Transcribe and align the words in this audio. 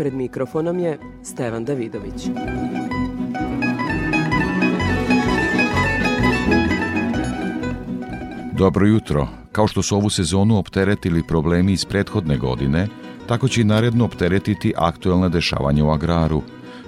Pred 0.00 0.14
mikrofonom 0.14 0.78
je 0.78 0.98
Stevan 1.22 1.64
Davidović. 1.64 2.28
Dobro 8.52 8.86
jutro. 8.86 9.28
Kao 9.52 9.66
što 9.66 9.82
su 9.82 9.96
ovu 9.96 10.10
sezonu 10.10 10.58
opteretili 10.58 11.22
problemi 11.22 11.72
iz 11.72 11.84
prethodne 11.84 12.36
godine, 12.36 12.88
tako 13.28 13.48
će 13.48 13.60
i 13.60 13.64
naredno 13.64 14.04
opteretiti 14.04 14.72
aktuelna 14.76 15.28
dešavanja 15.28 15.84
u 15.84 15.90
agraru. 15.90 16.42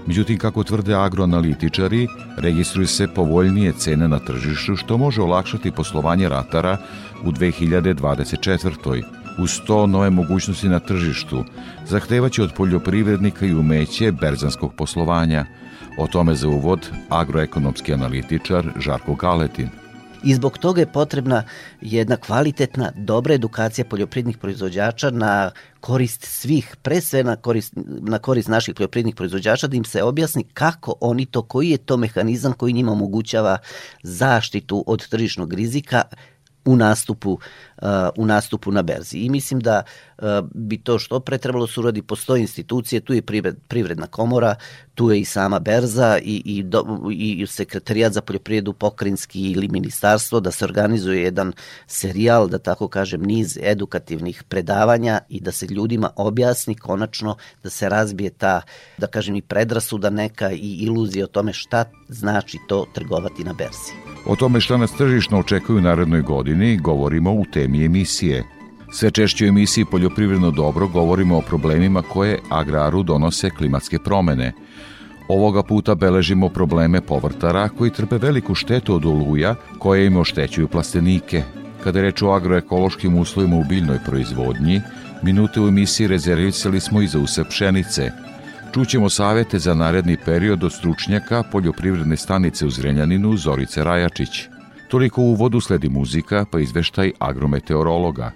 Međutim, 0.06 0.38
kako 0.38 0.64
tvrde 0.64 0.94
agroanalitičari, 0.94 2.06
registruju 2.38 2.86
se 2.86 3.08
povoljnije 3.14 3.72
cene 3.72 4.08
na 4.08 4.18
tržištu 4.18 4.76
što 4.76 4.98
može 4.98 5.22
olakšati 5.22 5.70
poslovanje 5.70 6.28
ratara 6.28 6.76
u 7.24 7.30
2024. 7.30 9.21
Uz 9.38 9.60
to 9.66 9.86
nove 9.86 10.10
mogućnosti 10.10 10.68
na 10.68 10.78
tržištu 10.78 11.44
zahtevaće 11.86 12.42
od 12.42 12.52
poljoprivrednika 12.56 13.46
i 13.46 13.54
umeće 13.54 14.12
berzanskog 14.12 14.74
poslovanja. 14.74 15.46
O 15.98 16.06
tome 16.06 16.34
za 16.34 16.48
uvod 16.48 16.90
agroekonomski 17.08 17.94
analitičar 17.94 18.72
Žarko 18.80 19.16
Kaletin 19.16 19.68
i 20.22 20.34
zbog 20.34 20.58
toga 20.58 20.80
je 20.80 20.92
potrebna 20.92 21.44
jedna 21.80 22.16
kvalitetna, 22.16 22.92
dobra 22.96 23.34
edukacija 23.34 23.84
poljoprivrednih 23.84 24.38
proizvođača 24.38 25.10
na 25.10 25.50
korist 25.80 26.24
svih, 26.24 26.76
pre 26.82 27.00
sve 27.00 27.24
na 27.24 27.36
korist, 27.36 27.72
na 28.00 28.18
korist 28.18 28.48
naših 28.48 28.74
poljoprivrednih 28.74 29.14
proizvođača, 29.14 29.66
da 29.66 29.76
im 29.76 29.84
se 29.84 30.02
objasni 30.02 30.44
kako 30.44 30.94
oni 31.00 31.26
to, 31.26 31.42
koji 31.42 31.70
je 31.70 31.78
to 31.78 31.96
mehanizam 31.96 32.52
koji 32.52 32.72
njima 32.72 32.92
omogućava 32.92 33.58
zaštitu 34.02 34.84
od 34.86 35.08
tržišnog 35.08 35.52
rizika 35.52 36.02
u 36.64 36.76
nastupu 36.76 37.38
u 38.16 38.26
nastupu 38.26 38.72
na 38.72 38.82
berzi. 38.82 39.18
I 39.18 39.30
mislim 39.30 39.60
da 39.60 39.82
uh, 40.18 40.24
bi 40.54 40.78
to 40.78 40.98
što 40.98 41.20
pre 41.20 41.38
trebalo 41.38 41.66
da 41.66 41.72
se 41.72 41.80
uradi, 41.80 42.02
postoje 42.02 42.40
institucije, 42.40 43.00
tu 43.00 43.14
je 43.14 43.22
privredna 43.68 44.06
komora, 44.06 44.54
tu 44.94 45.10
je 45.10 45.20
i 45.20 45.24
sama 45.24 45.58
berza 45.58 46.18
i, 46.18 46.42
i, 46.44 46.62
do, 46.62 47.10
i 47.12 47.46
sekretarijat 47.46 48.12
za 48.12 48.20
poljoprivredu 48.20 48.72
pokrinjski 48.72 49.50
ili 49.50 49.68
ministarstvo, 49.68 50.40
da 50.40 50.50
se 50.50 50.64
organizuje 50.64 51.22
jedan 51.22 51.52
serijal, 51.86 52.48
da 52.48 52.58
tako 52.58 52.88
kažem, 52.88 53.22
niz 53.22 53.58
edukativnih 53.62 54.42
predavanja 54.48 55.20
i 55.28 55.40
da 55.40 55.52
se 55.52 55.66
ljudima 55.66 56.10
objasni 56.16 56.74
konačno 56.74 57.36
da 57.62 57.70
se 57.70 57.88
razbije 57.88 58.30
ta, 58.30 58.62
da 58.98 59.06
kažem, 59.06 59.36
i 59.36 59.42
predrasuda 59.42 60.10
neka 60.10 60.52
i 60.52 60.76
iluzija 60.80 61.24
o 61.24 61.28
tome 61.28 61.52
šta 61.52 61.84
znači 62.08 62.58
to 62.68 62.86
trgovati 62.94 63.44
na 63.44 63.52
berzi. 63.52 64.12
O 64.26 64.36
tome 64.36 64.60
šta 64.60 64.76
nas 64.76 64.92
tržišno 64.92 65.38
očekuju 65.38 65.78
u 65.78 65.80
narednoj 65.80 66.22
godini 66.22 66.76
govorimo 66.76 67.32
u 67.32 67.44
temi 67.52 67.71
emisije. 67.80 68.44
Sve 68.92 69.10
češće 69.10 69.44
u 69.44 69.48
emisiji 69.48 69.84
Poljoprivredno 69.90 70.50
dobro 70.50 70.88
govorimo 70.88 71.38
o 71.38 71.40
problemima 71.40 72.02
koje 72.02 72.38
agraru 72.50 73.02
donose 73.02 73.50
klimatske 73.50 73.98
promene. 73.98 74.52
Ovoga 75.28 75.62
puta 75.62 75.94
beležimo 75.94 76.48
probleme 76.48 77.00
povrtara 77.00 77.68
koji 77.68 77.90
trpe 77.90 78.18
veliku 78.18 78.54
štetu 78.54 78.94
od 78.94 79.06
oluja 79.06 79.54
koje 79.78 80.06
im 80.06 80.16
oštećuju 80.16 80.68
plastenike. 80.68 81.42
Kada 81.84 81.98
je 81.98 82.02
reč 82.02 82.22
o 82.22 82.30
agroekološkim 82.30 83.18
uslovima 83.18 83.56
u 83.56 83.64
biljnoj 83.68 83.98
proizvodnji, 84.06 84.80
minute 85.22 85.60
u 85.60 85.68
emisiji 85.68 86.06
rezervisali 86.06 86.80
smo 86.80 87.02
i 87.02 87.06
za 87.06 87.18
usep 87.18 87.48
pšenice– 87.48 88.10
Čućemo 88.74 89.08
savete 89.10 89.58
za 89.58 89.74
naredni 89.74 90.16
period 90.24 90.64
od 90.64 90.72
stručnjaka 90.72 91.42
poljoprivredne 91.42 92.16
stanice 92.16 92.66
u 92.66 92.70
Zrenjaninu 92.70 93.36
Zorice 93.36 93.84
Rajačić. 93.84 94.48
Toliko 94.92 95.22
u 95.22 95.24
uvodu 95.24 95.60
sledi 95.60 95.88
muzika 95.88 96.44
pa 96.50 96.60
izveštaj 96.60 97.12
agrometeorologa. 97.18 98.32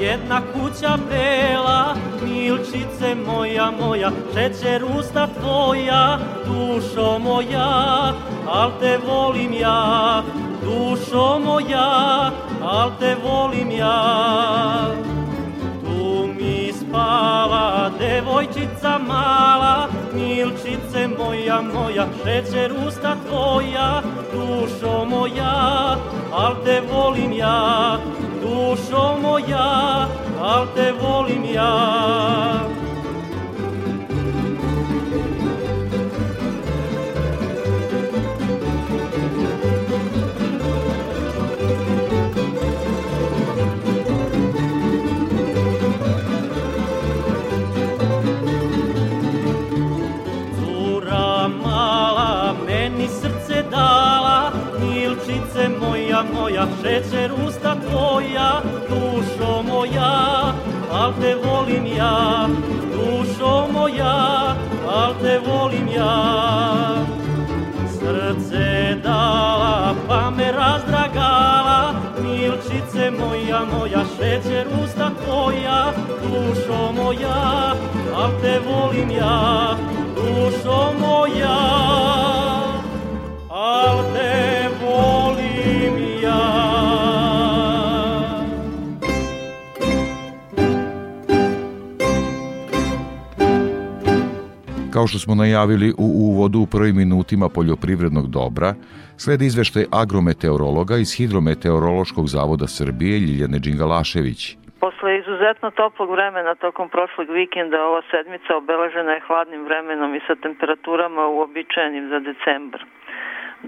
jedna 0.00 0.40
kuća 0.52 0.98
bela, 1.10 1.96
milčice 2.44 3.14
moja 3.26 3.70
moja, 3.70 4.10
šećer 4.34 4.84
usta 4.98 5.28
tvoja, 5.40 6.18
dušo 6.46 7.18
moja, 7.18 8.12
al 8.48 8.70
te 8.80 8.98
volim 9.06 9.52
ja, 9.52 10.22
dušo 10.64 11.38
moja, 11.44 12.30
al 12.62 12.90
te 13.00 13.16
volim 13.24 13.70
ja. 13.70 14.94
Tu 15.84 16.26
mi 16.36 16.72
spava 16.72 17.90
devojčica 17.98 18.98
mala, 18.98 19.88
milčice 20.12 21.08
moja 21.18 21.60
moja, 21.62 22.06
šećer 22.24 22.72
usta 22.86 23.16
tvoja, 23.28 24.02
dušo 24.32 25.04
moja, 25.04 25.96
al 26.32 26.54
te 26.64 26.82
volim 26.92 27.32
ja, 27.32 27.98
dušo 28.42 29.16
moja, 29.22 30.06
al 30.44 30.66
te 30.74 30.92
volim 30.92 31.44
ja. 31.44 31.72
Mala 51.64 52.54
meni 52.66 53.06
srce 53.08 53.62
dala, 53.70 54.52
moja, 55.80 56.24
moja, 56.34 56.66
šećer 56.82 57.32
usta 57.46 57.76
tvoja, 57.88 58.62
dušo 58.88 59.62
moja, 59.62 60.23
al 61.04 61.12
te 61.20 61.34
volim 61.34 61.86
ja, 61.86 62.48
dušo 62.92 63.68
moja, 63.72 64.56
al 64.88 65.14
te 65.20 65.38
volim 65.46 65.88
ja. 65.96 66.14
Srce 67.96 68.96
dala, 69.04 69.94
pa 70.08 70.30
me 70.30 70.52
razdragala, 70.52 71.80
milčice 72.22 73.10
moja, 73.10 73.60
moja, 73.72 74.04
šećer 74.16 74.66
usta 74.84 75.10
tvoja, 75.24 75.92
dušo 76.22 76.92
moja, 76.96 77.74
al 78.16 78.30
te 78.42 78.58
volim 78.68 79.10
ja, 79.10 79.76
dušo 80.16 80.80
moja, 81.00 81.58
al 83.50 83.98
te 84.14 84.68
volim 84.80 86.22
ja. 86.22 86.73
Kao 95.04 95.14
što 95.14 95.24
smo 95.26 95.34
najavili 95.44 95.88
u 96.06 96.08
uvodu 96.28 96.58
u 96.60 96.70
prvim 96.74 96.96
minutima 96.96 97.46
poljoprivrednog 97.56 98.26
dobra, 98.38 98.70
sledi 99.22 99.44
izveštaj 99.46 99.84
agrometeorologa 100.02 100.96
iz 100.98 101.10
Hidrometeorološkog 101.18 102.26
zavoda 102.36 102.66
Srbije 102.78 103.14
Ljiljane 103.26 103.58
Đingalašević. 103.64 104.40
Posle 104.84 105.10
izuzetno 105.20 105.68
toplog 105.80 106.08
vremena 106.16 106.52
tokom 106.64 106.86
prošlog 106.94 107.26
vikenda 107.40 107.78
ova 107.90 108.02
sedmica 108.10 108.50
obeležena 108.62 109.12
je 109.14 109.24
hladnim 109.28 109.62
vremenom 109.68 110.10
i 110.14 110.24
sa 110.26 110.34
temperaturama 110.44 111.22
uobičajenim 111.36 112.04
za 112.12 112.18
decembar. 112.28 112.82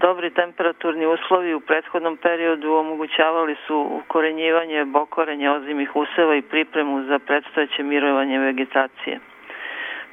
Dobri 0.05 0.29
temperaturni 0.41 1.05
uslovi 1.15 1.51
u 1.53 1.65
prethodnom 1.69 2.15
periodu 2.27 2.69
omogućavali 2.83 3.55
su 3.65 3.77
ukorenjivanje, 3.99 4.79
bokorenje 4.97 5.47
ozimih 5.57 5.89
useva 6.03 6.33
i 6.35 6.47
pripremu 6.53 6.95
za 7.09 7.17
predstojeće 7.27 7.81
mirovanje 7.83 8.37
vegetacije. 8.49 9.17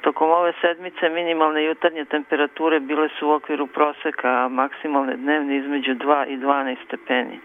Tokom 0.05 0.31
ove 0.31 0.53
sedmice 0.61 1.09
minimalne 1.09 1.63
jutarnje 1.63 2.05
temperature 2.05 2.79
bile 2.79 3.09
su 3.09 3.27
u 3.27 3.31
okviru 3.31 3.67
proseka, 3.67 4.29
a 4.29 4.47
maksimalne 4.47 5.15
dnevne 5.15 5.57
između 5.57 5.95
2 5.95 6.25
i 6.27 6.37
12 6.37 6.75
stepeni. 6.85 7.39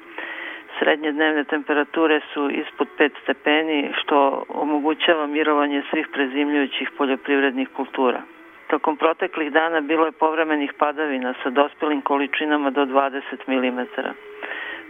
Srednje 0.79 1.13
dnevne 1.13 1.45
temperature 1.45 2.21
su 2.33 2.51
ispod 2.51 2.89
5 2.99 3.11
stepeni, 3.23 3.93
što 3.99 4.45
omogućava 4.49 5.27
mirovanje 5.27 5.83
svih 5.91 6.09
prezimljujućih 6.13 6.91
poljoprivrednih 6.99 7.69
kultura. 7.77 8.23
Tokom 8.67 8.97
proteklih 8.97 9.53
dana 9.53 9.81
bilo 9.81 10.07
je 10.07 10.13
povremenih 10.13 10.73
padavina 10.79 11.35
sa 11.43 11.51
dospelim 11.51 12.01
količinama 12.01 12.71
do 12.71 12.85
20 12.85 13.21
mm. 13.47 13.81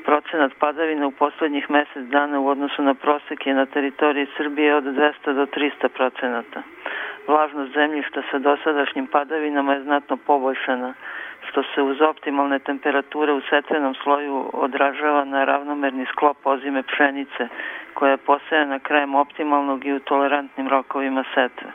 Procenat 0.04 0.52
padavina 0.58 1.06
u 1.06 1.10
poslednjih 1.10 1.70
mesec 1.70 2.04
dana 2.04 2.40
u 2.40 2.48
odnosu 2.48 2.82
na 2.82 2.94
prosek 2.94 3.46
je 3.46 3.54
na 3.54 3.66
teritoriji 3.66 4.26
Srbije 4.36 4.74
od 4.74 4.84
200 4.84 5.32
do 5.32 5.46
300 5.46 5.88
procenata. 5.88 6.62
Vlažnost 7.26 7.72
zemljišta 7.72 8.22
sa 8.30 8.38
dosadašnjim 8.38 9.06
padavinama 9.06 9.72
je 9.72 9.82
znatno 9.82 10.16
poboljšana, 10.16 10.94
što 11.48 11.62
se 11.62 11.82
uz 11.82 12.00
optimalne 12.00 12.58
temperature 12.58 13.32
u 13.32 13.40
setvenom 13.40 13.94
sloju 13.94 14.50
odražava 14.52 15.24
na 15.24 15.44
ravnomerni 15.44 16.06
sklop 16.12 16.46
ozime 16.46 16.82
pšenice, 16.82 17.48
koja 17.94 18.10
je 18.10 18.16
posejana 18.16 18.78
krajem 18.78 19.14
optimalnog 19.14 19.86
i 19.86 19.92
u 19.92 20.00
tolerantnim 20.00 20.68
rokovima 20.68 21.24
setve. 21.34 21.68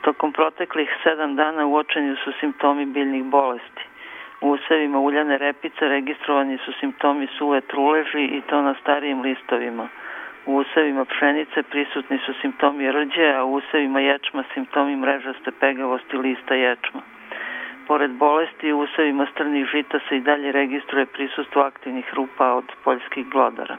Tokom 0.00 0.32
proteklih 0.32 0.88
sedam 1.02 1.36
dana 1.36 1.66
uočeni 1.66 2.16
su 2.24 2.32
simptomi 2.40 2.86
biljnih 2.86 3.24
bolesti. 3.24 3.89
U 4.40 4.50
usevima 4.50 4.98
uljane 4.98 5.38
repice 5.38 5.88
registrovani 5.88 6.58
su 6.58 6.72
simptomi 6.72 7.26
suve 7.38 7.60
truleži 7.60 8.24
i 8.24 8.40
to 8.40 8.62
na 8.62 8.74
starijim 8.80 9.20
listovima. 9.22 9.88
U 10.46 10.56
usevima 10.56 11.04
pšenice 11.04 11.62
prisutni 11.62 12.18
su 12.26 12.32
simptomi 12.40 12.92
rđe, 12.92 13.32
a 13.36 13.44
u 13.44 13.54
usevima 13.54 14.00
ječma 14.00 14.44
simptomi 14.54 14.96
mrežaste 14.96 15.50
pegavosti 15.60 16.16
lista 16.16 16.54
ječma. 16.54 17.00
Pored 17.86 18.10
bolesti 18.10 18.72
u 18.72 18.78
usevima 18.80 19.26
strnih 19.32 19.66
žita 19.66 19.98
se 20.08 20.16
i 20.16 20.20
dalje 20.20 20.52
registruje 20.52 21.06
prisustvo 21.06 21.62
aktivnih 21.62 22.14
rupa 22.14 22.52
od 22.52 22.64
poljskih 22.84 23.26
glodara. 23.26 23.76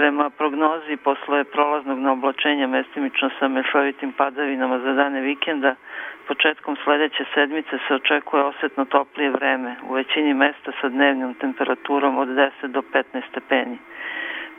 Prema 0.00 0.30
prognozi 0.30 0.96
posle 0.96 1.44
prolaznog 1.44 1.98
naoblačenja 1.98 2.66
mestimično 2.66 3.30
sa 3.38 3.48
mešovitim 3.48 4.12
padavinama 4.12 4.78
za 4.78 4.92
dane 4.92 5.20
vikenda, 5.20 5.74
početkom 6.28 6.76
sledeće 6.84 7.24
sedmice 7.34 7.78
se 7.88 7.94
očekuje 7.94 8.42
osetno 8.42 8.84
toplije 8.84 9.30
vreme, 9.30 9.76
u 9.88 9.94
većini 9.94 10.34
mesta 10.34 10.72
sa 10.80 10.88
dnevnom 10.88 11.34
temperaturom 11.34 12.18
od 12.18 12.28
10 12.28 12.66
do 12.66 12.82
15 12.92 13.02
stepeni. 13.30 13.78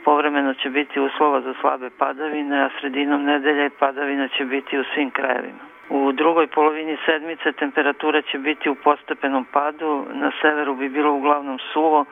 Povremeno 0.04 0.54
će 0.54 0.70
biti 0.70 1.00
uslova 1.00 1.40
za 1.40 1.54
slabe 1.60 1.90
padavine, 1.98 2.62
a 2.62 2.70
sredinom 2.80 3.24
nedelje 3.24 3.70
padavina 3.70 4.28
će 4.28 4.44
biti 4.44 4.78
u 4.78 4.84
svim 4.94 5.10
krajevima. 5.10 5.64
U 5.88 6.12
drugoj 6.12 6.46
polovini 6.46 6.96
sedmice 7.06 7.52
temperatura 7.52 8.22
će 8.22 8.38
biti 8.38 8.70
u 8.70 8.74
postepenom 8.74 9.44
padu, 9.44 10.04
na 10.12 10.30
severu 10.42 10.74
bi 10.74 10.88
bilo 10.88 11.12
uglavnom 11.12 11.58
suvo, 11.72 12.04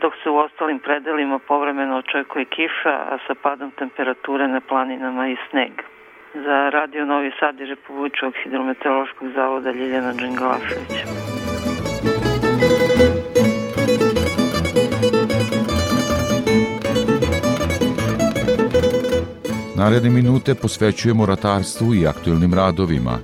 dok 0.00 0.12
se 0.22 0.30
u 0.30 0.36
ostalim 0.36 0.78
predelima 0.78 1.38
povremeno 1.38 1.96
očekuje 1.96 2.44
kiša, 2.44 2.94
a 3.12 3.18
sa 3.26 3.34
padom 3.42 3.70
temperature 3.70 4.48
na 4.48 4.60
planinama 4.60 5.28
i 5.28 5.36
sneg. 5.50 5.72
Za 6.34 6.70
Radio 6.70 7.04
Novi 7.04 7.32
Sad 7.40 7.60
i 7.60 7.64
Republičkog 7.64 8.34
hidrometeorološkog 8.44 9.28
zavoda 9.28 9.70
Ljiljana 9.70 10.12
Đengalašević. 10.12 10.94
Naredne 19.76 20.10
minute 20.10 20.54
posvećujemo 20.62 21.26
ratarstvu 21.26 21.94
i 21.94 22.06
aktuelnim 22.06 22.54
radovima, 22.54 23.18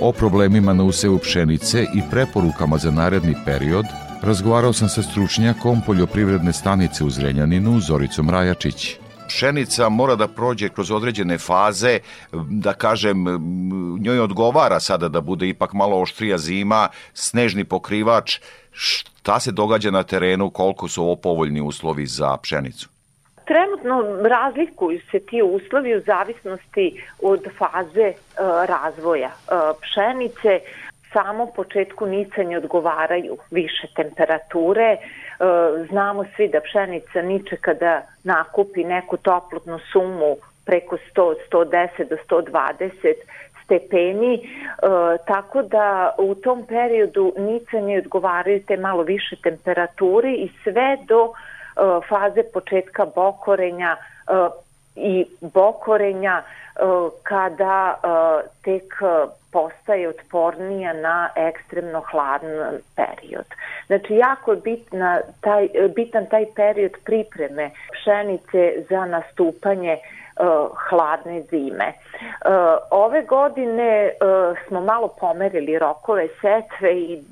o 0.00 0.12
problemima 0.12 0.72
na 0.72 0.84
usevu 0.84 1.18
pšenice 1.18 1.78
i 1.98 2.00
preporukama 2.10 2.76
za 2.76 2.90
naredni 2.90 3.34
period– 3.46 3.86
Razgovarao 4.26 4.72
sam 4.72 4.88
sa 4.88 5.02
stručnjakom 5.02 5.82
poljoprivredne 5.86 6.52
stanice 6.52 7.04
u 7.04 7.10
Zrenjaninu, 7.10 7.80
Zoricom 7.80 8.30
Rajačić. 8.30 8.96
Pšenica 9.28 9.88
mora 9.88 10.16
da 10.16 10.28
prođe 10.28 10.68
kroz 10.68 10.90
određene 10.90 11.38
faze, 11.38 11.98
da 12.50 12.72
kažem, 12.72 13.24
njoj 14.00 14.20
odgovara 14.20 14.80
sada 14.80 15.08
da 15.08 15.20
bude 15.20 15.48
ipak 15.48 15.72
malo 15.72 16.00
oštrija 16.00 16.38
zima, 16.38 16.88
snežni 17.14 17.64
pokrivač. 17.64 18.38
Šta 18.72 19.40
se 19.40 19.52
događa 19.52 19.90
na 19.90 20.02
terenu, 20.02 20.50
koliko 20.50 20.88
su 20.88 21.02
ovo 21.02 21.16
povoljni 21.16 21.60
uslovi 21.60 22.06
za 22.06 22.36
pšenicu? 22.42 22.88
Trenutno 23.44 24.28
razlikuju 24.28 25.00
se 25.10 25.20
ti 25.20 25.42
uslovi 25.42 25.96
u 25.96 26.02
zavisnosti 26.06 27.02
od 27.22 27.46
faze 27.58 28.08
uh, 28.08 28.64
razvoja 28.64 29.30
uh, 29.30 29.76
pšenice 29.80 30.60
samom 31.16 31.48
početku 31.56 32.06
nicanja 32.06 32.58
odgovaraju 32.58 33.36
više 33.50 33.86
temperature. 33.96 34.88
E, 34.92 34.98
znamo 35.88 36.24
svi 36.36 36.48
da 36.48 36.60
pšenica 36.60 37.22
niče 37.22 37.56
kada 37.56 38.02
nakupi 38.24 38.84
neku 38.84 39.16
toplotnu 39.16 39.78
sumu 39.92 40.36
preko 40.66 40.96
100, 41.14 41.34
110 41.52 42.08
do 42.08 42.16
120 42.28 42.90
stepeni, 43.64 44.34
e, 44.34 44.40
tako 45.26 45.62
da 45.62 46.14
u 46.18 46.34
tom 46.34 46.66
periodu 46.66 47.32
nicanje 47.36 47.98
odgovaraju 47.98 48.62
te 48.66 48.76
malo 48.76 49.02
više 49.02 49.36
temperature 49.42 50.32
i 50.32 50.50
sve 50.62 50.98
do 51.08 51.22
e, 51.26 51.30
faze 52.08 52.42
početka 52.52 53.06
bokorenja 53.14 53.96
e, 53.96 54.32
i 54.96 55.26
bokorenja 55.40 56.42
e, 56.42 56.80
kada 57.22 57.94
e, 57.94 58.48
tek 58.64 58.94
postaje 59.56 60.08
otpornija 60.08 60.92
na 60.92 61.28
ekstremno 61.36 62.00
hladan 62.10 62.78
period. 62.96 63.46
Znači, 63.86 64.14
jako 64.14 64.52
je 64.52 64.60
bitna 64.60 65.20
taj, 65.40 65.68
bitan 65.96 66.26
taj 66.26 66.44
period 66.56 66.92
pripreme 67.04 67.70
pšenice 67.92 68.84
za 68.90 69.04
nastupanje 69.04 69.96
uh, 69.96 70.78
hladne 70.88 71.42
zime. 71.42 71.88
Uh, 71.92 72.52
ove 72.90 73.22
godine 73.22 74.10
uh, 74.10 74.58
smo 74.66 74.80
malo 74.80 75.08
pomerili 75.20 75.78
rokove 75.78 76.28
setve 76.40 77.00
i 77.00 77.22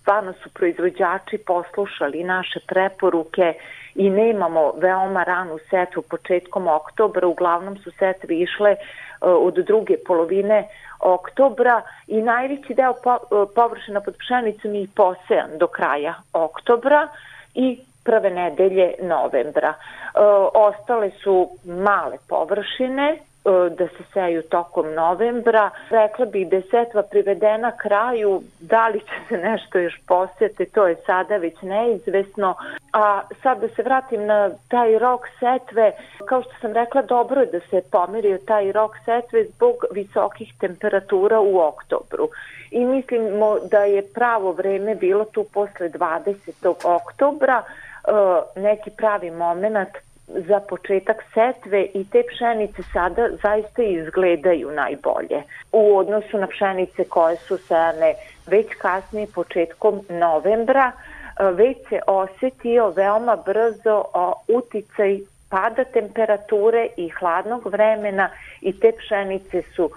stvarno 0.00 0.32
su 0.32 0.50
proizvođači 0.54 1.38
poslušali 1.38 2.24
naše 2.24 2.60
preporuke 2.66 3.54
i 3.94 4.10
nemamo 4.10 4.72
veoma 4.76 5.22
ranu 5.22 5.58
setvu 5.70 6.02
početkom 6.02 6.68
oktobra, 6.68 7.26
uglavnom 7.26 7.76
su 7.78 7.90
setve 7.98 8.36
išle 8.36 8.76
uh, 8.76 8.78
od 9.20 9.54
druge 9.54 9.96
polovine 10.06 10.68
oktobra 11.00 11.82
i 12.06 12.22
najveći 12.22 12.74
deo 12.74 12.90
uh, 12.90 13.48
površina 13.54 14.00
pod 14.00 14.16
pšenicom 14.18 14.74
je 14.74 14.86
posejan 14.94 15.58
do 15.58 15.66
kraja 15.66 16.14
oktobra 16.32 17.08
i 17.54 17.80
prve 18.04 18.30
nedelje 18.30 18.94
novembra. 19.02 19.68
Uh, 19.68 20.20
ostale 20.54 21.10
su 21.10 21.50
male 21.64 22.16
površine, 22.28 23.18
E, 23.33 23.33
da 23.50 23.88
se 23.88 24.04
seju 24.12 24.42
tokom 24.42 24.94
novembra. 24.94 25.70
Rekla 25.90 26.26
bih 26.26 26.48
da 26.48 26.56
je 26.56 26.62
setva 26.70 27.02
privedena 27.02 27.76
kraju, 27.76 28.42
da 28.60 28.88
li 28.88 29.00
će 29.00 29.14
se 29.28 29.36
nešto 29.36 29.78
još 29.78 30.00
posjeti, 30.06 30.66
to 30.66 30.86
je 30.86 30.96
sada 31.06 31.36
već 31.36 31.62
neizvesno. 31.62 32.54
A 32.92 33.22
sad 33.42 33.60
da 33.60 33.68
se 33.68 33.82
vratim 33.82 34.26
na 34.26 34.50
taj 34.68 34.98
rok 34.98 35.20
setve, 35.40 35.92
kao 36.28 36.42
što 36.42 36.52
sam 36.60 36.72
rekla, 36.72 37.02
dobro 37.02 37.40
je 37.40 37.46
da 37.46 37.60
se 37.60 37.82
pomerio 37.90 38.38
taj 38.46 38.72
rok 38.72 38.92
setve 39.04 39.44
zbog 39.44 39.74
visokih 39.90 40.52
temperatura 40.60 41.40
u 41.40 41.58
oktobru. 41.58 42.28
I 42.70 42.84
mislimo 42.84 43.58
da 43.70 43.84
je 43.84 44.02
pravo 44.14 44.52
vreme 44.52 44.94
bilo 44.94 45.24
tu 45.24 45.44
posle 45.54 45.88
20. 45.88 46.74
oktobra, 46.84 47.62
e, 47.62 48.60
neki 48.60 48.90
pravi 48.90 49.30
moment 49.30 49.88
za 50.26 50.60
početak 50.60 51.16
setve 51.34 51.86
i 51.94 52.04
te 52.10 52.22
pšenice 52.28 52.82
sada 52.92 53.28
zaista 53.42 53.82
izgledaju 53.82 54.70
najbolje 54.70 55.42
u 55.72 55.98
odnosu 55.98 56.38
na 56.38 56.46
pšenice 56.46 57.04
koje 57.04 57.36
su 57.36 57.58
sejane 57.58 58.14
već 58.46 58.66
kasnije 58.78 59.26
početkom 59.34 60.00
novembra 60.08 60.92
već 61.40 61.76
se 61.88 62.00
osetio 62.06 62.90
veoma 62.90 63.36
brzo 63.36 64.04
uticaj 64.48 65.18
pada 65.48 65.84
temperature 65.84 66.88
i 66.96 67.08
hladnog 67.08 67.66
vremena 67.66 68.30
i 68.60 68.80
te 68.80 68.92
pšenice 68.98 69.62
su 69.76 69.90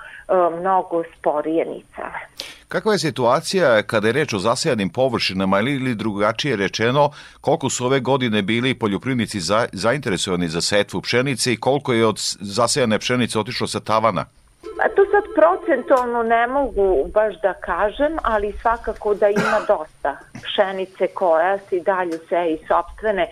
mnogo 0.60 1.04
sporije 1.18 1.66
nicale. 1.66 2.20
Kakva 2.68 2.94
je 2.94 3.00
situacija 3.00 3.84
kada 3.84 4.08
je 4.08 4.14
reč 4.14 4.34
o 4.34 4.40
zasejanim 4.40 4.90
površinama 4.90 5.60
ili, 5.60 5.72
ili 5.72 5.96
drugačije 5.96 6.56
rečeno, 6.56 7.10
koliko 7.42 7.70
su 7.70 7.86
ove 7.86 8.00
godine 8.00 8.42
bili 8.42 8.74
poljoprivrednici 8.80 9.40
za, 9.40 9.68
zainteresovani 9.72 10.48
za 10.48 10.62
setvu 10.62 11.02
pšenice 11.02 11.54
i 11.54 11.58
koliko 11.58 11.94
je 11.94 12.06
od 12.06 12.18
zasejane 12.40 13.00
pšenice 13.00 13.40
otišlo 13.40 13.68
sa 13.68 13.80
tavana? 13.80 14.26
A 14.84 14.90
to 14.96 15.06
sad 15.12 15.24
procentualno 15.36 16.24
ne 16.24 16.48
mogu 16.48 17.08
baš 17.14 17.42
da 17.42 17.54
kažem, 17.54 18.18
ali 18.24 18.54
svakako 18.62 19.14
da 19.14 19.30
ima 19.30 19.60
dosta 19.74 20.18
pšenice 20.44 21.08
koja 21.08 21.58
se 21.58 21.78
i 21.78 21.82
dalje 21.82 22.18
seje 22.30 22.58
sobstvene 22.68 23.30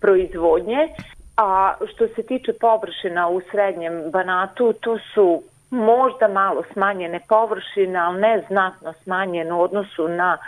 proizvodnje. 0.00 0.88
A 1.36 1.74
što 1.94 2.08
se 2.08 2.22
tiče 2.22 2.52
površina 2.52 3.28
u 3.28 3.40
srednjem 3.50 4.10
Banatu, 4.10 4.72
to 4.72 4.98
su 5.14 5.42
možda 5.70 6.28
malo 6.28 6.62
smanjene 6.72 7.20
površine, 7.28 7.98
ali 7.98 8.20
ne 8.20 8.44
znatno 8.48 8.92
smanjene 9.02 9.52
u 9.52 9.62
odnosu 9.62 10.08
na 10.08 10.38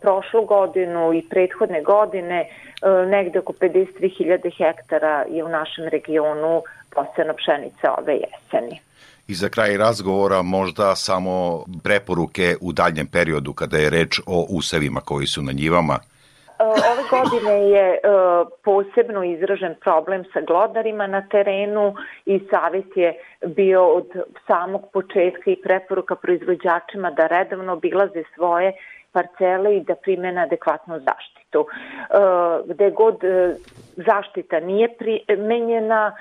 prošlu 0.00 0.44
godinu 0.44 1.14
i 1.14 1.28
prethodne 1.28 1.82
godine 1.82 2.40
e, 2.40 3.06
negde 3.06 3.38
oko 3.38 3.52
53.000 3.52 4.50
hektara 4.58 5.24
je 5.30 5.44
u 5.44 5.48
našem 5.48 5.88
regionu 5.88 6.62
posebno 6.90 7.34
pšenice 7.34 7.86
ove 7.98 8.14
jeseni. 8.14 8.80
I 9.28 9.34
za 9.34 9.48
kraj 9.48 9.76
razgovora 9.76 10.42
možda 10.42 10.96
samo 10.96 11.64
preporuke 11.82 12.56
u 12.60 12.72
daljem 12.72 13.06
periodu 13.06 13.52
kada 13.52 13.78
je 13.78 13.90
reč 13.90 14.20
o 14.26 14.46
usevima 14.48 15.00
koji 15.00 15.26
su 15.26 15.42
na 15.42 15.52
njivama. 15.52 15.98
E, 16.58 16.64
ove 16.64 17.02
godine 17.10 17.70
je 17.70 17.94
e, 17.94 17.98
posebno 18.64 19.24
izražen 19.24 19.74
problem 19.80 20.24
sa 20.32 20.40
glodarima 20.40 21.06
na 21.06 21.28
terenu 21.28 21.94
i 22.26 22.40
savjet 22.50 22.96
je 22.96 23.14
bio 23.46 23.86
od 23.86 24.08
samog 24.46 24.82
početka 24.92 25.50
i 25.50 25.60
preporuka 25.62 26.14
proizvođačima 26.14 27.10
da 27.10 27.26
redovno 27.26 27.72
obilaze 27.72 28.22
svoje 28.34 28.72
parcele 29.16 29.76
i 29.76 29.84
da 29.84 29.94
primene 29.94 30.42
adekvatnu 30.42 30.98
zaštitu. 31.08 31.66
E, 31.66 32.18
gde 32.72 32.90
god 32.90 33.24
zaštita 33.96 34.60
nije 34.60 34.88
primenjena, 34.98 36.12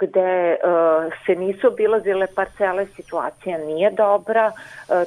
gde 0.00 0.56
se 1.26 1.34
nisu 1.34 1.68
obilazile 1.68 2.26
parcele, 2.34 2.86
situacija 2.86 3.58
nije 3.58 3.90
dobra, 3.90 4.52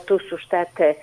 tu 0.05 0.19
su 0.19 0.37
štete 0.37 0.93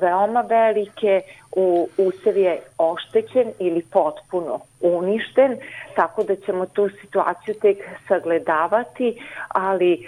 veoma 0.00 0.40
velike, 0.40 1.20
u 1.56 1.88
usev 1.98 2.36
je 2.36 2.60
oštećen 2.78 3.52
ili 3.58 3.82
potpuno 3.92 4.60
uništen, 4.80 5.56
tako 5.96 6.22
da 6.22 6.36
ćemo 6.36 6.66
tu 6.66 6.88
situaciju 7.00 7.54
tek 7.54 7.78
sagledavati, 8.08 9.22
ali 9.48 9.92
e, 9.92 9.98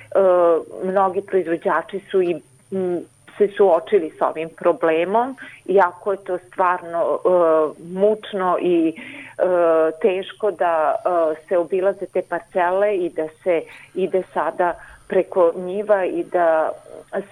mnogi 0.84 1.20
proizvođači 1.20 2.00
su 2.10 2.22
i 2.22 2.36
se 3.38 3.48
suočili 3.56 4.12
sa 4.18 4.28
ovim 4.28 4.48
problemom, 4.48 5.36
iako 5.66 6.12
je 6.12 6.18
to 6.18 6.38
stvarno 6.38 7.00
e, 7.00 7.28
mučno 7.84 8.58
i 8.60 8.88
e, 8.88 8.92
teško 10.02 10.50
da 10.50 10.94
e, 10.94 11.34
se 11.48 11.58
obilaze 11.58 12.06
te 12.06 12.22
parcele 12.22 12.96
i 12.96 13.08
da 13.08 13.28
se 13.42 13.62
ide 13.94 14.22
sada 14.34 14.74
preko 15.08 15.52
njiva 15.56 16.04
i 16.04 16.24
da 16.24 16.70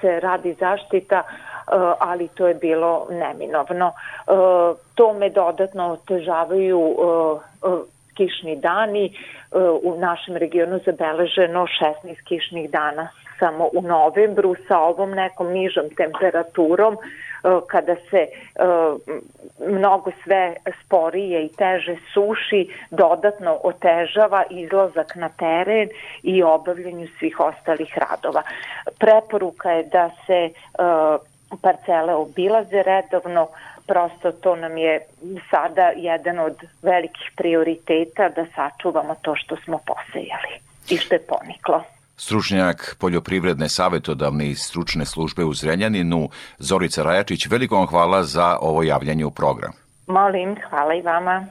se 0.00 0.20
radi 0.20 0.54
zaštita, 0.54 1.22
Eh, 1.70 1.94
ali 1.98 2.28
to 2.28 2.48
je 2.48 2.54
bilo 2.54 3.06
neminovno. 3.10 3.92
Eh, 4.26 4.74
to 4.94 5.12
me 5.12 5.30
dodatno 5.30 5.92
otežavaju 5.92 6.96
eh, 7.64 7.68
kišni 8.20 8.56
dani. 8.60 9.08
U 9.82 9.96
našem 9.98 10.36
regionu 10.36 10.78
zabeleženo 10.84 11.66
16 11.80 12.22
kišnih 12.28 12.70
dana 12.70 13.08
samo 13.40 13.68
u 13.72 13.82
novembru 13.82 14.54
sa 14.68 14.78
ovom 14.78 15.10
nekom 15.10 15.52
nižom 15.52 15.88
temperaturom 15.96 16.98
kada 17.66 17.94
se 18.10 18.26
mnogo 19.66 20.10
sve 20.24 20.54
sporije 20.80 21.44
i 21.44 21.52
teže 21.52 21.96
suši 22.14 22.68
dodatno 22.90 23.58
otežava 23.64 24.44
izlazak 24.50 25.16
na 25.16 25.28
teren 25.28 25.88
i 26.22 26.42
obavljanju 26.42 27.08
svih 27.18 27.40
ostalih 27.40 27.98
radova. 27.98 28.42
Preporuka 28.98 29.70
je 29.70 29.82
da 29.82 30.10
se 30.26 30.50
parcele 31.62 32.14
obilaze 32.14 32.82
redovno, 32.82 33.48
prosto 33.90 34.32
to 34.32 34.56
nam 34.56 34.76
je 34.76 35.00
sada 35.50 35.86
jedan 35.96 36.38
od 36.38 36.56
velikih 36.82 37.30
prioriteta 37.36 38.28
da 38.28 38.44
sačuvamo 38.54 39.14
to 39.22 39.34
što 39.36 39.56
smo 39.64 39.78
posejali 39.86 40.54
i 40.90 40.96
što 40.96 41.14
je 41.14 41.22
poniklo. 41.28 41.82
Stručnjak 42.16 42.96
poljoprivredne 43.00 43.68
savetodavne 43.68 44.50
i 44.50 44.54
stručne 44.54 45.06
službe 45.06 45.44
u 45.44 45.54
Zrenjaninu, 45.54 46.28
Zorica 46.58 47.02
Rajačić, 47.02 47.46
veliko 47.46 47.76
vam 47.76 47.86
hvala 47.86 48.22
za 48.22 48.58
ovo 48.60 48.82
javljanje 48.82 49.24
u 49.24 49.30
program. 49.30 49.72
Molim, 50.06 50.56
hvala 50.70 50.94
i 50.94 51.02
vama. 51.02 51.46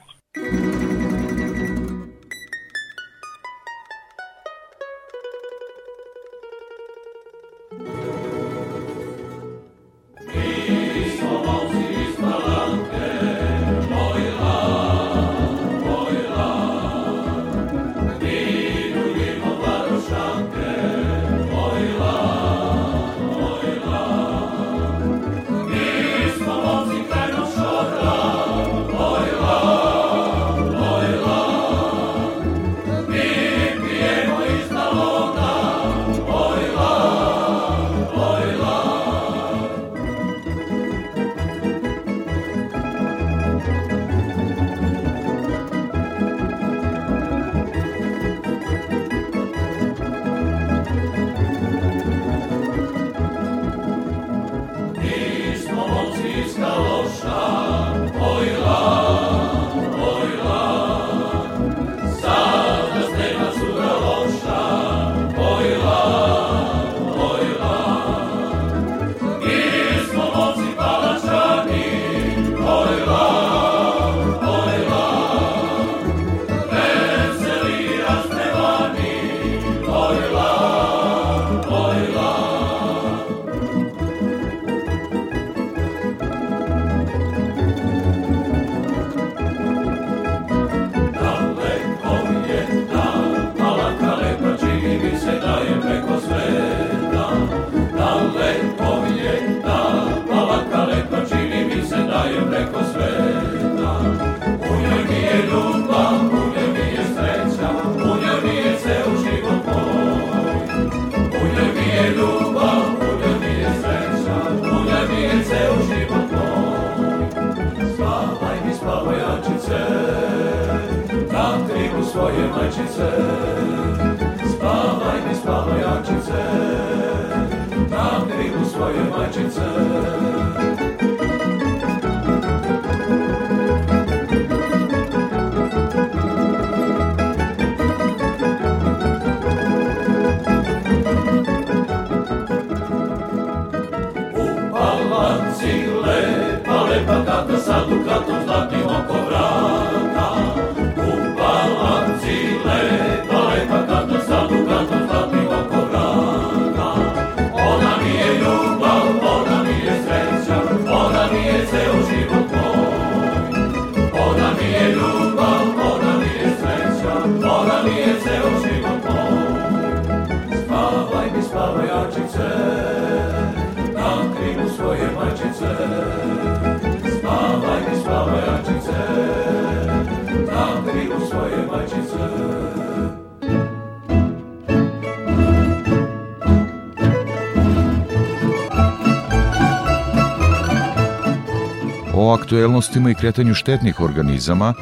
Aktuelnostima 192.33 193.11
i 193.11 193.15
kretanju 193.15 193.53
štetnih 193.53 193.99
organizama 193.99 194.73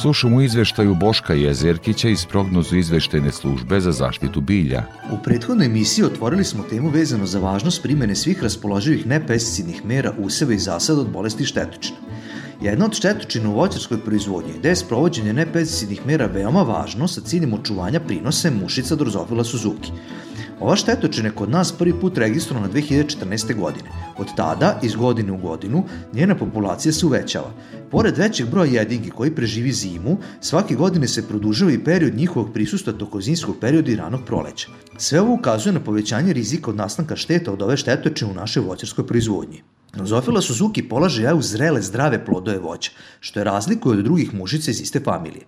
slušamo 0.00 0.40
izveštaju 0.40 0.94
Boška 0.94 1.34
Jezerkića 1.34 2.08
iz 2.08 2.26
prognozu 2.26 2.76
izveštajne 2.76 3.32
službe 3.32 3.80
za 3.80 3.92
zaštitu 3.92 4.40
bilja. 4.40 4.84
U 5.10 5.22
prethodnoj 5.22 5.66
emisiji 5.66 6.04
otvorili 6.04 6.44
smo 6.44 6.62
temu 6.62 6.88
vezano 6.88 7.26
za 7.26 7.38
važnost 7.38 7.82
primene 7.82 8.14
svih 8.14 8.42
raspoloživih 8.42 9.06
nepesticidnih 9.06 9.84
mera 9.84 10.12
useva 10.18 10.52
i 10.52 10.58
zasada 10.58 11.00
od 11.00 11.10
bolesti 11.10 11.44
štetočina. 11.44 11.96
Jedna 12.62 12.84
od 12.84 12.94
štetočina 12.94 13.50
u 13.50 13.54
voćarskoj 13.54 14.00
proizvodnji 14.00 14.52
gde 14.58 14.68
je 14.68 14.76
sprovođenje 14.76 15.32
nepesticidnih 15.32 16.06
mera 16.06 16.26
veoma 16.26 16.62
važno 16.62 17.08
sa 17.08 17.20
ciljem 17.20 17.54
očuvanja 17.54 18.00
prinose 18.00 18.50
mušica 18.50 18.96
drozofila 18.96 19.44
Suzuki. 19.44 19.92
Ova 20.60 20.76
štetočina 20.76 21.28
je 21.28 21.34
kod 21.34 21.50
nas 21.50 21.72
prvi 21.72 21.94
put 22.00 22.18
registrovana 22.18 22.68
2014. 22.68 23.54
godine. 23.56 23.90
Od 24.18 24.26
tada, 24.36 24.78
iz 24.82 24.94
godine 24.94 25.32
u 25.32 25.36
godinu, 25.36 25.84
njena 26.12 26.34
populacija 26.34 26.92
se 26.92 27.06
uvećava. 27.06 27.50
Pored 27.90 28.18
većeg 28.18 28.48
broja 28.50 28.72
jedinki 28.72 29.10
koji 29.10 29.34
preživi 29.34 29.72
zimu, 29.72 30.16
svake 30.40 30.74
godine 30.74 31.08
se 31.08 31.28
produžava 31.28 31.72
i 31.72 31.84
period 31.84 32.14
njihovog 32.14 32.52
prisustva 32.52 32.92
tokom 32.92 33.22
zimskog 33.22 33.56
perioda 33.60 33.92
i 33.92 33.96
ranog 33.96 34.20
proleća. 34.26 34.68
Sve 34.96 35.20
ovo 35.20 35.34
ukazuje 35.34 35.72
na 35.72 35.80
povećanje 35.80 36.32
rizika 36.32 36.70
od 36.70 36.76
nastanka 36.76 37.16
šteta 37.16 37.52
od 37.52 37.62
ove 37.62 37.76
štetočine 37.76 38.30
u 38.30 38.34
našoj 38.34 38.62
voćarskoj 38.62 39.06
proizvodnji. 39.06 39.62
Nozofila 39.96 40.40
Suzuki 40.40 40.82
polaže 40.88 41.22
jaja 41.22 41.34
u 41.34 41.42
zrele 41.42 41.82
zdrave 41.82 42.24
plodove 42.24 42.58
voća, 42.58 42.90
što 43.20 43.40
je 43.40 43.44
razlikuje 43.44 43.98
od 43.98 44.04
drugih 44.04 44.34
mušica 44.34 44.70
iz 44.70 44.80
iste 44.80 45.00
familije. 45.00 45.44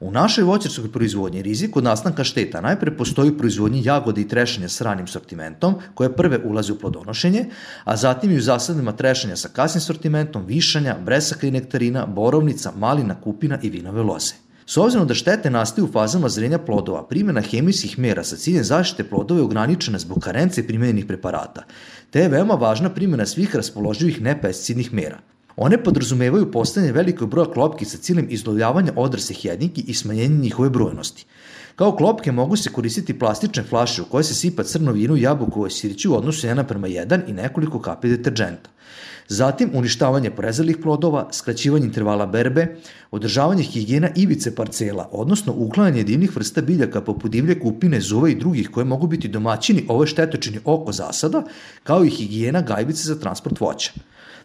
U 0.00 0.10
našoj 0.10 0.44
voćarskoj 0.44 0.92
proizvodnji 0.92 1.42
rizik 1.42 1.76
od 1.76 1.84
nastanka 1.84 2.24
šteta 2.24 2.60
najpre 2.60 2.96
postoji 2.96 3.30
u 3.30 3.38
proizvodnji 3.38 3.82
jagode 3.84 4.20
i 4.20 4.28
trešanja 4.28 4.68
s 4.68 4.80
ranim 4.80 5.06
sortimentom, 5.06 5.74
koje 5.94 6.16
prve 6.16 6.38
ulaze 6.44 6.72
u 6.72 6.78
plodonošenje, 6.78 7.44
a 7.84 7.96
zatim 7.96 8.30
i 8.30 8.36
u 8.36 8.40
zasadima 8.40 8.92
trešanja 8.92 9.36
sa 9.36 9.48
kasnim 9.48 9.80
sortimentom, 9.80 10.46
višanja, 10.46 10.96
bresaka 11.04 11.46
i 11.46 11.50
nektarina, 11.50 12.06
borovnica, 12.06 12.72
malina, 12.76 13.20
kupina 13.20 13.58
i 13.62 13.70
vinove 13.70 14.02
loze. 14.02 14.45
S 14.68 14.76
obzirom 14.76 15.06
da 15.06 15.14
štete 15.14 15.50
nastaju 15.50 15.84
u 15.84 15.92
fazama 15.92 16.28
zrenja 16.28 16.58
plodova, 16.58 17.04
primjena 17.06 17.40
hemijskih 17.40 17.98
mera 17.98 18.24
sa 18.24 18.36
ciljem 18.36 18.64
zaštite 18.64 19.04
plodova 19.04 19.40
je 19.40 19.44
ograničena 19.44 19.98
zbog 19.98 20.18
karence 20.18 20.66
primjenjenih 20.66 21.06
preparata, 21.06 21.62
te 22.10 22.20
je 22.20 22.28
veoma 22.28 22.54
važna 22.54 22.90
primjena 22.90 23.26
svih 23.26 23.56
raspoloživih 23.56 24.22
nepesticidnih 24.22 24.92
mera. 24.92 25.18
One 25.56 25.78
podrazumevaju 25.84 26.50
postavljanje 26.52 26.92
velikog 26.92 27.30
broja 27.30 27.50
klopki 27.52 27.84
sa 27.84 27.98
ciljem 27.98 28.26
izlovljavanja 28.30 28.92
odraslih 28.96 29.44
jedinki 29.44 29.80
i 29.80 29.94
smanjenja 29.94 30.36
njihove 30.36 30.70
brojnosti. 30.70 31.26
Kao 31.76 31.96
klopke 31.96 32.32
mogu 32.32 32.56
se 32.56 32.72
koristiti 32.72 33.18
plastične 33.18 33.62
flaše 33.62 34.02
u 34.02 34.04
koje 34.04 34.24
se 34.24 34.34
sipa 34.34 34.62
crno 34.62 34.92
vino 34.92 35.16
i 35.16 35.22
jabukovo 35.22 35.70
sirće 35.70 36.08
u 36.08 36.16
odnosu 36.16 36.46
1 36.46 36.64
prema 36.64 36.88
1 36.88 37.20
i 37.28 37.32
nekoliko 37.32 37.80
kapi 37.80 38.08
deterđenta. 38.08 38.70
Zatim 39.28 39.70
uništavanje 39.74 40.30
prezalih 40.30 40.76
plodova, 40.82 41.28
skraćivanje 41.32 41.86
intervala 41.86 42.26
berbe, 42.26 42.76
održavanje 43.10 43.62
higijena 43.62 44.08
ivice 44.14 44.54
parcela, 44.54 45.08
odnosno 45.12 45.52
uklanjanje 45.56 46.04
divnih 46.04 46.36
vrsta 46.36 46.62
biljaka 46.62 47.00
poput 47.00 47.30
divlje 47.30 47.60
kupine, 47.60 48.00
zuva 48.00 48.28
i 48.28 48.34
drugih 48.34 48.70
koje 48.70 48.84
mogu 48.84 49.06
biti 49.06 49.28
domaćini 49.28 49.84
ove 49.88 50.06
štetočini 50.06 50.60
oko 50.64 50.92
zasada, 50.92 51.42
kao 51.82 52.04
i 52.04 52.10
higijena 52.10 52.60
gajbice 52.60 53.02
za 53.02 53.18
transport 53.20 53.60
voća. 53.60 53.92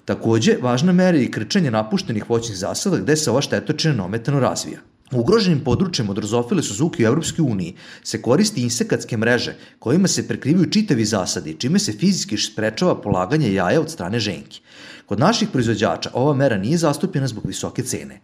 Takođe, 0.06 0.58
važna 0.62 0.92
mera 0.92 1.18
je 1.18 1.24
i 1.24 1.32
krčenje 1.32 1.72
napuštenih 1.72 2.30
voćnih 2.30 2.58
zasada 2.58 2.98
gde 2.98 3.16
se 3.16 3.32
ova 3.32 3.42
štetočina 3.42 3.94
nometano 3.94 4.40
razvija. 4.40 4.80
U 5.14 5.20
ugroženim 5.20 5.60
područjem 5.60 6.10
od 6.10 6.18
rozofile 6.18 6.64
Suzuki 6.64 7.04
u 7.04 7.08
Evropskoj 7.08 7.44
uniji 7.44 7.76
se 8.04 8.22
koristi 8.22 8.62
insekatske 8.62 9.18
mreže 9.18 9.56
kojima 9.80 10.08
se 10.08 10.28
prekrivaju 10.28 10.70
čitavi 10.70 11.06
zasadi, 11.06 11.56
čime 11.60 11.80
se 11.80 11.92
fizički 11.92 12.38
sprečava 12.38 13.02
polaganje 13.02 13.54
jaja 13.54 13.82
od 13.82 13.92
strane 13.92 14.20
ženki. 14.20 14.62
Kod 15.06 15.20
naših 15.20 15.50
proizvođača 15.50 16.10
ova 16.14 16.34
mera 16.34 16.58
nije 16.58 16.78
zastupljena 16.78 17.28
zbog 17.28 17.46
visoke 17.46 17.84
cene. 17.84 18.22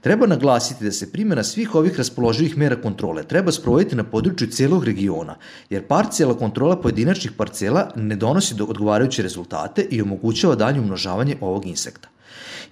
Treba 0.00 0.26
naglasiti 0.26 0.84
da 0.84 0.92
se 0.92 1.12
primjena 1.12 1.44
svih 1.44 1.74
ovih 1.74 1.96
raspoloživih 1.98 2.58
mera 2.58 2.76
kontrole 2.82 3.22
treba 3.22 3.52
sprovoditi 3.52 3.96
na 3.96 4.04
području 4.04 4.50
celog 4.50 4.84
regiona, 4.84 5.36
jer 5.70 5.86
parcijala 5.86 6.38
kontrola 6.38 6.80
pojedinačnih 6.80 7.32
parcela 7.32 7.90
ne 7.96 8.16
donosi 8.16 8.54
do 8.54 8.64
odgovarajuće 8.64 9.22
rezultate 9.22 9.86
i 9.90 10.02
omogućava 10.02 10.54
dalje 10.54 10.80
umnožavanje 10.80 11.36
ovog 11.40 11.66
insekta. 11.66 12.08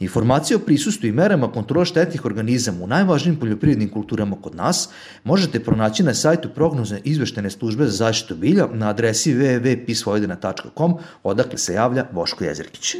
Informacije 0.00 0.56
o 0.56 0.60
prisustvu 0.60 1.06
i 1.06 1.12
merama 1.12 1.52
kontrola 1.52 1.84
štetnih 1.84 2.24
organizama 2.24 2.84
u 2.84 2.86
najvažnijim 2.86 3.40
poljoprivrednim 3.40 3.90
kulturama 3.90 4.36
kod 4.42 4.54
nas 4.54 4.88
možete 5.24 5.60
pronaći 5.60 6.02
na 6.02 6.14
sajtu 6.14 6.48
prognozne 6.48 7.00
izveštene 7.04 7.50
službe 7.50 7.84
za 7.84 7.96
zaštitu 7.96 8.36
bilja 8.36 8.66
na 8.72 8.88
adresi 8.88 9.34
www.pisvojedina.com 9.34 10.94
odakle 11.22 11.58
se 11.58 11.74
javlja 11.74 12.06
Boško 12.12 12.44
Jezerkić. 12.44 12.96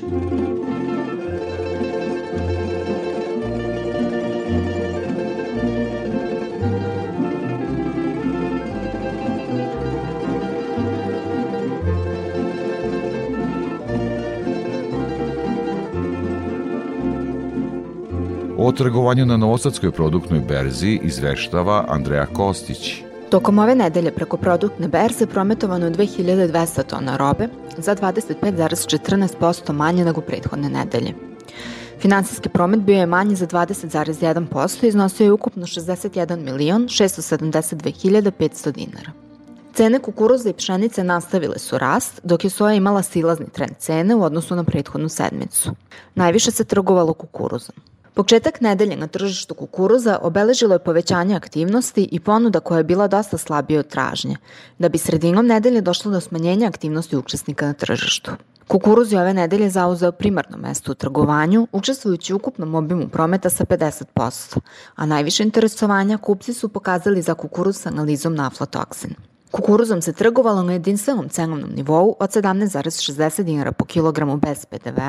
O 18.65 18.73
trgovanju 18.73 19.27
na 19.27 19.37
Novosadskoj 19.37 19.91
produktnoj 19.91 20.41
berzi 20.41 21.01
izveštava 21.03 21.85
Andreja 21.89 22.27
Kostić. 22.27 23.03
Tokom 23.31 23.59
ove 23.59 23.75
nedelje 23.75 24.11
preko 24.11 24.37
produktne 24.37 24.89
berze 24.89 25.27
prometovano 25.27 25.87
je 25.87 25.93
2200 25.93 26.83
tona 26.83 27.17
robe 27.17 27.49
za 27.79 27.97
25,14% 27.97 29.73
manje 29.73 30.05
nego 30.05 30.21
prethodne 30.21 30.69
nedelje. 30.69 31.13
Finansijski 31.99 32.49
promet 32.49 32.81
bio 32.81 32.99
je 32.99 33.07
manji 33.07 33.37
za 33.37 33.47
20,1% 33.47 34.85
i 34.85 34.89
iznosio 34.89 35.25
je 35.25 35.33
ukupno 35.33 35.67
61 35.67 36.37
milion 36.37 36.83
672 36.83 38.31
500 38.31 38.73
dinara. 38.73 39.11
Cene 39.75 39.99
kukuruza 39.99 40.51
i 40.51 40.53
pšenice 40.53 41.05
nastavile 41.05 41.59
su 41.59 41.79
rast, 41.79 42.21
dok 42.23 42.45
je 42.45 42.51
soja 42.51 42.75
imala 42.75 43.03
silazni 43.03 43.47
trend 43.53 43.77
cene 43.79 44.15
u 44.15 44.23
odnosu 44.23 44.57
na 44.57 44.65
prethodnu 44.65 45.09
sedmicu. 45.09 45.71
Najviše 46.15 46.51
se 46.51 46.65
trgovalo 46.65 47.13
kukuruzom. 47.15 47.75
Početak 48.15 48.61
nedelje 48.61 48.97
na 48.97 49.07
tržištu 49.07 49.55
kukuruza 49.55 50.19
obeležilo 50.23 50.75
je 50.75 50.79
povećanje 50.79 51.35
aktivnosti 51.35 52.09
i 52.13 52.21
ponuda 52.21 52.61
koja 52.61 52.79
je 52.79 52.85
bila 52.85 53.09
dosta 53.09 53.39
slabije 53.39 53.81
od 53.81 53.89
tražnje, 53.89 54.37
da 54.79 54.89
bi 54.89 54.99
sredinom 54.99 55.47
nedelje 55.47 55.81
došlo 55.81 56.11
do 56.11 56.21
smanjenja 56.21 56.69
aktivnosti 56.69 57.17
učesnika 57.17 57.67
na 57.67 57.73
tržištu. 57.73 58.31
Kukuruz 58.69 59.13
je 59.13 59.21
ove 59.21 59.35
nedelje 59.35 59.71
zauzeo 59.71 60.13
primarno 60.13 60.57
mesto 60.59 60.93
u 60.93 60.95
trgovanju, 60.95 61.67
učestvujući 61.73 62.33
u 62.33 62.37
ukupnom 62.37 62.75
obimu 62.75 63.09
prometa 63.09 63.51
sa 63.51 63.65
50%, 63.65 64.59
a 64.95 65.07
najviše 65.07 65.43
interesovanja 65.43 66.19
kupci 66.19 66.55
su 66.55 66.69
pokazali 66.69 67.23
za 67.23 67.35
kukuruz 67.35 67.77
sa 67.77 67.89
analizom 67.89 68.35
na 68.35 68.47
aflatoksin. 68.47 69.15
Kukuruzom 69.55 70.03
se 70.03 70.13
trgovalo 70.13 70.63
na 70.63 70.73
jedinstvenom 70.73 71.29
cenovnom 71.29 71.71
nivou 71.75 72.17
od 72.21 72.31
17,60 72.31 73.43
dinara 73.43 73.73
po 73.73 73.85
kilogramu 73.85 74.37
bez 74.37 74.67
PDV, 74.67 75.01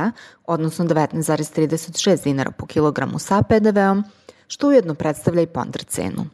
odnosno 0.45 0.85
19,36 0.85 2.23
dinara 2.23 2.51
po 2.51 2.65
kilogramu 2.65 3.19
sa 3.19 3.41
PDV-om, 3.41 4.03
što 4.47 4.67
ujedno 4.67 4.95
predstavlja 4.95 5.41
i 5.41 5.47
ponder 5.47 5.83
cenu. 5.83 6.25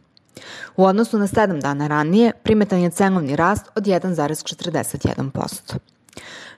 U 0.76 0.86
odnosu 0.86 1.20
na 1.20 1.28
7 1.28 1.62
dana 1.62 1.88
ranije, 1.88 2.32
primetan 2.44 2.80
je 2.80 2.90
cenovni 2.90 3.36
rast 3.36 3.66
od 3.76 3.84
1,41%. 3.84 5.78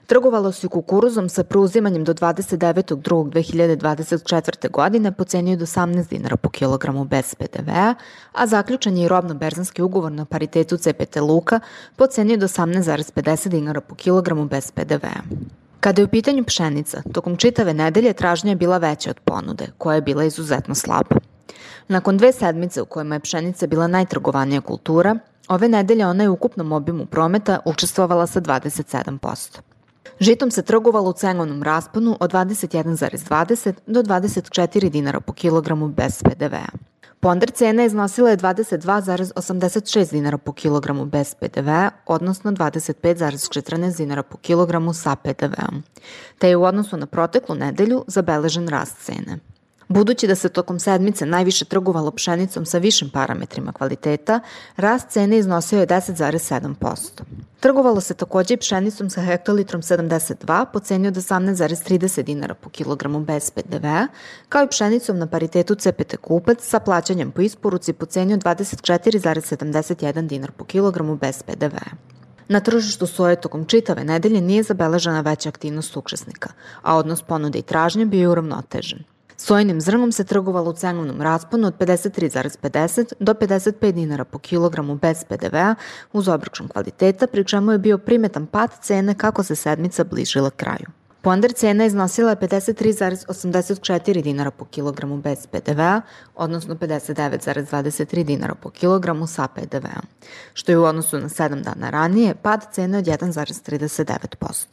Trgovalo 0.06 0.52
se 0.52 0.68
kukuruzom 0.68 1.28
sa 1.28 1.44
preuzimanjem 1.44 2.04
do 2.04 2.14
29.2.2024. 2.14 4.70
godine 4.70 5.12
po 5.12 5.24
ceni 5.24 5.52
od 5.52 5.60
18 5.60 6.08
dinara 6.08 6.36
po 6.36 6.48
kilogramu 6.48 7.04
bez 7.04 7.34
PDV-a, 7.34 7.94
a 8.32 8.46
zaključan 8.46 8.96
je 8.96 9.04
i 9.04 9.08
robno-berzanski 9.08 9.82
ugovor 9.82 10.12
na 10.12 10.24
paritetu 10.24 10.76
CPT 10.76 11.16
Luka 11.16 11.60
po 11.96 12.06
ceni 12.06 12.34
od 12.34 12.40
18,50 12.40 13.48
dinara 13.48 13.80
po 13.80 13.94
kilogramu 13.94 14.44
bez 14.44 14.70
PDV-a. 14.70 15.22
Kada 15.80 16.02
je 16.02 16.06
u 16.06 16.08
pitanju 16.08 16.44
pšenica, 16.44 17.02
tokom 17.12 17.36
čitave 17.36 17.74
nedelje 17.74 18.12
tražnja 18.12 18.50
je 18.50 18.56
bila 18.56 18.78
veća 18.78 19.10
od 19.10 19.20
ponude, 19.20 19.66
koja 19.78 19.94
je 19.94 20.02
bila 20.02 20.24
izuzetno 20.24 20.74
slaba. 20.74 21.16
Nakon 21.88 22.16
dve 22.16 22.32
sedmice 22.32 22.82
u 22.82 22.86
kojima 22.86 23.14
je 23.14 23.20
pšenica 23.20 23.66
bila 23.66 23.86
najtrgovanija 23.86 24.60
kultura, 24.60 25.16
ove 25.48 25.68
nedelje 25.68 26.06
ona 26.06 26.22
je 26.22 26.28
u 26.28 26.32
ukupnom 26.32 26.72
obimu 26.72 27.06
prometa 27.06 27.58
učestvovala 27.64 28.26
sa 28.26 28.40
27%. 28.40 29.73
Žitom 30.20 30.50
se 30.50 30.62
trgovalo 30.62 31.10
u 31.10 31.12
cenovnom 31.12 31.62
rasponu 31.62 32.16
od 32.20 32.32
21,20 32.32 33.72
do 33.86 34.02
24 34.02 34.90
dinara 34.90 35.20
po 35.20 35.32
kilogramu 35.32 35.88
bez 35.88 36.22
PDV-a. 36.22 36.94
Ponder 37.20 37.50
cena 37.50 37.84
iznosila 37.84 38.30
je 38.30 38.36
22,86 38.36 40.12
dinara 40.12 40.38
po 40.38 40.52
kilogramu 40.52 41.06
bez 41.06 41.34
PDV, 41.34 41.68
odnosno 42.06 42.52
25,14 42.52 43.96
dinara 43.96 44.22
po 44.22 44.36
kilogramu 44.36 44.92
sa 44.92 45.16
PDV-om, 45.16 45.82
te 46.38 46.48
je 46.48 46.56
u 46.56 46.64
odnosu 46.64 46.96
na 46.96 47.06
proteklu 47.06 47.54
nedelju 47.54 48.04
zabeležen 48.06 48.68
rast 48.68 48.98
cene. 48.98 49.38
Budući 49.88 50.26
da 50.26 50.34
se 50.34 50.48
tokom 50.48 50.78
sedmice 50.78 51.26
najviše 51.26 51.64
trgovalo 51.64 52.10
pšenicom 52.10 52.66
sa 52.66 52.78
višim 52.78 53.10
parametrima 53.10 53.72
kvaliteta, 53.72 54.40
rast 54.76 55.08
cene 55.08 55.38
iznosio 55.38 55.80
je 55.80 55.86
10,7%. 55.86 57.22
Trgovalo 57.60 58.00
se 58.00 58.14
takođe 58.14 58.54
i 58.54 58.56
pšenicom 58.56 59.10
sa 59.10 59.22
hektolitrom 59.22 59.82
72 59.82 60.64
po 60.72 60.80
ceni 60.80 61.08
od 61.08 61.14
18,30 61.14 62.22
dinara 62.22 62.54
po 62.54 62.70
kilogramu 62.70 63.20
bez 63.20 63.50
PDV, 63.50 63.86
kao 64.48 64.64
i 64.64 64.68
pšenicom 64.68 65.18
na 65.18 65.26
paritetu 65.26 65.74
CPT 65.74 66.16
kupac 66.16 66.58
sa 66.60 66.80
plaćanjem 66.80 67.30
po 67.30 67.40
isporuci 67.40 67.92
po 67.92 68.06
ceni 68.06 68.34
od 68.34 68.42
24,71 68.42 70.26
dinar 70.26 70.50
po 70.52 70.64
kilogramu 70.64 71.16
bez 71.16 71.42
PDV. 71.42 71.76
Na 72.48 72.60
tržištu 72.60 73.06
soje 73.06 73.40
tokom 73.40 73.64
čitave 73.64 74.04
nedelje 74.04 74.40
nije 74.40 74.62
zabeležena 74.62 75.20
veća 75.20 75.48
aktivnost 75.48 75.96
učesnika, 75.96 76.50
a 76.82 76.96
odnos 76.96 77.22
ponude 77.22 77.58
i 77.58 77.62
tražnje 77.62 78.06
bio 78.06 78.20
je 78.20 78.28
uravnotežen. 78.28 79.13
Sojinim 79.36 79.80
zrnom 79.80 80.12
se 80.12 80.24
trgovalo 80.24 80.70
u 80.70 80.74
cenovnom 80.74 81.22
rasponu 81.22 81.66
od 81.68 81.74
53,50 81.78 83.12
do 83.20 83.34
55 83.34 83.92
dinara 83.92 84.24
po 84.24 84.38
kilogramu 84.38 84.94
bez 84.94 85.24
PDV-a 85.24 85.74
uz 86.12 86.28
obračun 86.28 86.68
kvaliteta, 86.68 87.26
pri 87.26 87.44
čemu 87.44 87.72
je 87.72 87.78
bio 87.78 87.98
primetan 87.98 88.46
pad 88.46 88.70
cene 88.82 89.14
kako 89.14 89.42
se 89.42 89.56
sedmica 89.56 90.04
bližila 90.04 90.50
kraju. 90.50 90.86
Ponder 91.24 91.52
cena 91.52 91.84
iznosila 91.84 92.30
je 92.30 92.36
53,84 92.36 94.22
dinara 94.22 94.50
po 94.50 94.64
kilogramu 94.64 95.16
bez 95.16 95.46
PDV-a, 95.46 96.00
odnosno 96.34 96.74
59,23 96.74 98.24
dinara 98.24 98.54
po 98.54 98.70
kilogramu 98.70 99.26
sa 99.26 99.48
PDV-a, 99.48 100.00
što 100.54 100.72
je 100.72 100.78
u 100.78 100.84
odnosu 100.84 101.18
na 101.18 101.28
7 101.28 101.62
dana 101.62 101.90
ranije 101.90 102.34
pad 102.34 102.66
cene 102.72 102.98
od 102.98 103.04
1,39%. 103.04 104.64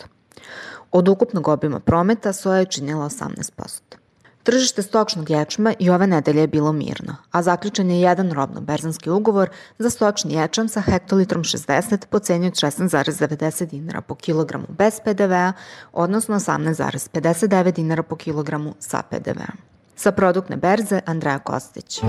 Od 0.92 1.08
ukupnog 1.08 1.48
obima 1.48 1.80
prometa 1.80 2.34
soja 2.34 2.60
je 2.60 2.66
činila 2.66 3.06
18%. 3.06 4.01
Tržište 4.44 4.82
stočnog 4.82 5.30
ječma 5.30 5.74
i 5.80 5.90
ove 5.90 6.08
nedelje 6.08 6.42
je 6.42 6.48
bilo 6.48 6.72
mirno, 6.72 7.16
a 7.32 7.44
zaključen 7.44 7.92
je 7.92 8.02
jedan 8.02 8.32
robno-berzanski 8.32 9.10
ugovor 9.10 9.50
za 9.80 9.90
stočni 9.90 10.34
ječam 10.34 10.70
sa 10.70 10.82
hektolitrom 10.82 11.44
60 11.44 12.06
po 12.10 12.20
ceni 12.20 12.48
od 12.48 12.54
16,90 12.54 13.66
dinara 13.66 14.02
po 14.02 14.16
kilogramu 14.16 14.66
bez 14.70 15.00
PDV-a, 15.06 15.54
odnosno 15.94 16.36
18,59 16.36 17.72
dinara 17.72 18.04
po 18.04 18.16
kilogramu 18.16 18.74
sa 18.80 19.02
PDV-a. 19.10 19.54
Sa 19.96 20.12
produktne 20.12 20.58
berze 20.58 21.00
Andreja 21.06 21.40
Kostić. 21.40 22.02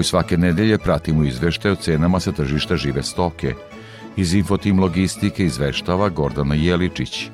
I 0.00 0.04
svake 0.04 0.36
nedelje 0.36 0.78
pratimo 0.78 1.24
izvešte 1.24 1.70
o 1.70 1.74
cenama 1.74 2.20
sa 2.20 2.32
tržišta 2.32 2.76
žive 2.76 3.02
stoke. 3.02 3.54
Iz 4.16 4.34
Infotim 4.34 4.80
Logistike 4.80 5.44
izveštava 5.44 6.08
Gordana 6.08 6.54
Jeličić. 6.54 7.30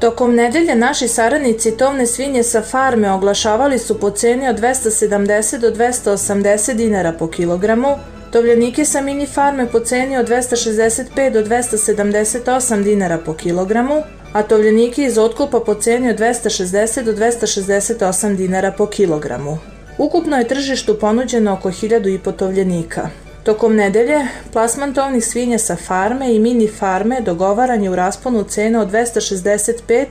Tokom 0.00 0.34
nedelje 0.34 0.74
naši 0.74 1.08
saradnici 1.08 1.76
tovne 1.76 2.06
svinje 2.06 2.42
sa 2.42 2.62
farme 2.62 3.10
oglašavali 3.12 3.78
su 3.78 4.00
po 4.00 4.10
ceni 4.10 4.48
od 4.48 4.60
270 4.60 5.60
do 5.60 5.70
280 5.70 6.74
dinara 6.74 7.12
po 7.12 7.28
kilogramu, 7.30 7.88
tovljenike 8.32 8.84
sa 8.84 9.00
mini 9.00 9.26
farme 9.26 9.66
po 9.72 9.80
ceni 9.80 10.16
od 10.16 10.28
265 10.28 11.32
do 11.32 11.44
278 11.44 12.82
dinara 12.82 13.18
po 13.18 13.34
kilogramu, 13.34 14.02
a 14.32 14.42
tovljenike 14.42 15.04
iz 15.04 15.18
otkupa 15.18 15.60
po 15.60 15.74
ceni 15.74 16.10
od 16.10 16.18
260 16.18 17.04
do 17.04 17.12
268 17.12 18.36
dinara 18.36 18.72
po 18.72 18.86
kilogramu. 18.86 19.58
Ukupno 19.98 20.38
je 20.38 20.48
tržištu 20.48 20.98
ponuđeno 20.98 21.52
oko 21.52 21.70
1000 21.70 22.14
i 22.14 22.18
potovljenika. 22.18 23.08
Tokom 23.42 23.76
nedelje, 23.76 24.26
plasman 24.52 24.94
tovnih 24.94 25.26
svinja 25.26 25.58
sa 25.58 25.76
farme 25.76 26.34
i 26.34 26.38
mini 26.38 26.68
farme 26.68 27.20
dogovaran 27.20 27.82
je 27.82 27.90
u 27.90 27.96
rasponu 27.96 28.44
cena 28.44 28.80
od 28.80 28.90
265 28.90 30.06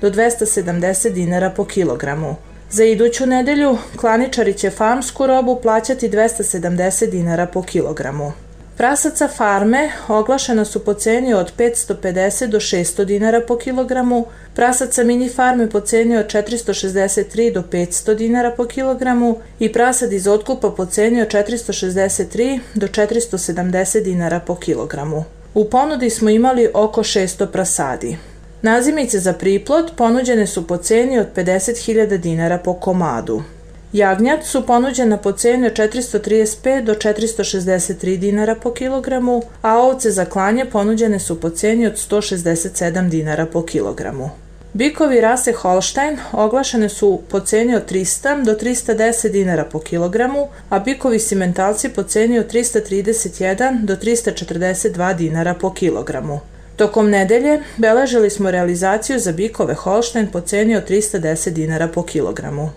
do 0.00 0.10
270 0.10 1.12
dinara 1.12 1.50
po 1.50 1.64
kilogramu. 1.64 2.36
Za 2.70 2.84
iduću 2.84 3.26
nedelju, 3.26 3.78
klaničari 3.96 4.54
će 4.54 4.70
farmsku 4.70 5.26
robu 5.26 5.58
plaćati 5.62 6.10
270 6.10 7.10
dinara 7.10 7.46
po 7.46 7.62
kilogramu. 7.62 8.32
Prasaca 8.76 9.28
farme 9.28 9.90
oglašena 10.08 10.64
su 10.64 10.84
po 10.84 10.94
ceni 10.94 11.34
od 11.34 11.52
550 11.58 12.46
do 12.46 12.60
600 12.60 13.04
dinara 13.04 13.40
po 13.48 13.56
kilogramu, 13.56 14.26
prasaca 14.54 15.04
mini 15.04 15.28
farme 15.28 15.70
po 15.70 15.80
ceni 15.80 16.16
od 16.16 16.26
463 16.26 17.52
do 17.52 17.62
500 17.62 18.14
dinara 18.14 18.50
po 18.50 18.64
kilogramu 18.64 19.38
i 19.58 19.72
prasad 19.72 20.12
iz 20.12 20.26
otkupa 20.26 20.70
po 20.70 20.86
ceni 20.86 21.22
od 21.22 21.28
463 21.28 22.60
do 22.74 22.86
470 22.86 24.02
dinara 24.02 24.40
po 24.40 24.54
kilogramu. 24.56 25.24
U 25.54 25.64
ponudi 25.64 26.10
smo 26.10 26.30
imali 26.30 26.68
oko 26.74 27.02
600 27.02 27.46
prasadi. 27.46 28.16
Nazimice 28.62 29.18
za 29.18 29.32
priplot 29.32 29.96
ponuđene 29.96 30.46
su 30.46 30.66
po 30.66 30.76
ceni 30.76 31.18
od 31.18 31.26
50.000 31.36 32.16
dinara 32.16 32.58
po 32.58 32.74
komadu. 32.74 33.42
Jagnjad 33.92 34.44
su 34.44 34.66
ponuđena 34.66 35.16
po 35.16 35.32
ceni 35.32 35.66
od 35.66 35.72
435 35.72 36.84
do 36.84 36.94
463 36.94 38.16
dinara 38.16 38.54
po 38.54 38.72
kilogramu, 38.72 39.42
a 39.62 39.78
ovce 39.78 40.10
za 40.10 40.24
klanje 40.24 40.64
ponuđene 40.64 41.18
su 41.18 41.40
po 41.40 41.50
ceni 41.50 41.86
od 41.86 41.92
167 41.92 43.08
dinara 43.08 43.46
po 43.46 43.62
kilogramu. 43.62 44.30
Bikovi 44.72 45.20
rase 45.20 45.52
Holstein 45.52 46.18
oglašene 46.32 46.88
su 46.88 47.20
po 47.28 47.40
ceni 47.40 47.74
od 47.74 47.90
300 47.92 48.44
do 48.44 48.54
310 48.54 49.28
dinara 49.28 49.64
po 49.64 49.80
kilogramu, 49.80 50.48
a 50.68 50.78
bikovi 50.78 51.18
simentalci 51.18 51.88
po 51.88 52.02
ceni 52.02 52.38
od 52.38 52.52
331 52.52 53.84
do 53.84 53.96
342 53.96 55.16
dinara 55.16 55.54
po 55.54 55.72
kilogramu. 55.74 56.40
Tokom 56.76 57.10
nedelje 57.10 57.62
beležili 57.76 58.30
smo 58.30 58.50
realizaciju 58.50 59.18
za 59.18 59.32
bikove 59.32 59.74
Holstein 59.74 60.26
po 60.26 60.40
ceni 60.40 60.76
od 60.76 60.88
310 60.90 61.50
dinara 61.50 61.88
po 61.88 62.02
kilogramu. 62.02 62.70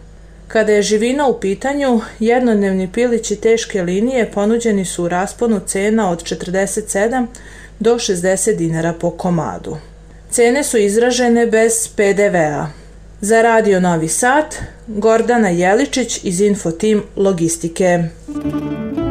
Kada 0.49 0.71
je 0.71 0.81
živina 0.81 1.27
u 1.27 1.39
pitanju, 1.39 2.01
jednodnevni 2.19 2.91
pilići 2.91 3.35
teške 3.35 3.81
linije 3.81 4.31
ponuđeni 4.31 4.85
su 4.85 5.03
u 5.03 5.07
rasponu 5.07 5.59
cena 5.65 6.11
od 6.11 6.23
47 6.23 7.25
do 7.79 7.95
60 7.95 8.55
dinara 8.55 8.93
po 8.93 9.11
komadu. 9.11 9.77
Cene 10.31 10.63
su 10.63 10.77
izražene 10.77 11.47
bez 11.47 11.87
PDV-a. 11.95 12.67
Za 13.21 13.41
Radio 13.41 13.79
Novi 13.79 14.07
Sad, 14.07 14.55
Gordana 14.87 15.49
Jeličić 15.49 16.19
iz 16.23 16.41
Infotim 16.41 17.03
Logistike. 17.15 18.03
Zele 18.27 19.08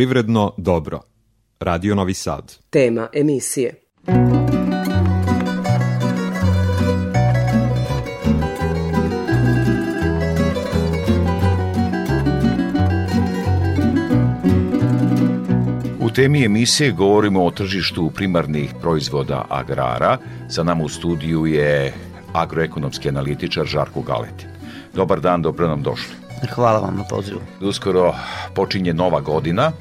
Poljoprivredno 0.00 0.52
dobro. 0.56 1.00
Radio 1.60 1.94
Novi 1.94 2.14
Sad. 2.14 2.56
Tema 2.70 3.08
emisije. 3.12 3.74
U 16.00 16.10
temi 16.14 16.44
emisije 16.44 16.92
govorimo 16.92 17.44
o 17.44 17.50
tržištu 17.50 18.10
primarnih 18.14 18.74
proizvoda 18.80 19.46
agrara. 19.48 20.18
Sa 20.48 20.62
nama 20.62 20.84
u 20.84 20.88
studiju 20.88 21.46
je 21.46 21.94
agroekonomski 22.32 23.08
analitičar 23.08 23.66
Žarko 23.66 24.02
Galetin. 24.02 24.48
Dobar 24.94 25.20
dan, 25.20 25.42
dobro 25.42 25.68
nam 25.68 25.82
došli. 25.82 26.19
Hvala 26.48 26.78
vam 26.78 26.96
na 26.96 27.04
pozivu. 27.04 27.40
Uskoro 27.60 28.14
počinje 28.54 28.94
nova 28.94 29.20
godina, 29.20 29.72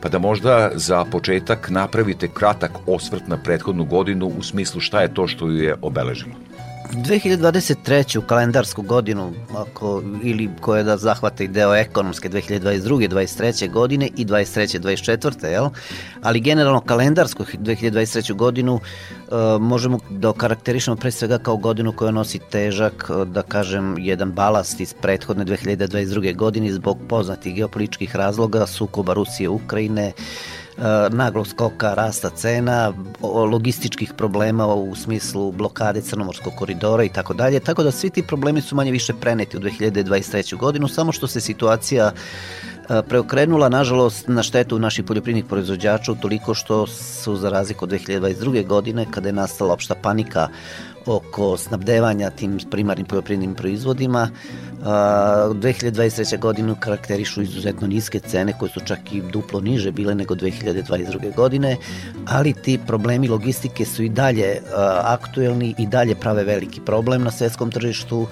pa 0.00 0.08
da 0.08 0.18
možda 0.18 0.70
za 0.74 1.04
početak 1.04 1.70
napravite 1.70 2.28
kratak 2.28 2.72
osvrt 2.86 3.28
na 3.28 3.36
prethodnu 3.36 3.84
godinu 3.84 4.26
u 4.26 4.42
smislu 4.42 4.80
šta 4.80 5.02
je 5.02 5.14
to 5.14 5.28
što 5.28 5.46
ju 5.46 5.62
je 5.62 5.76
obeležilo. 5.82 6.34
2023. 6.92 8.26
kalendarsku 8.26 8.82
godinu, 8.82 9.32
ako, 9.56 10.02
ili 10.22 10.50
koja 10.60 10.82
da 10.82 10.96
zahvata 10.96 11.44
i 11.44 11.48
deo 11.48 11.74
ekonomske 11.74 12.28
2022. 12.28 13.08
23. 13.08 13.70
godine 13.70 14.08
i 14.16 14.26
23. 14.26 14.80
24. 14.80 15.46
Jel? 15.46 15.68
Ali 16.22 16.40
generalno 16.40 16.80
kalendarsku 16.80 17.44
2023. 17.44 18.34
godinu 18.34 18.74
uh, 18.74 18.82
možemo 19.60 19.98
da 20.10 20.28
okarakterišemo 20.28 20.96
pre 20.96 21.10
svega 21.10 21.38
kao 21.38 21.56
godinu 21.56 21.92
koja 21.92 22.10
nosi 22.10 22.38
težak, 22.50 23.06
uh, 23.10 23.28
da 23.28 23.42
kažem, 23.42 23.94
jedan 23.98 24.32
balast 24.32 24.80
iz 24.80 24.94
prethodne 24.94 25.44
2022. 25.44 26.36
godine 26.36 26.72
zbog 26.72 26.98
poznatih 27.08 27.54
geopolitičkih 27.54 28.16
razloga, 28.16 28.66
sukoba 28.66 29.12
Rusije, 29.12 29.48
Ukrajine, 29.48 30.12
E, 30.12 30.12
naglog 31.10 31.46
skoka 31.46 31.94
rasta 31.94 32.30
cena, 32.30 32.92
logističkih 33.22 34.12
problema 34.16 34.66
u 34.66 34.94
smislu 34.94 35.52
blokade 35.52 36.00
Crnomorskog 36.00 36.52
koridora 36.56 37.04
i 37.04 37.08
tako 37.08 37.34
dalje, 37.34 37.60
tako 37.60 37.82
da 37.82 37.90
svi 37.90 38.10
ti 38.10 38.22
problemi 38.22 38.60
su 38.60 38.76
manje 38.76 38.90
više 38.90 39.14
preneti 39.20 39.56
u 39.56 39.60
2023. 39.60 40.56
godinu, 40.56 40.88
samo 40.88 41.12
što 41.12 41.26
se 41.26 41.40
situacija 41.40 42.12
e, 42.12 43.02
preokrenula, 43.08 43.68
nažalost, 43.68 44.28
na 44.28 44.42
štetu 44.42 44.78
naših 44.78 45.04
poljoprivrednih 45.04 45.44
proizvođača 45.44 46.14
toliko 46.14 46.54
što 46.54 46.86
su 46.86 47.36
za 47.36 47.50
razliku 47.50 47.84
od 47.84 47.90
2022. 47.90 48.66
godine, 48.66 49.06
kada 49.10 49.28
je 49.28 49.32
nastala 49.32 49.72
opšta 49.72 49.94
panika 50.02 50.48
oko 51.08 51.56
snabdevanja 51.56 52.30
tim 52.30 52.58
primarnim 52.70 53.06
poljoprivrednim 53.06 53.54
proizvodima. 53.54 54.30
2023. 54.84 56.38
godinu 56.38 56.76
karakterišu 56.80 57.42
izuzetno 57.42 57.86
niske 57.86 58.20
cene 58.20 58.52
koje 58.58 58.70
su 58.70 58.80
čak 58.80 59.12
i 59.12 59.22
duplo 59.32 59.60
niže 59.60 59.92
bile 59.92 60.14
nego 60.14 60.34
2022. 60.34 61.34
godine, 61.34 61.76
ali 62.26 62.52
ti 62.52 62.78
problemi 62.86 63.28
logistike 63.28 63.84
su 63.84 64.02
i 64.02 64.08
dalje 64.08 64.60
aktuelni 65.02 65.74
i 65.78 65.86
dalje 65.86 66.14
prave 66.14 66.44
veliki 66.44 66.80
problem 66.80 67.22
na 67.22 67.30
svetskom 67.30 67.70
tržištu, 67.70 68.26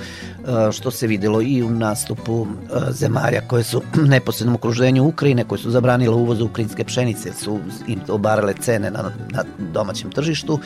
što 0.72 0.90
se 0.90 1.06
videlo 1.06 1.42
i 1.42 1.62
u 1.62 1.70
nastupu 1.70 2.46
zemalja 2.90 3.40
koje 3.48 3.64
su 3.64 3.82
neposrednom 4.14 4.54
okruženju 4.54 5.04
Ukrajine, 5.04 5.44
koje 5.44 5.58
su 5.58 5.70
zabranile 5.70 6.14
uvoz 6.14 6.40
ukrajinske 6.40 6.84
pšenice, 6.84 7.32
su 7.32 7.58
im 7.86 8.00
obarale 8.08 8.54
cene 8.60 8.90
na, 8.90 9.12
na 9.30 9.44
domaćem 9.72 10.10
tržištu 10.10 10.60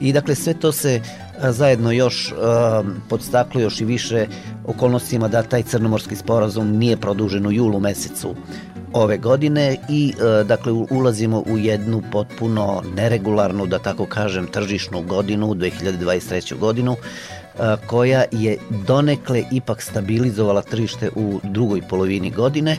i 0.00 0.12
dakle 0.12 0.34
sve 0.34 0.54
to 0.54 0.72
se 0.72 1.00
zajedno 1.42 1.92
još 1.92 2.34
podstaklo 3.08 3.60
još 3.60 3.80
i 3.80 3.84
više 3.84 4.26
okolnostima 4.66 5.28
da 5.28 5.42
taj 5.42 5.62
crnomorski 5.62 6.16
sporazum 6.16 6.76
nije 6.76 6.96
produžen 6.96 7.46
u 7.46 7.52
julu 7.52 7.80
mesecu 7.80 8.34
ove 8.92 9.18
godine 9.18 9.76
i 9.88 10.12
dakle 10.44 10.72
ulazimo 10.72 11.42
u 11.46 11.58
jednu 11.58 12.02
potpuno 12.12 12.82
neregularnu, 12.94 13.66
da 13.66 13.78
tako 13.78 14.06
kažem, 14.06 14.46
tržišnu 14.46 15.02
godinu, 15.02 15.46
2023. 15.46 16.58
godinu, 16.58 16.96
koja 17.86 18.24
je 18.32 18.58
donekle 18.86 19.44
ipak 19.52 19.82
stabilizovala 19.82 20.62
tržište 20.62 21.10
u 21.14 21.40
drugoj 21.42 21.82
polovini 21.82 22.30
godine, 22.30 22.76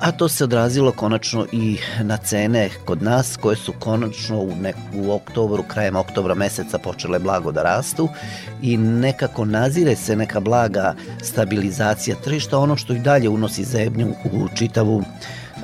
a 0.00 0.12
to 0.12 0.28
se 0.28 0.44
odrazilo 0.44 0.92
konačno 0.92 1.46
i 1.52 1.78
na 2.02 2.16
cene 2.16 2.70
kod 2.84 3.02
nas 3.02 3.36
koje 3.36 3.56
su 3.56 3.72
konačno 3.78 4.40
u, 4.40 4.54
nek, 4.62 4.76
u 4.94 5.12
oktobru, 5.12 5.62
krajem 5.62 5.96
oktobra 5.96 6.34
meseca 6.34 6.78
počele 6.78 7.18
blago 7.18 7.52
da 7.52 7.62
rastu 7.62 8.08
i 8.62 8.76
nekako 8.76 9.44
nazire 9.44 9.96
se 9.96 10.16
neka 10.16 10.40
blaga 10.40 10.94
stabilizacija 11.22 12.16
tržišta, 12.24 12.58
ono 12.58 12.76
što 12.76 12.92
i 12.92 12.98
dalje 12.98 13.28
unosi 13.28 13.64
zebnju 13.64 14.08
u 14.32 14.48
čitavu 14.54 15.02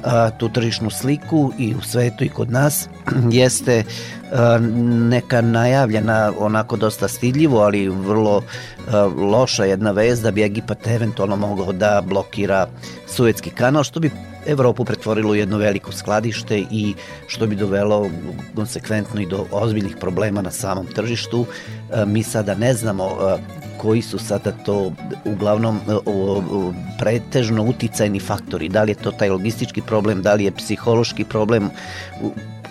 a, 0.04 0.30
tu 0.30 0.48
tržišnu 0.48 0.90
sliku 0.90 1.52
i 1.58 1.74
u 1.74 1.82
svetu 1.82 2.24
i 2.24 2.28
kod 2.28 2.50
nas 2.50 2.88
jeste 3.30 3.84
neka 5.08 5.40
najavljena 5.40 6.32
onako 6.38 6.76
dosta 6.76 7.08
stidljivo, 7.08 7.60
ali 7.60 7.88
vrlo 7.88 8.42
loša 9.16 9.64
jedna 9.64 9.90
vez 9.90 10.22
da 10.22 10.30
bi 10.30 10.42
Egipat 10.42 10.86
eventualno 10.86 11.36
mogao 11.36 11.72
da 11.72 12.02
blokira 12.06 12.66
Suetski 13.06 13.50
kanal, 13.50 13.84
što 13.84 14.00
bi 14.00 14.10
Evropu 14.46 14.84
pretvorilo 14.84 15.30
u 15.30 15.34
jedno 15.34 15.58
veliko 15.58 15.92
skladište 15.92 16.58
i 16.70 16.94
što 17.26 17.46
bi 17.46 17.56
dovelo 17.56 18.10
konsekventno 18.54 19.20
i 19.20 19.26
do 19.26 19.46
ozbiljnih 19.50 19.96
problema 20.00 20.42
na 20.42 20.50
samom 20.50 20.86
tržištu. 20.86 21.46
Mi 22.06 22.22
sada 22.22 22.54
ne 22.54 22.74
znamo 22.74 23.38
koji 23.78 24.02
su 24.02 24.18
sada 24.18 24.52
to 24.52 24.92
uglavnom 25.24 25.80
pretežno 26.98 27.62
uticajni 27.62 28.20
faktori. 28.20 28.68
Da 28.68 28.82
li 28.82 28.90
je 28.90 28.94
to 28.94 29.10
taj 29.10 29.30
logistički 29.30 29.82
problem, 29.82 30.22
da 30.22 30.34
li 30.34 30.44
je 30.44 30.52
psihološki 30.52 31.24
problem 31.24 31.70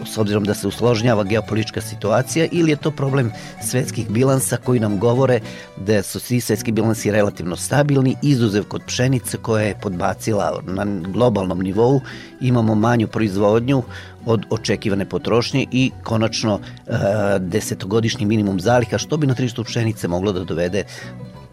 s 0.06 0.18
obzirom 0.18 0.44
da 0.44 0.54
se 0.54 0.68
usložnjava 0.68 1.24
geopolitička 1.24 1.82
situacija 1.82 2.48
ili 2.52 2.72
je 2.72 2.76
to 2.76 2.92
problem 2.92 3.32
svetskih 3.64 4.10
bilansa 4.10 4.58
koji 4.58 4.80
nam 4.80 5.00
govore 5.00 5.40
da 5.78 6.04
su 6.04 6.20
svi 6.20 6.42
svetski 6.42 6.72
bilansi 6.72 7.12
relativno 7.12 7.56
stabilni, 7.56 8.16
izuzev 8.22 8.64
kod 8.64 8.82
pšenice 8.88 9.38
koja 9.38 9.64
je 9.64 9.80
podbacila 9.82 10.62
na 10.66 10.86
globalnom 11.08 11.60
nivou, 11.60 12.02
imamo 12.42 12.76
manju 12.76 13.08
proizvodnju 13.08 13.84
od 14.26 14.46
očekivane 14.50 15.06
potrošnje 15.06 15.66
i 15.72 15.92
konačno 16.04 16.60
e, 16.60 16.92
desetogodišnji 17.40 18.26
minimum 18.26 18.60
zaliha 18.60 18.98
što 18.98 19.18
bi 19.18 19.28
na 19.28 19.34
tržištu 19.34 19.64
pšenice 19.64 20.08
moglo 20.08 20.32
da 20.32 20.44
dovede 20.44 20.84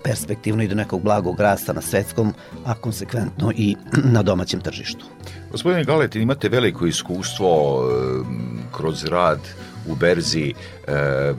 perspektivno 0.05 0.63
i 0.63 0.69
do 0.69 0.75
nekog 0.75 1.03
blagog 1.03 1.41
rasta 1.41 1.73
na 1.73 1.81
svetskom, 1.81 2.35
a 2.65 2.75
konsekventno 2.75 3.53
i 3.57 3.77
na 4.15 4.23
domaćem 4.23 4.61
tržištu. 4.61 5.05
Gospodine 5.51 5.85
Galetin, 5.85 6.23
imate 6.23 6.49
veliko 6.49 6.87
iskustvo 6.87 7.83
kroz 8.73 9.05
rad 9.05 9.41
u 9.87 9.95
berzi. 9.95 10.55
E, 10.89 11.35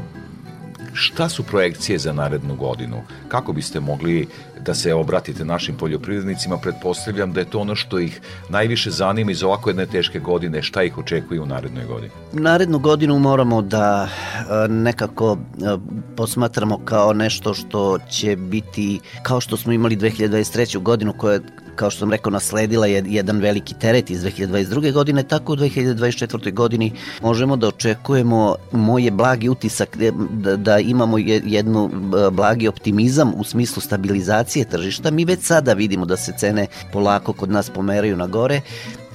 šta 0.94 1.30
su 1.30 1.44
projekcije 1.44 2.00
za 2.00 2.14
narednu 2.14 2.56
godinu? 2.56 3.02
Kako 3.28 3.54
biste 3.54 3.80
mogli 3.80 4.28
da 4.66 4.74
se 4.74 4.94
obratite 4.94 5.46
našim 5.46 5.76
poljoprivrednicima? 5.78 6.58
Pretpostavljam 6.58 7.34
da 7.34 7.40
je 7.40 7.50
to 7.50 7.60
ono 7.60 7.76
što 7.76 8.00
ih 8.00 8.22
najviše 8.50 8.92
zanima 8.92 9.32
iz 9.32 9.44
ovako 9.44 9.70
jedne 9.70 9.86
teške 9.86 10.20
godine. 10.20 10.62
Šta 10.62 10.84
ih 10.84 10.98
očekuje 10.98 11.42
u 11.42 11.46
narednoj 11.46 11.86
godini? 11.86 12.12
Narednu 12.34 12.80
godinu 12.80 13.20
moramo 13.20 13.62
da 13.62 14.08
e, 14.08 14.68
nekako 14.68 15.38
e, 15.38 15.78
posmatramo 16.16 16.80
kao 16.86 17.14
nešto 17.14 17.54
što 17.54 18.00
će 18.10 18.36
biti, 18.36 19.00
kao 19.24 19.42
što 19.42 19.58
smo 19.58 19.74
imali 19.74 19.98
2023. 19.98 20.82
godinu 20.82 21.14
koja 21.18 21.40
kao 21.76 21.90
što 21.90 22.00
sam 22.00 22.12
rekao, 22.12 22.32
nasledila 22.32 22.88
je 22.88 23.04
jedan 23.08 23.40
veliki 23.40 23.74
teret 23.74 24.10
iz 24.10 24.24
2022. 24.24 24.92
godine, 24.94 25.24
tako 25.24 25.54
u 25.54 25.56
2024. 25.56 26.54
godini 26.54 26.92
možemo 27.22 27.56
da 27.56 27.68
očekujemo 27.68 28.56
moje 28.72 29.12
blagi 29.12 29.50
utisak 29.50 29.98
da, 29.98 30.58
da 30.58 30.80
imamo 30.80 31.18
jednu 31.44 31.92
blagi 32.32 32.68
optimizam 32.68 33.34
u 33.36 33.44
smislu 33.44 33.82
stabilizacije 33.82 34.55
tržišta. 34.64 35.12
Mi 35.12 35.26
već 35.26 35.40
sada 35.40 35.74
vidimo 35.74 36.06
da 36.06 36.18
se 36.18 36.34
cene 36.38 36.68
polako 36.94 37.34
kod 37.34 37.52
nas 37.52 37.70
pomeraju 37.70 38.18
na 38.18 38.28
gore 38.28 38.62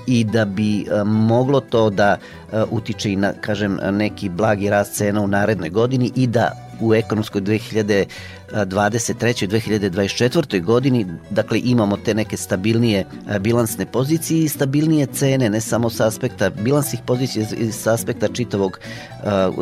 i 0.06 0.24
da 0.24 0.44
bi 0.44 0.86
moglo 1.04 1.60
to 1.60 1.90
da 1.90 2.18
utiče 2.70 3.12
i 3.12 3.16
na, 3.16 3.32
kažem, 3.32 3.78
neki 3.92 4.28
blagi 4.28 4.70
rast 4.70 4.94
cena 4.94 5.20
u 5.20 5.26
narednoj 5.26 5.70
godini 5.70 6.12
i 6.16 6.26
da 6.26 6.70
u 6.80 6.94
ekonomskoj 6.94 7.40
2023. 7.40 8.06
i 9.44 9.48
2024. 9.48 10.62
godini, 10.62 11.06
dakle 11.30 11.60
imamo 11.64 11.96
te 11.96 12.14
neke 12.14 12.36
stabilnije 12.36 13.04
bilansne 13.40 13.86
pozicije 13.86 14.44
i 14.44 14.48
stabilnije 14.48 15.06
cene, 15.06 15.50
ne 15.50 15.60
samo 15.60 15.90
sa 15.90 16.06
aspekta 16.06 16.50
bilansnih 16.50 17.00
pozicija, 17.06 17.46
i 17.58 17.72
sa 17.72 17.92
aspekta 17.92 18.28
čitavog 18.28 18.80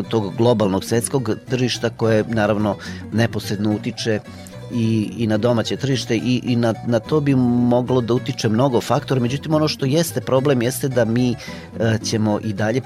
tog 0.09 0.37
globalnog 0.37 0.85
svetskog 0.85 1.31
tržišta 1.49 1.91
koje 1.91 2.25
naravno 2.29 2.77
neposredno 3.12 3.75
utiče 3.75 4.21
i, 4.72 5.11
i 5.16 5.26
na 5.26 5.37
domaće 5.37 5.76
tržište 5.76 6.16
i, 6.16 6.40
i 6.44 6.57
na, 6.57 6.74
na 6.87 6.98
to 6.98 7.20
bi 7.20 7.35
moglo 7.35 8.00
da 8.00 8.14
utiče 8.14 8.48
mnogo 8.48 8.81
faktora, 8.81 9.20
međutim 9.20 9.54
ono 9.54 9.68
što 9.68 9.87
jeste 9.87 10.20
problem 10.20 10.62
jeste 10.62 10.88
da 10.88 11.04
mi 11.04 11.31
e, 11.31 11.35
ćemo 12.04 12.40
i 12.44 12.52
dalje 12.52 12.78
e, 12.78 12.83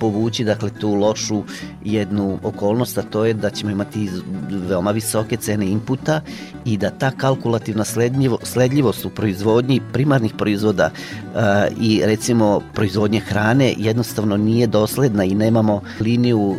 povući 0.00 0.44
dakle 0.44 0.70
tu 0.80 0.94
lošu 0.94 1.42
jednu 1.84 2.38
okolnost, 2.42 2.98
a 2.98 3.02
to 3.02 3.24
je 3.24 3.34
da 3.34 3.50
ćemo 3.50 3.70
imati 3.70 4.08
veoma 4.50 4.90
visoke 4.90 5.36
cene 5.36 5.66
inputa 5.66 6.20
i 6.64 6.76
da 6.76 6.90
ta 6.90 7.10
kalkulativna 7.10 7.84
sledljivo, 7.84 8.38
sledljivost 8.42 9.04
u 9.04 9.10
proizvodnji 9.10 9.80
primarnih 9.92 10.32
proizvoda 10.38 10.90
e, 10.90 11.38
i 11.80 12.00
recimo 12.04 12.60
proizvodnje 12.74 13.20
hrane 13.20 13.74
jednostavno 13.76 14.36
nije 14.36 14.66
dosledna 14.66 15.24
i 15.24 15.34
nemamo 15.34 15.82
liniju, 16.00 16.56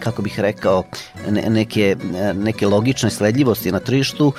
kako 0.00 0.22
bih 0.22 0.40
rekao, 0.40 0.82
neke, 1.48 1.96
neke 2.34 2.66
logične 2.66 3.10
sledljivosti 3.10 3.72
na 3.72 3.80
tržištu 3.88 4.32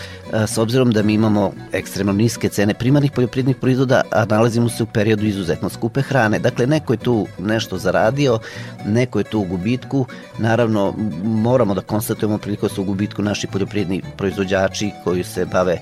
s 0.47 0.57
obzirom 0.57 0.91
da 0.91 1.03
mi 1.03 1.13
imamo 1.13 1.51
ekstremno 1.73 2.13
niske 2.13 2.49
cene 2.49 2.73
primarnih 2.73 3.11
poljoprivrednih 3.11 3.55
proizvoda, 3.55 4.01
a 4.11 4.25
nalazimo 4.25 4.69
se 4.69 4.83
u 4.83 4.85
periodu 4.85 5.25
izuzetno 5.25 5.69
skupe 5.69 6.01
hrane. 6.01 6.39
Dakle, 6.39 6.67
neko 6.67 6.93
je 6.93 6.97
tu 6.97 7.27
nešto 7.39 7.77
zaradio, 7.77 8.39
neko 8.85 9.19
je 9.19 9.23
tu 9.23 9.39
u 9.39 9.47
gubitku. 9.49 10.05
Naravno, 10.37 10.93
moramo 11.23 11.73
da 11.73 11.81
konstatujemo 11.81 12.37
priliko 12.37 12.67
da 12.67 12.73
su 12.73 12.81
u 12.81 12.85
gubitku 12.85 13.21
naši 13.21 13.47
poljoprivredni 13.47 14.01
proizvođači 14.17 14.91
koji 15.03 15.23
se 15.23 15.45
bave 15.45 15.79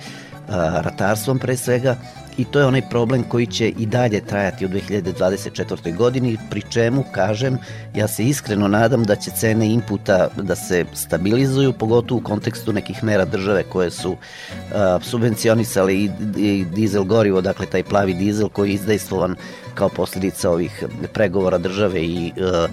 ratarstvom 0.49 1.39
pre 1.39 1.57
svega 1.57 1.95
i 2.37 2.45
to 2.45 2.59
je 2.59 2.65
onaj 2.65 2.81
problem 2.89 3.23
koji 3.23 3.45
će 3.45 3.69
i 3.69 3.85
dalje 3.85 4.21
trajati 4.21 4.65
u 4.65 4.69
2024. 4.69 5.95
godini, 5.95 6.37
pri 6.49 6.61
čemu, 6.69 7.03
kažem, 7.11 7.57
ja 7.95 8.07
se 8.07 8.23
iskreno 8.23 8.67
nadam 8.67 9.03
da 9.03 9.15
će 9.15 9.31
cene 9.31 9.73
inputa 9.73 10.27
da 10.35 10.55
se 10.55 10.85
stabilizuju, 10.93 11.73
pogotovo 11.73 12.19
u 12.19 12.23
kontekstu 12.23 12.73
nekih 12.73 13.03
mera 13.03 13.25
države 13.25 13.63
koje 13.63 13.91
su 13.91 14.11
uh, 14.11 14.17
subvencionisale 15.01 15.95
i, 15.95 16.09
i 16.37 16.65
dizel 16.65 17.03
gorivo, 17.03 17.41
dakle 17.41 17.65
taj 17.65 17.83
plavi 17.83 18.13
dizel 18.13 18.49
koji 18.49 18.69
je 18.69 18.73
izdejstvovan 18.73 19.35
kao 19.73 19.89
posljedica 19.89 20.51
ovih 20.51 20.83
pregovora 21.13 21.57
države 21.57 22.05
i 22.05 22.31
uh, 22.37 22.69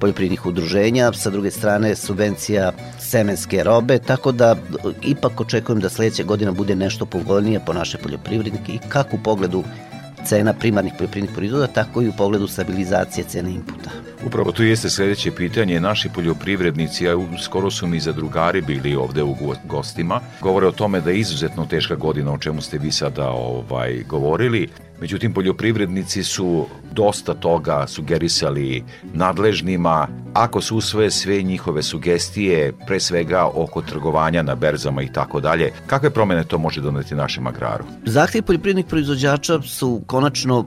poljoprivrednih 0.00 0.46
udruženja, 0.46 1.12
sa 1.12 1.30
druge 1.30 1.50
strane 1.50 1.94
subvencija 1.96 2.72
semenske 2.98 3.62
robe, 3.62 3.98
tako 3.98 4.32
da 4.32 4.56
ipak 5.02 5.40
očekujem 5.40 5.80
da 5.80 5.88
sledeća 5.88 6.22
godina 6.22 6.52
bude 6.52 6.76
nešto 6.76 7.06
povoljnije 7.06 7.60
po 7.66 7.72
naše 7.72 7.98
poljoprivrednike 7.98 8.72
i 8.72 8.78
kako 8.88 9.16
u 9.16 9.22
pogledu 9.24 9.64
cena 10.24 10.52
primarnih 10.52 10.92
poljoprivrednih 10.98 11.36
proizvoda, 11.36 11.66
tako 11.66 12.02
i 12.02 12.08
u 12.08 12.12
pogledu 12.12 12.46
stabilizacije 12.46 13.24
cene 13.24 13.50
inputa. 13.50 13.90
Upravo 14.26 14.52
tu 14.52 14.62
jeste 14.62 14.90
sledeće 14.90 15.30
pitanje. 15.30 15.80
Naši 15.80 16.08
poljoprivrednici, 16.08 17.08
a 17.08 17.14
skoro 17.42 17.70
su 17.70 17.86
mi 17.86 18.00
zadrugari 18.00 18.60
bili 18.60 18.94
ovde 18.94 19.22
u 19.22 19.36
gostima, 19.64 20.20
govore 20.40 20.66
o 20.66 20.72
tome 20.72 21.00
da 21.00 21.10
je 21.10 21.18
izuzetno 21.18 21.66
teška 21.66 21.94
godina 21.94 22.32
o 22.32 22.38
čemu 22.38 22.60
ste 22.60 22.78
vi 22.78 22.92
sada 22.92 23.28
ovaj, 23.28 24.02
govorili. 24.08 24.68
Međutim, 25.00 25.34
poljoprivrednici 25.34 26.24
su 26.24 26.66
dosta 26.92 27.34
toga 27.34 27.86
sugerisali 27.86 28.84
nadležnima. 29.12 30.08
Ako 30.34 30.60
se 30.60 30.74
usvoje 30.74 31.10
sve 31.10 31.42
njihove 31.42 31.82
sugestije, 31.82 32.72
pre 32.86 33.00
svega 33.00 33.50
oko 33.54 33.82
trgovanja 33.82 34.42
na 34.42 34.54
berzama 34.54 35.02
i 35.02 35.12
tako 35.12 35.40
dalje, 35.40 35.72
kakve 35.86 36.10
promene 36.10 36.44
to 36.44 36.58
može 36.58 36.80
doneti 36.80 37.14
našem 37.14 37.46
agraru? 37.46 37.84
Zahtev 38.04 38.42
poljoprivrednih 38.42 38.86
proizvođača 38.86 39.62
su 39.62 40.02
konačno, 40.06 40.66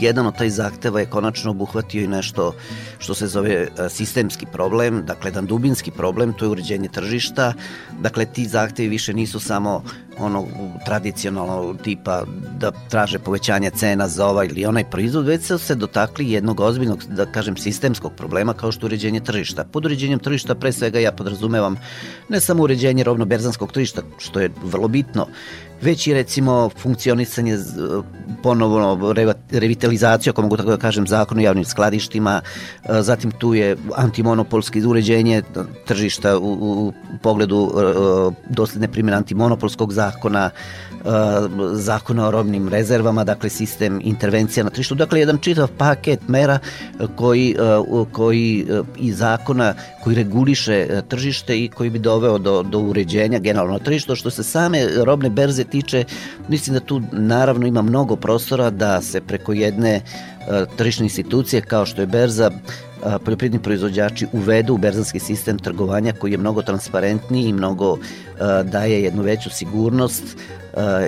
jedan 0.00 0.26
od 0.26 0.36
taj 0.36 0.50
zahteva 0.50 1.00
je 1.00 1.06
konačno 1.06 1.50
obuhvatio 1.50 2.04
i 2.04 2.08
nešto 2.08 2.54
što 2.98 3.14
se 3.14 3.26
zove 3.26 3.52
e, 3.52 3.68
sistemski 3.88 4.46
problem, 4.52 5.02
dakle 5.06 5.28
jedan 5.28 5.46
dubinski 5.46 5.90
problem, 5.90 6.32
to 6.32 6.44
je 6.44 6.48
uređenje 6.48 6.88
tržišta. 6.88 7.52
Dakle, 8.00 8.24
ti 8.24 8.46
zahtevi 8.46 8.88
više 8.88 9.14
nisu 9.14 9.40
samo 9.40 9.82
ono 10.20 10.46
tradicionalno 10.84 11.74
tipa 11.74 12.22
da 12.58 12.70
traže 12.90 13.18
povećanje 13.18 13.70
cena 13.70 14.08
za 14.08 14.26
ovaj 14.26 14.46
ili 14.46 14.66
onaj 14.66 14.84
proizvod, 14.90 15.26
već 15.26 15.42
se 15.42 15.58
se 15.58 15.74
dotakli 15.74 16.30
jednog 16.30 16.60
ozbiljnog, 16.60 17.04
da 17.04 17.26
kažem, 17.26 17.56
sistemskog 17.56 18.12
problema 18.16 18.54
kao 18.54 18.72
što 18.72 18.86
je 18.86 18.88
uređenje 18.88 19.20
tržišta. 19.20 19.64
Pod 19.64 19.84
uređenjem 19.84 20.18
tržišta 20.18 20.54
pre 20.54 20.72
svega 20.72 20.98
ja 20.98 21.12
podrazumevam 21.12 21.76
ne 22.28 22.40
samo 22.40 22.62
uređenje 22.62 23.04
rovno-berzanskog 23.04 23.72
tržišta, 23.72 24.02
što 24.18 24.40
je 24.40 24.50
vrlo 24.62 24.88
bitno, 24.88 25.26
već 25.82 26.06
i 26.06 26.14
recimo 26.14 26.70
funkcionisanje 26.78 27.58
ponovno 28.42 29.14
revitalizacija, 29.50 30.30
ako 30.30 30.42
mogu 30.42 30.56
tako 30.56 30.70
da 30.70 30.76
kažem, 30.76 31.06
zakon 31.06 31.38
o 31.38 31.40
javnim 31.40 31.64
skladištima, 31.64 32.40
e, 32.84 33.02
zatim 33.02 33.30
tu 33.30 33.54
je 33.54 33.76
antimonopolski 33.96 34.84
uređenje 34.84 35.42
tržišta 35.86 36.38
u, 36.38 36.52
u 36.52 36.92
pogledu 37.22 37.70
e, 37.70 37.82
dosledne 38.48 38.88
primjene 38.88 39.16
antimonopolskog 39.16 39.92
zakona, 39.92 40.50
zakona 41.72 42.28
o 42.28 42.30
robnim 42.30 42.68
rezervama, 42.68 43.24
dakle 43.24 43.50
sistem 43.50 44.00
intervencija 44.04 44.64
na 44.64 44.70
tržištu, 44.70 44.94
dakle 44.94 45.20
jedan 45.20 45.38
čitav 45.38 45.68
paket 45.78 46.28
mera 46.28 46.58
koji, 47.16 47.56
koji 48.12 48.66
i 48.98 49.12
zakona 49.12 49.74
koji 50.04 50.16
reguliše 50.16 51.02
tržište 51.08 51.58
i 51.64 51.68
koji 51.68 51.90
bi 51.90 51.98
doveo 51.98 52.38
do, 52.38 52.62
do 52.62 52.78
uređenja 52.78 53.38
generalno 53.38 53.72
na 53.72 53.78
tržištu. 53.78 54.16
Što 54.16 54.30
se 54.30 54.42
same 54.42 54.86
robne 55.04 55.30
berze 55.30 55.64
tiče, 55.64 56.04
mislim 56.48 56.74
da 56.74 56.80
tu 56.80 57.02
naravno 57.12 57.66
ima 57.66 57.82
mnogo 57.82 58.16
prostora 58.16 58.70
da 58.70 59.02
se 59.02 59.20
preko 59.20 59.52
jedne 59.52 60.00
tržišne 60.76 61.04
institucije 61.04 61.62
kao 61.62 61.86
što 61.86 62.00
je 62.00 62.06
berza 62.06 62.50
poljoprivredni 63.24 63.62
proizvođači 63.62 64.26
uvedu 64.32 64.74
u 64.74 64.78
berzanski 64.78 65.18
sistem 65.18 65.58
trgovanja 65.58 66.12
koji 66.12 66.32
je 66.32 66.38
mnogo 66.38 66.62
transparentniji 66.62 67.48
i 67.48 67.52
mnogo 67.52 67.98
daje 68.64 69.02
jednu 69.02 69.22
veću 69.22 69.50
sigurnost 69.50 70.24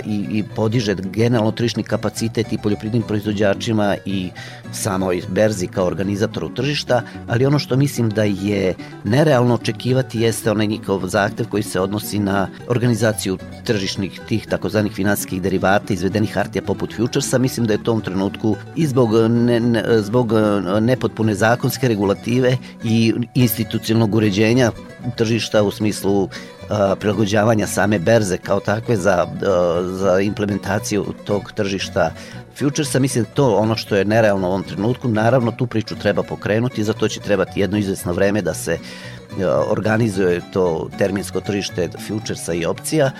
i, 0.06 0.26
i 0.30 0.44
podiže 0.56 0.94
generalno 0.94 1.50
trišni 1.50 1.82
kapacitet 1.82 2.52
i 2.52 2.58
poljoprivrednim 2.58 3.02
proizvođačima 3.02 3.96
i 4.04 4.30
samoj 4.72 5.22
berzi 5.28 5.66
kao 5.66 5.86
organizatoru 5.86 6.54
tržišta, 6.54 7.02
ali 7.28 7.46
ono 7.46 7.58
što 7.58 7.76
mislim 7.76 8.10
da 8.10 8.22
je 8.22 8.74
nerealno 9.04 9.54
očekivati 9.54 10.20
jeste 10.20 10.50
onaj 10.50 10.66
njihov 10.66 11.06
zahtev 11.06 11.48
koji 11.48 11.62
se 11.62 11.80
odnosi 11.80 12.18
na 12.18 12.48
organizaciju 12.68 13.38
tržišnih 13.64 14.20
tih 14.28 14.46
takozvanih 14.46 14.92
finansijskih 14.92 15.42
derivata 15.42 15.92
izvedenih 15.94 16.34
hartija 16.34 16.62
poput 16.62 16.96
futuresa. 16.96 17.38
Mislim 17.38 17.66
da 17.66 17.72
je 17.72 17.78
u 17.78 17.82
tom 17.82 18.00
trenutku 18.00 18.56
i 18.76 18.86
zbog, 18.86 19.10
ne, 19.28 19.60
ne, 19.60 19.84
zbog 20.02 20.32
nepotpune 20.80 21.34
zakonske 21.34 21.88
regulative 21.88 22.56
i 22.84 23.14
institucionalnog 23.34 24.14
uređenja 24.14 24.70
tržišta 25.16 25.62
u 25.62 25.70
smislu 25.70 26.28
prilagođavanja 26.98 27.66
same 27.66 27.98
berze 27.98 28.38
kao 28.38 28.60
takve 28.60 28.96
za, 28.96 29.26
za 29.84 30.20
implementaciju 30.20 31.04
tog 31.24 31.52
tržišta 31.52 32.12
futuresa, 32.58 32.98
mislim 32.98 33.24
to 33.34 33.56
ono 33.56 33.76
što 33.76 33.96
je 33.96 34.04
nerealno 34.04 34.46
u 34.46 34.50
ovom 34.50 34.62
trenutku, 34.62 35.08
naravno 35.08 35.52
tu 35.52 35.66
priču 35.66 35.96
treba 35.96 36.22
pokrenuti, 36.22 36.84
za 36.84 36.92
to 36.92 37.08
će 37.08 37.20
trebati 37.20 37.60
jedno 37.60 37.78
izvesno 37.78 38.12
vreme 38.12 38.42
da 38.42 38.54
se 38.54 38.78
organizuje 39.70 40.40
to 40.52 40.88
terminsko 40.98 41.40
tržište 41.40 41.88
futuresa 42.08 42.54
i 42.54 42.64
opcija, 42.64 43.10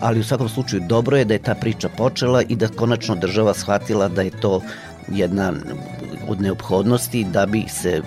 ali 0.00 0.20
u 0.20 0.24
svakom 0.24 0.48
slučaju 0.48 0.82
dobro 0.88 1.16
je 1.16 1.24
da 1.24 1.34
je 1.34 1.42
ta 1.42 1.54
priča 1.54 1.88
počela 1.88 2.42
i 2.42 2.56
da 2.56 2.68
konačno 2.68 3.14
država 3.14 3.54
shvatila 3.54 4.08
da 4.08 4.22
je 4.22 4.30
to 4.30 4.60
jedna 5.08 5.52
od 6.28 6.40
neophodnosti 6.40 7.24
da 7.24 7.46
bi 7.46 7.64
se 7.68 8.02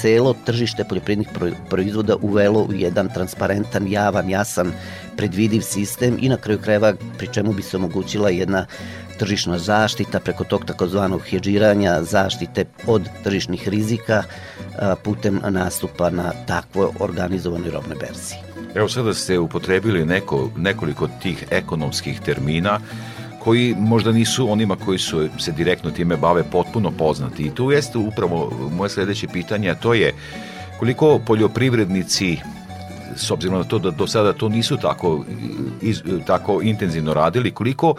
celo 0.00 0.34
tržište 0.44 0.84
poljoprivrednih 0.84 1.28
proizvoda 1.70 2.16
uvelo 2.20 2.62
u 2.62 2.72
jedan 2.72 3.08
transparentan, 3.14 3.88
javan, 3.88 4.30
jasan, 4.30 4.72
predvidiv 5.16 5.60
sistem 5.60 6.18
i 6.20 6.28
na 6.28 6.36
kraju 6.36 6.58
krajeva 6.58 6.94
pri 7.18 7.28
čemu 7.32 7.52
bi 7.52 7.62
se 7.62 7.76
omogućila 7.76 8.30
jedna 8.30 8.66
tržišna 9.18 9.58
zaštita 9.58 10.20
preko 10.20 10.44
tog 10.44 10.64
takozvanog 10.64 11.22
hedžiranja, 11.30 12.02
zaštite 12.02 12.64
od 12.86 13.08
tržišnih 13.24 13.68
rizika 13.68 14.22
putem 15.04 15.40
nastupa 15.48 16.10
na 16.10 16.32
takvoj 16.46 16.88
organizovanoj 17.00 17.70
robnoj 17.70 17.96
berzi. 18.00 18.34
Evo 18.74 18.88
sada 18.88 19.14
ste 19.14 19.38
upotrebili 19.38 20.06
neko, 20.06 20.50
nekoliko 20.56 21.08
tih 21.22 21.44
ekonomskih 21.50 22.20
termina 22.20 22.80
koji 23.44 23.74
možda 23.78 24.12
nisu 24.12 24.50
onima 24.50 24.76
koji 24.76 24.98
su 24.98 25.28
se 25.38 25.52
direktno 25.52 25.90
time 25.90 26.16
bave 26.16 26.42
potpuno 26.42 26.90
poznati. 26.90 27.42
I 27.42 27.50
tu 27.50 27.70
jeste 27.70 27.98
upravo 27.98 28.52
moje 28.72 28.90
sledeće 28.90 29.28
pitanje, 29.28 29.70
a 29.70 29.74
to 29.74 29.94
je 29.94 30.14
koliko 30.78 31.18
poljoprivrednici 31.26 32.38
s 33.16 33.30
obzirom 33.30 33.58
na 33.58 33.64
to 33.64 33.78
da 33.78 33.90
do 33.90 34.06
sada 34.06 34.32
to 34.32 34.48
nisu 34.48 34.76
tako, 34.76 35.24
iz, 35.82 36.02
tako 36.26 36.62
intenzivno 36.62 37.14
radili, 37.14 37.50
koliko 37.50 37.94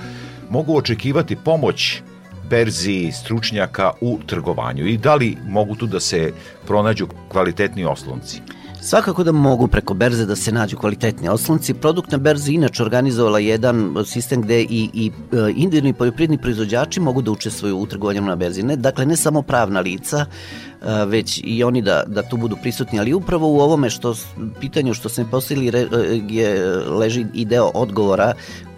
mogu 0.50 0.78
očekivati 0.78 1.36
pomoć 1.36 2.02
berzi 2.50 3.12
stručnjaka 3.12 3.91
u 4.02 4.20
trgovanju 4.26 4.88
i 4.88 4.98
da 4.98 5.16
li 5.16 5.38
mogu 5.48 5.76
tu 5.76 5.88
da 5.88 6.00
se 6.00 6.32
pronađu 6.68 7.08
kvalitetni 7.30 7.86
oslonci? 7.86 8.41
Svakako 8.86 9.24
da 9.24 9.32
mogu 9.32 9.68
preko 9.68 9.94
berze 9.94 10.26
da 10.26 10.36
se 10.36 10.52
nađu 10.52 10.78
kvalitetni 10.78 11.30
oslonci. 11.30 11.74
Produkt 11.74 12.12
na 12.12 12.18
berzi 12.18 12.54
inače 12.54 12.84
organizovala 12.84 13.40
jedan 13.40 13.96
sistem 14.06 14.42
gde 14.42 14.62
i, 14.62 14.90
i 14.94 15.12
e, 15.32 15.52
individualni 15.56 15.94
poljoprivredni 15.94 16.38
proizvođači 16.38 17.00
mogu 17.00 17.22
da 17.22 17.32
učestvuju 17.32 17.78
u 17.78 17.86
trgovanju 17.86 18.22
na 18.22 18.36
berzi. 18.36 18.64
Ne, 18.64 18.76
dakle, 18.76 19.06
ne 19.06 19.16
samo 19.16 19.42
pravna 19.42 19.80
lica, 19.80 20.26
e, 20.26 21.06
već 21.06 21.42
i 21.44 21.64
oni 21.64 21.82
da, 21.82 22.04
da 22.08 22.22
tu 22.22 22.38
budu 22.38 22.58
prisutni, 22.62 23.00
ali 23.00 23.14
upravo 23.14 23.48
u 23.48 23.60
ovome 23.60 23.90
što 23.90 24.16
pitanju 24.60 24.94
što 24.94 25.10
se 25.10 25.26
postavili 25.32 25.68
e, 25.68 25.88
je 26.30 26.76
leži 26.78 27.26
i 27.34 27.46
deo 27.46 27.72
odgovora 27.74 28.34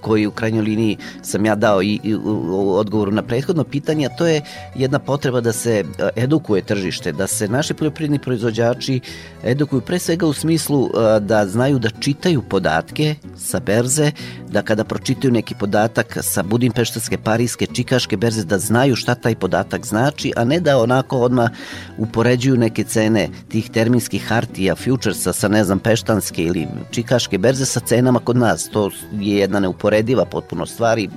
koji 0.06 0.28
u 0.28 0.32
krajnjoj 0.32 0.62
liniji 0.62 0.98
sam 1.22 1.46
ja 1.46 1.56
dao 1.56 1.82
i, 1.82 2.00
i 2.04 2.16
u 2.16 2.76
odgovoru 2.78 3.12
na 3.12 3.22
prethodno 3.22 3.64
pitanje, 3.64 4.06
a 4.06 4.16
to 4.18 4.28
je 4.28 4.42
jedna 4.76 5.00
potreba 5.00 5.42
da 5.42 5.54
se 5.54 5.80
e, 5.80 6.10
edukuje 6.16 6.62
tržište, 6.62 7.12
da 7.12 7.28
se 7.28 7.48
naši 7.48 7.74
poljoprivredni 7.74 8.20
proizvođači 8.20 9.00
edukuju 9.44 9.82
pre 9.82 10.00
svega 10.00 10.28
u 10.28 10.34
smislu 10.34 10.86
e, 10.86 11.20
da 11.20 11.48
znaju 11.48 11.80
da 11.80 11.90
čitaju 11.90 12.42
podatke 12.42 13.16
sa 13.38 13.60
berze, 13.60 14.12
da 14.50 14.62
kada 14.62 14.84
pročitaju 14.84 15.34
neki 15.34 15.56
podatak 15.60 16.18
sa 16.22 16.44
Budimpeštanske, 16.44 17.18
Parijske, 17.18 17.66
Čikaške 17.66 18.18
berze, 18.18 18.44
da 18.46 18.60
znaju 18.60 18.96
šta 18.96 19.16
taj 19.16 19.36
podatak 19.36 19.86
znači, 19.86 20.34
a 20.36 20.46
ne 20.46 20.60
da 20.60 20.78
onako 20.78 21.18
odmah 21.18 21.50
upoređuju 21.98 22.58
neke 22.58 22.84
cene 22.84 23.30
tih 23.50 23.70
terminskih 23.70 24.28
hartija, 24.28 24.76
futuresa 24.76 25.34
sa 25.34 25.48
ne 25.48 25.64
znam 25.64 25.80
Peštanske 25.80 26.44
ili 26.44 26.68
Čikaške 26.92 27.38
berze 27.38 27.66
sa 27.66 27.80
cenama 27.80 28.20
kod 28.20 28.38
nas. 28.38 28.70
To 28.70 28.90
je 29.20 29.38
jedna 29.38 29.60
neuporediva 29.60 29.95
neuporediva 29.96 30.26
potpuno 30.26 30.66
stvari, 30.66 31.10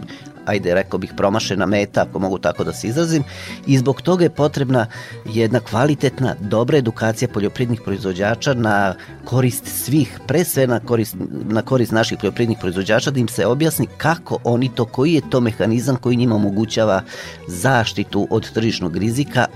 ajde 0.47 0.75
rekao 0.75 0.99
bih 0.99 1.13
promašena 1.17 1.67
meta, 1.67 2.03
ako 2.03 2.19
mogu 2.19 2.39
tako 2.39 2.65
da 2.65 2.73
se 2.73 2.89
izrazim, 2.89 3.25
i 3.67 3.79
zbog 3.79 4.03
toga 4.03 4.25
je 4.25 4.31
potrebna 4.31 4.87
jedna 5.25 5.61
kvalitetna, 5.61 6.35
dobra 6.41 6.79
edukacija 6.79 7.29
poljoprivrednih 7.29 7.81
proizvođača 7.85 8.55
na 8.55 8.95
korist 9.25 9.67
svih, 9.67 10.21
pre 10.27 10.45
sve 10.45 10.67
na 10.67 10.81
korist, 10.81 11.17
na 11.49 11.63
korist 11.63 11.93
naših 11.93 12.19
poljoprivrednih 12.21 12.59
proizvođača, 12.61 13.11
da 13.11 13.21
im 13.21 13.29
se 13.29 13.47
objasni 13.47 13.87
kako 13.97 14.39
oni 14.45 14.71
to, 14.75 14.85
koji 14.85 15.13
je 15.13 15.31
to 15.31 15.41
mehanizam 15.41 15.97
koji 15.97 16.17
njima 16.17 16.35
omogućava 16.35 17.03
zaštitu 17.49 18.27
od 18.31 18.51
tržišnog 18.53 18.97
rizika 18.97 19.47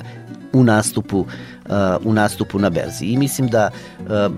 u 0.52 0.64
nastupu 0.64 1.26
u 2.04 2.12
nastupu 2.12 2.58
na 2.58 2.70
berzi. 2.70 3.04
I 3.04 3.16
mislim 3.16 3.48
da 3.48 3.70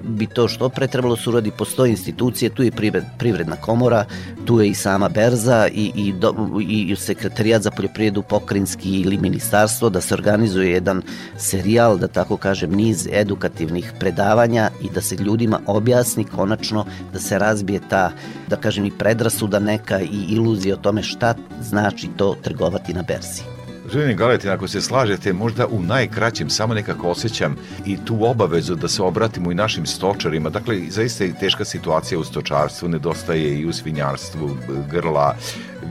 bi 0.05 0.27
to 0.27 0.49
što 0.49 0.69
pre 0.69 0.87
trebalo 0.87 1.17
se 1.17 1.31
uradi, 1.31 1.51
postoje 1.51 1.91
institucije, 1.91 2.51
tu 2.51 2.63
je 2.63 2.71
privredna 3.19 3.57
komora, 3.57 4.05
tu 4.45 4.61
je 4.61 4.69
i 4.69 4.75
sama 4.75 5.09
berza 5.09 5.69
i, 5.69 5.93
i, 5.95 6.13
do, 6.13 6.35
i 6.69 6.97
sekretarijat 6.97 7.63
za 7.63 7.71
poljoprivredu 7.71 8.23
pokrinjski 8.23 9.01
ili 9.01 9.19
ministarstvo 9.19 9.91
da 9.91 10.01
se 10.01 10.15
organizuje 10.15 10.71
jedan 10.71 11.03
serijal, 11.37 11.99
da 11.99 12.09
tako 12.09 12.37
kažem, 12.37 12.71
niz 12.71 13.09
edukativnih 13.13 13.93
predavanja 14.01 14.71
i 14.83 14.91
da 14.95 15.01
se 15.01 15.17
ljudima 15.17 15.61
objasni 15.67 16.25
konačno 16.25 16.87
da 17.13 17.19
se 17.19 17.39
razbije 17.39 17.81
ta, 17.89 18.13
da 18.49 18.57
kažem, 18.57 18.85
i 18.85 18.91
predrasuda 18.99 19.59
neka 19.59 20.01
i 20.01 20.25
iluzija 20.29 20.75
o 20.75 20.79
tome 20.79 21.03
šta 21.03 21.35
znači 21.63 22.09
to 22.17 22.37
trgovati 22.43 22.95
na 22.95 23.03
berzi. 23.03 23.54
Gospodine 23.95 24.17
Galetin, 24.17 24.51
ako 24.51 24.69
se 24.69 24.81
slažete, 24.81 25.33
možda 25.33 25.67
u 25.67 25.83
najkraćem 25.83 26.51
samo 26.51 26.75
nekako 26.75 27.11
osjećam 27.11 27.57
i 27.87 27.97
tu 28.05 28.25
obavezu 28.25 28.75
da 28.75 28.89
se 28.89 29.03
obratimo 29.03 29.53
i 29.53 29.55
našim 29.55 29.87
stočarima. 29.87 30.51
Dakle, 30.51 30.81
zaista 30.89 31.25
je 31.25 31.35
teška 31.41 31.65
situacija 31.65 32.19
u 32.19 32.25
stočarstvu, 32.25 32.89
nedostaje 32.89 33.61
i 33.61 33.67
u 33.67 33.73
svinjarstvu 33.73 34.57
grla, 34.91 35.37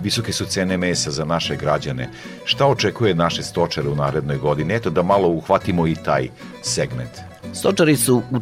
visoke 0.02 0.34
su 0.34 0.46
cene 0.46 0.78
mesa 0.78 1.12
za 1.12 1.26
naše 1.26 1.56
građane. 1.56 2.10
Šta 2.46 2.68
očekuje 2.68 3.16
naše 3.16 3.44
stočare 3.44 3.90
u 3.90 3.96
narednoj 3.96 4.38
godini? 4.38 4.74
Eto 4.74 4.90
da 4.90 5.04
malo 5.04 5.28
uhvatimo 5.28 5.88
i 5.88 5.96
taj 5.96 6.30
segment. 6.62 7.12
Stočari 7.54 7.96
su 7.96 8.22
u 8.32 8.40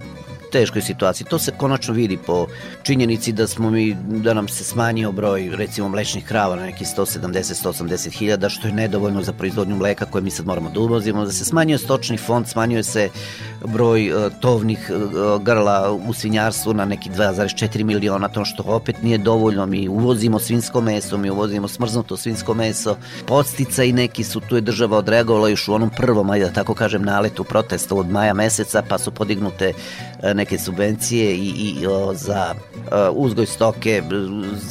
teškoj 0.51 0.81
situaciji. 0.81 1.27
To 1.27 1.39
se 1.39 1.51
konačno 1.57 1.93
vidi 1.93 2.17
po 2.17 2.47
činjenici 2.83 3.31
da 3.31 3.47
smo 3.47 3.69
mi, 3.69 3.93
da 4.07 4.33
nam 4.33 4.47
se 4.47 4.63
smanjio 4.63 5.11
broj 5.11 5.49
recimo 5.53 5.89
mlečnih 5.89 6.25
krava 6.25 6.55
na 6.55 6.65
neki 6.65 6.85
170-180 6.85 8.17
hiljada, 8.17 8.49
što 8.49 8.67
je 8.67 8.73
nedovoljno 8.73 9.21
za 9.21 9.33
proizvodnju 9.33 9.75
mleka 9.75 10.05
koje 10.05 10.21
mi 10.21 10.31
sad 10.31 10.45
moramo 10.45 10.69
da 10.69 10.79
uvozimo, 10.79 11.25
da 11.25 11.31
se 11.31 11.45
smanjuje 11.45 11.77
stočni 11.77 12.17
fond, 12.17 12.47
smanjuje 12.47 12.83
se 12.83 13.09
broj 13.65 14.11
uh, 14.11 14.31
tovnih 14.39 14.91
uh, 14.91 15.43
grla 15.43 15.91
u 16.07 16.13
svinjarstvu 16.13 16.73
na 16.73 16.85
neki 16.85 17.09
2,4 17.09 17.83
miliona, 17.83 18.27
to 18.27 18.45
što 18.45 18.63
opet 18.63 19.03
nije 19.03 19.17
dovoljno, 19.17 19.65
mi 19.65 19.87
uvozimo 19.87 20.39
svinsko 20.39 20.81
meso, 20.81 21.17
mi 21.17 21.29
uvozimo 21.29 21.67
smrznuto 21.67 22.17
svinsko 22.17 22.53
meso, 22.53 22.97
postica 23.25 23.83
i 23.83 23.93
neki 23.93 24.23
su, 24.23 24.39
tu 24.39 24.55
je 24.55 24.61
država 24.61 24.97
odreagovala 24.97 25.49
još 25.49 25.67
u 25.67 25.73
onom 25.73 25.89
prvom, 25.97 26.29
ajde 26.29 26.45
da 26.45 26.51
tako 26.51 26.73
kažem, 26.73 27.03
naletu 27.03 27.43
protesta 27.43 27.95
od 27.95 28.09
maja 28.09 28.33
meseca, 28.33 28.83
pa 28.89 28.97
su 28.97 29.11
podignute 29.11 29.73
neke 30.24 30.57
subvencije 30.57 31.36
i, 31.36 31.76
i 31.82 31.88
o, 31.88 32.13
za 32.13 32.55
o, 32.91 33.11
uzgoj 33.11 33.45
stoke 33.45 34.03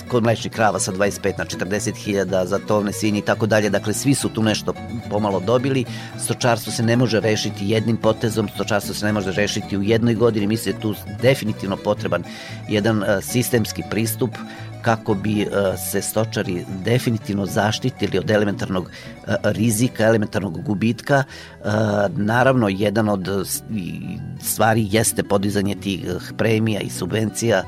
kod 0.08 0.22
mlečnih 0.22 0.52
krava 0.52 0.78
sa 0.78 0.92
25 0.92 1.38
na 1.38 1.44
40 1.44 1.96
hiljada, 1.96 2.46
za 2.46 2.58
tovne 2.58 2.92
svinje 2.92 3.18
i 3.18 3.22
tako 3.22 3.46
dalje. 3.46 3.70
Dakle, 3.70 3.94
svi 3.94 4.14
su 4.14 4.28
tu 4.28 4.42
nešto 4.42 4.74
pomalo 5.10 5.40
dobili. 5.40 5.84
Stočarstvo 6.18 6.72
se 6.72 6.82
ne 6.82 6.96
može 6.96 7.20
rešiti 7.20 7.68
jednim 7.68 7.96
potezom, 7.96 8.48
stočarstvo 8.54 8.94
se 8.94 9.06
ne 9.06 9.12
može 9.12 9.32
rešiti 9.32 9.78
u 9.78 9.82
jednoj 9.82 10.14
godini. 10.14 10.46
Mislim 10.46 10.72
da 10.72 10.78
je 10.78 10.82
tu 10.82 10.94
definitivno 11.22 11.76
potreban 11.76 12.24
jedan 12.68 13.02
a, 13.02 13.20
sistemski 13.20 13.82
pristup 13.90 14.30
kako 14.82 15.14
bi 15.14 15.46
se 15.90 16.02
stočari 16.02 16.64
definitivno 16.84 17.46
zaštitili 17.46 18.18
od 18.18 18.30
elementarnog 18.30 18.90
rizika, 19.42 20.04
elementarnog 20.04 20.62
gubitka. 20.62 21.24
Naravno, 22.16 22.68
jedan 22.68 23.08
od 23.08 23.28
stvari 24.40 24.88
jeste 24.90 25.22
podizanje 25.22 25.74
tih 25.74 26.06
premija 26.38 26.80
i 26.80 26.90
subvencija 26.90 27.62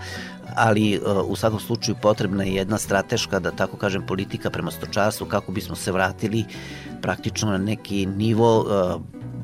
ali 0.57 1.01
u 1.27 1.37
svakom 1.37 1.61
slučaju 1.61 1.97
potrebna 2.03 2.45
je 2.45 2.55
jedna 2.55 2.79
strateška, 2.79 3.41
da 3.41 3.51
tako 3.51 3.77
kažem, 3.77 4.07
politika 4.07 4.51
prema 4.51 4.71
stočarstvu 4.71 5.27
kako 5.27 5.53
bismo 5.53 5.77
se 5.77 5.93
vratili 5.93 6.45
praktično 7.03 7.51
na 7.51 7.59
neki 7.59 8.07
nivo 8.07 8.67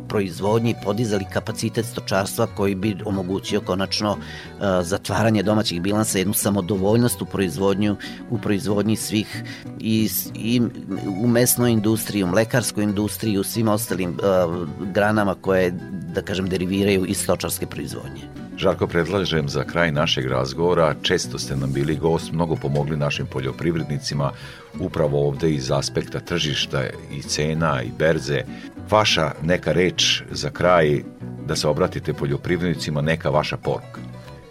proizvodnji 0.08 0.74
podizali 0.84 1.24
kapacitet 1.32 1.86
stočarstva 1.86 2.46
koji 2.46 2.74
bi 2.74 2.96
omogućio 3.04 3.60
konačno 3.60 4.10
uh, 4.10 4.18
zatvaranje 4.82 5.42
domaćih 5.42 5.82
bilansa, 5.82 6.18
jednu 6.18 6.34
samodovoljnost 6.34 7.22
u 7.22 7.26
proizvodnju 7.26 7.96
u 8.30 8.38
proizvodnji 8.38 8.96
svih 8.96 9.42
i, 9.80 10.08
i 10.34 10.60
u 11.22 11.26
mesnoj 11.26 11.72
industriji, 11.72 12.22
u 12.22 12.26
mlekarskoj 12.26 12.84
industriji, 12.84 13.38
u 13.38 13.44
svim 13.44 13.68
ostalim 13.68 14.10
uh, 14.10 14.68
granama 14.92 15.34
koje, 15.34 15.70
da 16.14 16.22
kažem, 16.22 16.48
deriviraju 16.48 17.06
iz 17.06 17.20
stočarske 17.20 17.66
proizvodnje. 17.66 18.22
Žarko, 18.58 18.86
predlažem 18.86 19.48
za 19.48 19.64
kraj 19.64 19.92
našeg 19.92 20.26
razgovora, 20.26 20.94
često 21.02 21.38
ste 21.38 21.56
nam 21.56 21.72
bili 21.72 21.96
gost, 21.96 22.32
mnogo 22.32 22.56
pomogli 22.56 22.96
našim 22.96 23.26
poljoprivrednicima, 23.26 24.32
upravo 24.80 25.28
ovde 25.28 25.50
iz 25.50 25.70
aspekta 25.70 26.20
tržišta 26.20 26.84
i 27.12 27.22
cena 27.22 27.82
i 27.82 27.90
berze. 27.98 28.42
Vaša 28.90 29.32
neka 29.42 29.72
reč 29.72 30.22
za 30.30 30.50
kraj 30.50 31.02
da 31.46 31.56
se 31.56 31.68
obratite 31.68 32.12
poljoprivrednicima, 32.12 33.00
neka 33.00 33.30
vaša 33.30 33.56
poruka. 33.56 34.00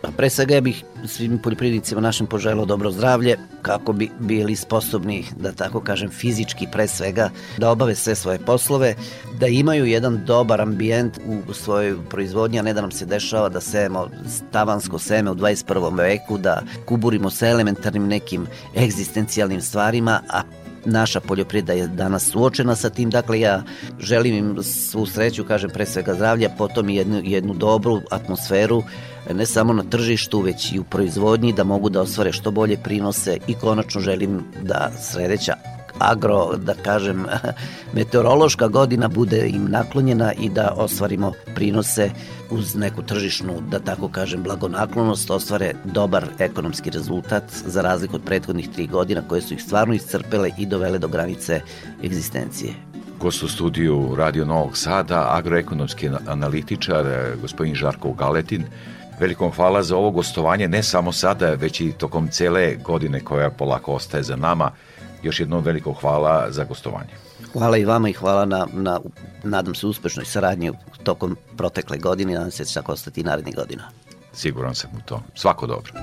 Pa 0.02 0.12
pre 0.12 0.30
svega 0.30 0.56
ja 0.56 0.62
bih 0.62 0.84
svim 1.06 1.39
poljoprivrednicima 1.39 2.02
našim 2.02 2.28
poželao 2.28 2.66
dobro 2.66 2.91
zdravlje 2.91 3.38
kako 3.62 3.93
bi 3.93 4.10
bili 4.20 4.56
sposobni, 4.56 5.26
da 5.39 5.52
tako 5.52 5.80
kažem, 5.80 6.10
fizički 6.10 6.68
pre 6.72 6.88
svega 6.88 7.30
da 7.58 7.72
obave 7.72 7.95
sve 7.95 8.16
svoje 8.16 8.39
poslove, 8.39 8.95
da 9.39 9.48
imaju 9.48 9.86
jedan 9.86 10.26
dobar 10.26 10.62
ambijent 10.62 11.20
u 11.50 11.54
svojoj 11.54 11.98
proizvodnji, 12.10 12.60
a 12.60 12.62
ne 12.62 12.74
da 12.74 12.82
nam 12.82 12.91
se 12.91 13.06
dešava 13.06 13.50
da 13.50 13.62
sejemo 13.62 14.08
tavansko 14.52 15.00
seme 15.00 15.32
u 15.32 15.36
21. 15.36 15.98
veku, 15.98 16.38
da 16.38 16.62
kuburimo 16.86 17.30
sa 17.30 17.48
elementarnim 17.48 18.08
nekim 18.08 18.48
egzistencijalnim 18.76 19.62
stvarima, 19.62 20.22
a 20.30 20.41
naša 20.88 21.20
poljoprivreda 21.20 21.74
je 21.74 21.88
danas 21.88 22.32
suočena 22.32 22.76
sa 22.76 22.90
tim, 22.90 23.10
dakle 23.10 23.40
ja 23.40 23.64
želim 24.00 24.36
im 24.36 24.64
svu 24.64 25.06
sreću, 25.06 25.44
kažem 25.44 25.70
pre 25.70 25.86
svega 25.86 26.14
zdravlja, 26.14 26.50
potom 26.58 26.90
i 26.90 26.96
jednu, 26.96 27.22
jednu 27.24 27.54
dobru 27.54 28.02
atmosferu, 28.12 28.84
ne 29.34 29.46
samo 29.46 29.74
na 29.74 29.84
tržištu, 29.84 30.42
već 30.42 30.72
i 30.72 30.80
u 30.80 30.84
proizvodnji, 30.84 31.54
da 31.54 31.64
mogu 31.64 31.90
da 31.90 32.02
osvare 32.02 32.32
što 32.32 32.52
bolje 32.52 32.78
prinose 32.78 33.38
i 33.48 33.54
konačno 33.54 34.02
želim 34.02 34.44
da 34.62 34.92
sledeća 35.02 35.77
agro, 36.00 36.56
da 36.58 36.74
kažem, 36.74 37.26
meteorološka 37.95 38.68
godina 38.68 39.08
bude 39.08 39.48
im 39.48 39.68
naklonjena 39.72 40.34
i 40.34 40.50
da 40.50 40.74
ostvarimo 40.76 41.32
prinose 41.56 42.10
uz 42.50 42.76
neku 42.76 43.02
tržišnu, 43.02 43.62
da 43.72 43.80
tako 43.80 44.10
kažem, 44.10 44.43
blagonaklonost, 44.43 45.30
ostvare 45.30 45.74
dobar 45.84 46.26
ekonomski 46.39 46.89
rezultat 46.89 47.43
za 47.66 47.82
razliku 47.82 48.16
od 48.16 48.22
prethodnih 48.26 48.70
tri 48.70 48.88
godina 48.88 49.22
koje 49.28 49.41
su 49.41 49.54
ih 49.54 49.64
stvarno 49.64 49.93
iscrpele 49.93 50.52
i 50.58 50.66
dovele 50.66 51.00
do 51.00 51.08
granice 51.08 51.62
egzistencije. 52.04 52.74
Gost 53.20 53.43
u 53.43 53.48
studiju 53.48 54.16
Radio 54.16 54.45
Novog 54.45 54.78
Sada, 54.78 55.28
agroekonomski 55.30 56.10
analitičar, 56.28 57.06
gospodin 57.41 57.76
Žarko 57.76 58.14
Galetin, 58.14 58.64
Velikom 59.20 59.52
hvala 59.52 59.84
za 59.84 59.98
ovo 59.98 60.12
gostovanje, 60.12 60.68
ne 60.68 60.84
samo 60.84 61.12
sada, 61.12 61.50
već 61.50 61.82
i 61.82 61.91
tokom 61.91 62.28
cele 62.28 62.76
godine 62.76 63.20
koja 63.20 63.50
polako 63.50 63.93
ostaje 63.93 64.24
za 64.24 64.36
nama. 64.36 64.72
Još 65.24 65.39
jednom 65.39 65.63
veliko 65.63 65.93
hvala 65.93 66.47
za 66.49 66.63
gostovanje. 66.63 67.09
Hvala 67.53 67.78
i 67.78 67.86
vama 67.86 68.09
i 68.09 68.13
hvala 68.13 68.45
na, 68.45 68.68
na 68.74 68.99
nadam 69.43 69.76
se, 69.76 69.88
uspešnoj 69.88 70.26
saradnji 70.26 70.72
tokom 71.03 71.38
protekle 71.57 71.97
godine 71.97 72.34
nadam 72.34 72.51
se 72.51 72.63
da 72.63 72.68
će 72.68 72.74
tako 72.74 72.91
ostati 72.91 73.22
i 73.22 73.24
narednih 73.24 73.55
godina. 73.55 73.84
Siguran 74.34 74.76
sam 74.76 74.89
u 74.97 75.01
to. 75.05 75.22
Svako 75.36 75.68
dobro. 75.68 75.93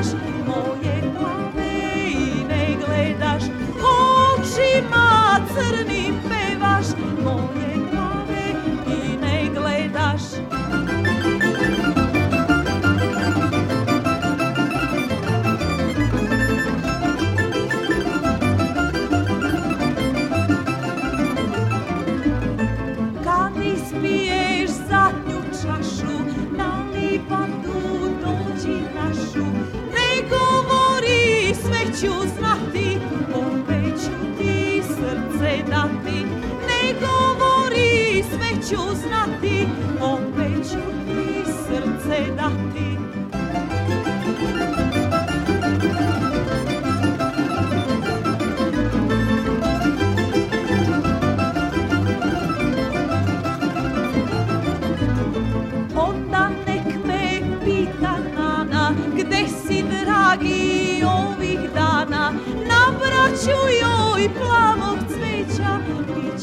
masz 0.00 0.39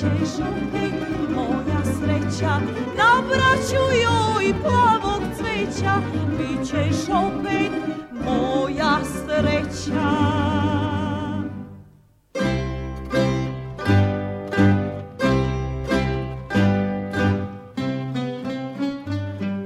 Moja 0.03 1.85
sreća 1.85 2.51
opet 7.17 7.71
moja 8.25 8.99
sreća 9.19 10.01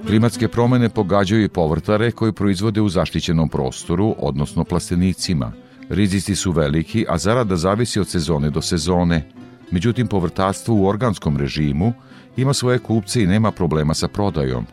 Klimatske 0.08 0.48
promene 0.48 0.90
pogađaju 0.90 1.44
i 1.44 1.50
povrtare 1.50 2.12
koji 2.12 2.32
proizvode 2.32 2.82
u 2.82 2.90
zaštićenom 2.90 3.50
prostoru, 3.50 4.16
odnosno 4.20 4.64
plastenicima. 4.64 5.52
Rizici 5.90 6.36
su 6.36 6.52
veliki, 6.52 7.06
a 7.10 7.18
zarada 7.18 7.56
zavisi 7.56 8.00
od 8.00 8.08
sezone 8.08 8.50
do 8.50 8.62
sezone. 8.62 9.41
Međutim, 9.72 10.08
povrtarstvo 10.08 10.76
u 10.76 10.88
organskom 10.88 11.38
režimu 11.38 11.94
ima 12.38 12.54
svoje 12.54 12.80
kupce 12.80 13.24
i 13.24 13.28
nema 13.28 13.52
problema 13.52 13.94
sa 13.94 14.08
prodajom. 14.08 14.66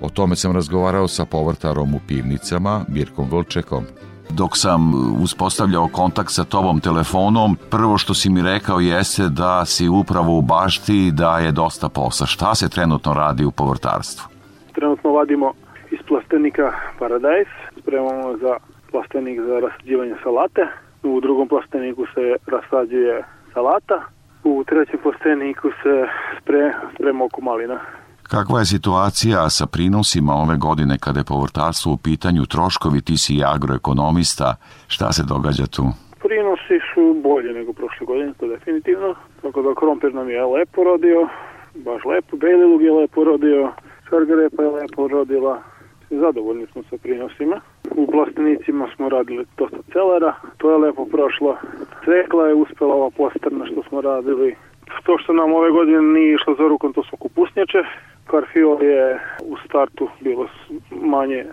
O 0.00 0.08
tome 0.08 0.36
sam 0.36 0.52
razgovarao 0.52 1.08
sa 1.08 1.24
povrtarom 1.24 1.94
u 1.94 2.00
pivnicama, 2.08 2.84
Mirkom 2.88 3.28
Vlčekom. 3.30 3.84
Dok 4.30 4.56
sam 4.56 4.94
uspostavljao 5.22 5.88
kontakt 5.92 6.30
sa 6.32 6.44
tobom 6.44 6.80
telefonom, 6.80 7.56
prvo 7.70 7.98
što 7.98 8.14
si 8.14 8.30
mi 8.30 8.42
rekao 8.42 8.80
jeste 8.80 9.28
da 9.28 9.64
si 9.64 9.88
upravo 9.88 10.38
u 10.38 10.42
bašti 10.42 11.10
da 11.12 11.38
je 11.38 11.52
dosta 11.52 11.88
posla. 11.88 12.26
Šta 12.26 12.54
se 12.54 12.68
trenutno 12.68 13.14
radi 13.14 13.44
u 13.44 13.50
povrtarstvu? 13.50 14.28
Trenutno 14.74 15.10
vadimo 15.10 15.52
iz 15.90 15.98
plastenika 16.08 16.72
Paradise, 16.98 17.56
spremamo 17.80 18.36
za 18.36 18.56
plastenik 18.90 19.40
za 19.40 19.60
rasađivanje 19.60 20.14
salate. 20.22 20.66
U 21.02 21.20
drugom 21.20 21.48
plasteniku 21.48 22.04
se 22.14 22.36
rasađuje 22.46 23.24
salata. 23.54 24.17
U 24.50 24.64
trećem 24.64 25.00
plasteniku 25.02 25.68
se 25.82 25.94
spre, 26.38 26.74
sprema 26.94 27.24
oko 27.24 27.40
malina. 27.40 27.78
Kakva 28.22 28.58
je 28.58 28.72
situacija 28.74 29.50
sa 29.50 29.66
prinosima 29.66 30.32
ove 30.34 30.56
godine 30.56 30.98
kada 31.04 31.20
je 31.20 31.30
povrtarstvo 31.32 31.92
u 31.92 31.96
pitanju 31.96 32.46
troškovi, 32.46 33.00
ti 33.00 33.16
si 33.16 33.44
agroekonomista, 33.54 34.56
šta 34.94 35.12
se 35.12 35.22
događa 35.32 35.66
tu? 35.66 35.84
Prinosi 36.24 36.78
su 36.90 37.02
bolje 37.28 37.52
nego 37.58 37.72
prošle 37.72 38.06
godine, 38.06 38.32
to 38.40 38.46
definitivno. 38.48 39.14
Tako 39.42 39.62
da 39.62 39.74
krompir 39.80 40.14
nam 40.14 40.30
je 40.30 40.44
lepo 40.44 40.84
rodio, 40.84 41.28
baš 41.74 42.02
lepo, 42.04 42.36
beli 42.36 42.64
lug 42.64 42.82
je 42.82 42.92
lepo 42.92 43.24
rodio, 43.24 43.72
šargarepa 44.08 44.62
je 44.62 44.70
lepo 44.70 45.08
rodila. 45.08 45.62
Zadovoljni 46.10 46.66
smo 46.72 46.82
sa 46.90 46.96
prinosima. 47.02 47.60
U 47.96 48.06
plastenicima 48.06 48.88
smo 48.96 49.08
radili 49.08 49.46
dosta 49.56 49.76
celera, 49.92 50.34
to 50.56 50.70
je 50.70 50.78
lepo 50.78 51.04
prošlo. 51.04 51.56
Cekla 52.04 52.46
je 52.46 52.54
uspela 52.54 52.94
ova 52.94 53.10
postrna 53.10 53.66
što 53.66 53.82
smo 53.82 54.00
radili. 54.00 54.56
To 55.04 55.18
što 55.18 55.32
nam 55.32 55.52
ove 55.52 55.70
godine 55.70 56.02
nije 56.02 56.34
išlo 56.34 56.54
za 56.54 56.68
rukom, 56.68 56.92
to 56.92 57.02
su 57.02 57.16
kupusnjače. 57.16 57.78
Karfiol 58.26 58.82
je 58.82 59.20
u 59.44 59.56
startu 59.66 60.08
bilo 60.20 60.46
manje 60.90 61.46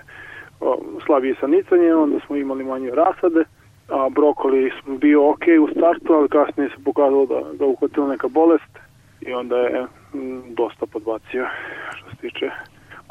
o, 0.60 0.82
slabije 1.06 1.36
sanicanje, 1.40 1.96
onda 1.96 2.20
smo 2.26 2.36
imali 2.36 2.64
manje 2.64 2.92
rasade, 2.92 3.44
a 3.90 4.10
brokoli 4.10 4.72
smo 4.84 4.98
bio 4.98 5.30
ok 5.30 5.44
u 5.62 5.68
startu, 5.72 6.14
ali 6.14 6.30
kasnije 6.30 6.70
se 6.70 6.84
pokazalo 6.84 7.26
da 7.26 7.42
ga 7.54 7.66
uhvatila 7.66 8.08
neka 8.08 8.28
bolest 8.28 8.80
i 9.22 9.34
onda 9.34 9.58
je 9.58 9.84
mm, 10.14 10.42
dosta 10.54 10.86
podbacio 10.86 11.48
što 11.96 12.10
se 12.10 12.16
tiče 12.16 12.52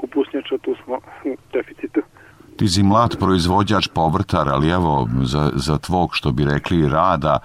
kupusnjača, 0.06 0.58
tu 0.58 0.74
smo 0.84 0.94
u 1.24 1.36
deficitu. 1.52 2.00
Ti 2.56 2.68
si 2.68 2.82
mlad 2.82 3.16
proizvođač 3.18 3.88
povrtar, 3.94 4.48
ali 4.48 4.70
evo, 4.70 5.08
za, 5.22 5.50
za 5.54 5.78
tvog, 5.78 6.08
što 6.12 6.32
bi 6.32 6.44
rekli, 6.44 6.88
rada, 6.88 7.38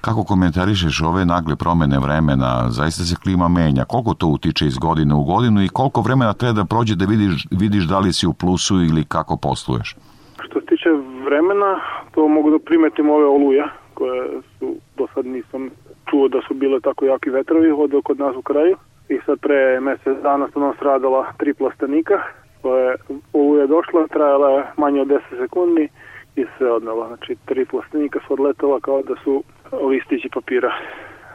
kako 0.00 0.24
komentarišeš 0.24 1.02
ove 1.02 1.24
nagle 1.24 1.56
promene 1.56 1.98
vremena? 1.98 2.50
Zaista 2.68 3.04
se 3.04 3.16
klima 3.22 3.48
menja. 3.48 3.84
Koliko 3.84 4.14
to 4.14 4.26
utiče 4.26 4.66
iz 4.66 4.78
godine 4.78 5.14
u 5.14 5.24
godinu 5.24 5.62
i 5.62 5.68
koliko 5.68 6.00
vremena 6.00 6.32
treba 6.32 6.52
da 6.52 6.64
prođe 6.64 6.94
da 6.94 7.04
vidiš, 7.04 7.46
vidiš 7.50 7.84
da 7.84 7.98
li 7.98 8.12
si 8.12 8.26
u 8.26 8.32
plusu 8.32 8.74
ili 8.76 9.04
kako 9.04 9.36
posluješ? 9.36 9.96
Što 10.44 10.60
se 10.60 10.66
tiče 10.66 10.90
vremena, 11.26 11.70
to 12.14 12.28
mogu 12.28 12.50
da 12.50 12.58
primetim 12.58 13.10
ove 13.10 13.26
oluja, 13.26 13.66
koje 13.94 14.40
su 14.58 14.66
do 14.96 15.06
sad 15.14 15.26
nisam 15.26 15.70
čuo 16.10 16.28
da 16.28 16.40
su 16.48 16.54
bile 16.54 16.80
tako 16.80 17.04
jaki 17.04 17.30
vetrovi 17.30 17.70
od 17.70 17.90
kod 18.04 18.18
nas 18.18 18.36
u 18.36 18.42
kraju. 18.42 18.76
I 19.08 19.18
sad 19.26 19.38
pre 19.40 19.80
mesec 19.80 20.22
dana 20.22 20.48
su 20.52 20.60
nam 20.60 20.72
stradala 20.76 21.32
tri 21.38 21.54
plastenika, 21.54 22.14
to 22.62 22.76
je 22.78 22.96
je 23.60 23.66
došla, 23.66 24.06
trajala 24.06 24.50
je 24.50 24.64
manje 24.76 25.00
od 25.00 25.08
10 25.08 25.20
sekundi 25.42 25.88
i 26.36 26.44
se 26.58 26.64
odnela. 26.64 27.06
Znači, 27.06 27.36
tri 27.44 27.64
plastenika 27.64 28.18
su 28.26 28.32
odletela 28.32 28.80
kao 28.80 29.02
da 29.02 29.14
su 29.24 29.42
listići 29.90 30.28
papira. 30.34 30.72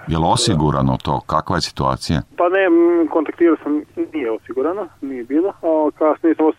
Je 0.07 0.17
li 0.17 0.25
osigurano 0.27 0.97
to? 1.03 1.21
Kakva 1.27 1.55
je 1.55 1.61
situacija? 1.61 2.21
Pa 2.37 2.49
ne, 2.49 2.63
kontaktirao 3.09 3.57
sam, 3.63 3.81
nije 4.13 4.31
osigurano, 4.31 4.87
nije 5.01 5.23
bilo, 5.23 5.49
a 5.49 5.89
kasnije 5.99 6.35
sam 6.35 6.51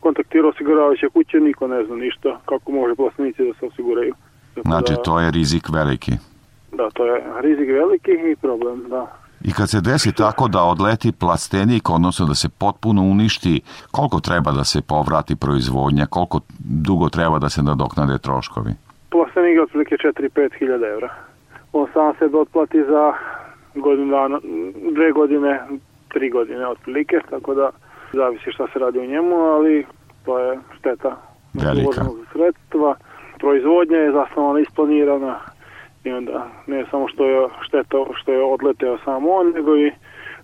kontaktirao 0.00 0.50
osiguravajuće 0.50 1.08
kuće, 1.12 1.36
niko 1.40 1.66
ne 1.66 1.84
zna 1.84 1.96
ništa 1.96 2.40
kako 2.46 2.72
može 2.72 2.94
plastenici 2.94 3.44
da 3.44 3.54
se 3.54 3.66
osiguraju. 3.66 4.14
Znači, 4.64 4.92
da, 4.92 5.02
to 5.02 5.20
je 5.20 5.30
rizik 5.30 5.68
veliki. 5.72 6.12
Da, 6.72 6.90
to 6.90 7.06
je 7.06 7.22
rizik 7.40 7.68
veliki 7.68 8.10
i 8.32 8.36
problem, 8.36 8.84
da. 8.88 9.16
I 9.44 9.52
kad 9.52 9.70
se 9.70 9.80
desi 9.80 10.12
tako 10.12 10.48
da 10.48 10.62
odleti 10.62 11.12
plastenik, 11.12 11.90
odnosno 11.90 12.26
da 12.26 12.34
se 12.34 12.48
potpuno 12.48 13.02
uništi, 13.02 13.60
koliko 13.90 14.20
treba 14.20 14.50
da 14.52 14.64
se 14.64 14.82
povrati 14.82 15.36
proizvodnja, 15.36 16.06
koliko 16.06 16.40
dugo 16.58 17.08
treba 17.08 17.38
da 17.38 17.48
se 17.48 17.62
nadoknade 17.62 18.18
troškovi? 18.18 18.70
Plastenik 19.10 19.54
je 19.54 19.62
otprilike 19.62 19.94
4-5 19.94 20.58
hiljada 20.58 20.86
evra. 20.86 21.14
On 21.72 21.86
sam 21.92 22.12
se 22.18 22.36
otplati 22.36 22.78
za 22.84 23.12
godinu 23.74 24.10
dana, 24.10 24.40
dve 24.94 25.12
godine, 25.12 25.60
tri 26.08 26.30
godine 26.30 26.66
otprilike, 26.66 27.16
tako 27.30 27.54
da 27.54 27.70
zavisi 28.12 28.52
šta 28.52 28.66
se 28.72 28.78
radi 28.78 28.98
u 28.98 29.06
njemu, 29.06 29.36
ali 29.36 29.86
to 30.24 30.38
je 30.38 30.58
šteta 30.78 31.16
Velika. 31.54 31.82
uloženog 31.84 32.16
sredstva. 32.32 32.96
Proizvodnja 33.38 33.96
je 33.96 34.12
zasnovana 34.12 34.60
isplanirana 34.60 35.38
i 36.04 36.10
onda 36.10 36.46
ne 36.66 36.84
samo 36.90 37.08
što 37.08 37.24
je 37.24 37.48
šteta 37.66 37.96
što 38.14 38.32
je 38.32 38.44
odleteo 38.44 38.98
sam 39.04 39.24
on, 39.28 39.52
nego 39.54 39.76
i 39.76 39.92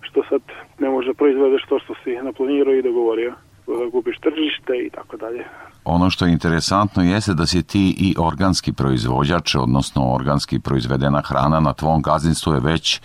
što 0.01 0.23
sad 0.29 0.41
ne 0.79 0.89
može 0.89 1.07
da 1.07 1.13
proizvedeš 1.13 1.63
to 1.69 1.79
što 1.79 1.93
si 2.03 2.11
naplanirao 2.23 2.73
i 2.73 2.81
dogovorio. 2.81 3.33
Da 3.67 3.85
gubiš 3.91 4.19
tržište 4.19 4.73
i 4.85 4.89
tako 4.89 5.17
dalje. 5.17 5.45
Ono 5.85 6.09
što 6.09 6.25
je 6.25 6.31
interesantno 6.31 7.03
jeste 7.03 7.33
da 7.33 7.45
si 7.45 7.63
ti 7.63 7.95
i 7.99 8.15
organski 8.19 8.73
proizvođač, 8.73 9.55
odnosno 9.55 10.13
organski 10.13 10.59
proizvedena 10.59 11.21
hrana 11.21 11.59
na 11.59 11.73
tvom 11.73 12.01
gazdinstvu 12.01 12.53
je 12.53 12.59
već 12.59 13.01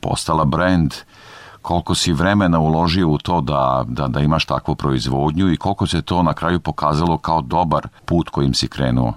postala 0.00 0.44
brand. 0.44 0.94
Koliko 1.62 1.94
si 1.94 2.12
vremena 2.12 2.60
uložio 2.60 3.08
u 3.08 3.18
to 3.18 3.40
da, 3.40 3.84
da, 3.88 4.08
da 4.08 4.20
imaš 4.20 4.44
takvu 4.46 4.74
proizvodnju 4.74 5.52
i 5.52 5.56
koliko 5.56 5.86
se 5.86 6.02
to 6.02 6.22
na 6.22 6.34
kraju 6.34 6.60
pokazalo 6.60 7.18
kao 7.18 7.40
dobar 7.40 7.88
put 8.04 8.28
kojim 8.28 8.54
si 8.54 8.68
krenuo? 8.68 9.12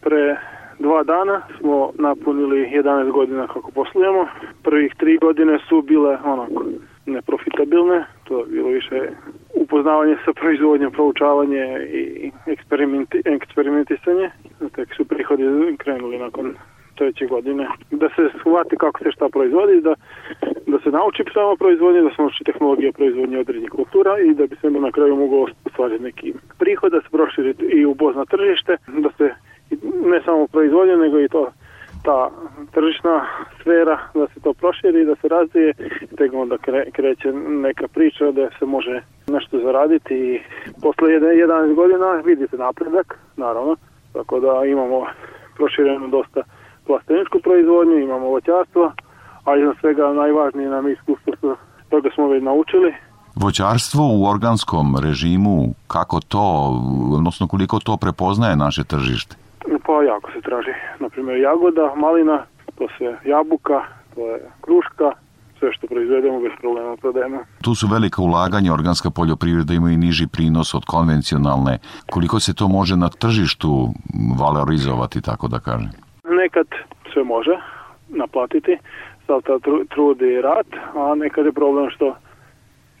Pre 0.00 0.49
dva 0.80 1.02
dana 1.02 1.42
smo 1.58 1.92
napunili 1.98 2.70
11 2.72 3.10
godina 3.12 3.46
kako 3.46 3.70
poslujemo. 3.70 4.26
Prvih 4.62 4.94
tri 4.98 5.18
godine 5.18 5.58
su 5.68 5.82
bile 5.82 6.18
onako 6.24 6.64
neprofitabilne, 7.06 8.04
to 8.24 8.38
je 8.38 8.46
bilo 8.46 8.68
više 8.68 9.00
upoznavanje 9.54 10.16
sa 10.24 10.32
proizvodnjom, 10.32 10.92
proučavanje 10.92 11.64
i 11.92 12.30
eksperimenti, 12.46 13.22
eksperimentisanje. 13.24 14.30
Tek 14.74 14.94
su 14.96 15.04
prihodi 15.04 15.44
krenuli 15.78 16.18
nakon 16.18 16.54
treće 17.00 17.26
godine. 17.26 17.68
Da 17.90 18.08
se 18.08 18.22
shvati 18.38 18.76
kako 18.76 18.98
se 19.02 19.10
šta 19.12 19.28
proizvodi, 19.28 19.80
da, 19.80 19.94
da 20.66 20.78
se 20.82 20.90
nauči 20.90 21.22
samo 21.34 21.56
proizvodnje, 21.56 22.00
da 22.02 22.10
se 22.10 22.22
nauči 22.22 22.44
tehnologija 22.44 22.92
proizvodnje 22.92 23.38
određenih 23.38 23.70
kultura 23.70 24.12
i 24.18 24.34
da 24.34 24.46
bi 24.46 24.56
se 24.60 24.70
na 24.70 24.92
kraju 24.96 25.16
mogao 25.16 25.46
ostvariti 25.64 26.02
neki 26.02 26.32
prihod, 26.58 26.92
da 26.92 27.00
se 27.00 27.08
proširi 27.16 27.54
i 27.78 27.84
upozna 27.84 28.24
tržište, 28.24 28.76
da 29.04 29.10
se 29.18 29.26
ne 30.04 30.22
samo 30.24 30.46
proizvodnje, 30.46 30.96
nego 30.96 31.20
i 31.20 31.28
to 31.28 31.50
ta 32.02 32.30
tržišna 32.72 33.26
sfera, 33.60 33.98
da 34.14 34.26
se 34.26 34.40
to 34.40 34.52
proširi, 34.52 35.04
da 35.04 35.14
se 35.16 35.28
razvije, 35.28 35.74
tek 36.18 36.32
onda 36.34 36.58
kre, 36.58 36.90
kreće 36.90 37.32
neka 37.66 37.88
priča 37.88 38.30
da 38.30 38.48
se 38.58 38.66
može 38.66 39.02
nešto 39.26 39.58
zaraditi 39.64 40.14
i 40.14 40.40
posle 40.82 41.08
11 41.08 41.74
godina 41.74 42.10
vidite 42.24 42.56
napredak, 42.56 43.18
naravno, 43.36 43.76
tako 44.12 44.40
da 44.40 44.64
imamo 44.64 45.06
proširenu 45.56 46.08
dosta 46.08 46.42
plasteničku 46.86 47.38
proizvodnju, 47.38 47.98
imamo 47.98 48.26
voćarstvo, 48.26 48.92
a 49.44 49.56
iznad 49.56 49.76
svega 49.80 50.12
najvažnije 50.12 50.68
nam 50.68 50.88
iskustvo 50.88 51.32
što 51.38 51.56
toga 51.88 52.08
smo 52.14 52.28
već 52.28 52.42
naučili. 52.42 52.94
Voćarstvo 53.34 54.02
u 54.14 54.26
organskom 54.26 54.96
režimu, 55.02 55.74
kako 55.86 56.20
to, 56.20 56.46
odnosno 57.12 57.48
koliko 57.48 57.78
to 57.78 57.96
prepoznaje 57.96 58.56
naše 58.56 58.84
tržište? 58.84 59.36
Pa 59.90 60.02
jako 60.02 60.30
se 60.32 60.40
traži. 60.40 60.74
Naprimjer 60.98 61.36
jagoda, 61.40 61.94
malina, 61.96 62.42
to 62.78 62.86
se 62.98 63.16
jabuka, 63.24 63.82
to 64.14 64.20
je 64.26 64.38
kruška, 64.60 65.12
sve 65.58 65.72
što 65.72 65.86
proizvedemo 65.86 66.40
bez 66.40 66.52
problema 66.60 66.96
prodajemo. 66.96 67.38
Tu 67.62 67.74
su 67.74 67.86
velika 67.92 68.22
ulaganja, 68.22 68.72
organska 68.72 69.10
poljoprivreda 69.10 69.74
ima 69.74 69.90
i 69.90 69.96
niži 69.96 70.26
prinos 70.32 70.74
od 70.74 70.84
konvencionalne. 70.84 71.78
Koliko 72.10 72.40
se 72.40 72.54
to 72.54 72.68
može 72.68 72.96
na 72.96 73.08
tržištu 73.08 73.88
valorizovati, 74.40 75.22
tako 75.22 75.48
da 75.48 75.58
kažem? 75.58 75.90
Nekad 76.24 76.66
sve 77.12 77.24
može 77.24 77.54
naplatiti, 78.08 78.78
sav 79.26 79.42
ta 79.42 79.58
tru, 79.58 79.84
trud 79.84 80.22
i 80.22 80.40
rad, 80.40 80.66
a 80.96 81.14
nekad 81.14 81.46
je 81.46 81.52
problem 81.52 81.90
što 81.90 82.16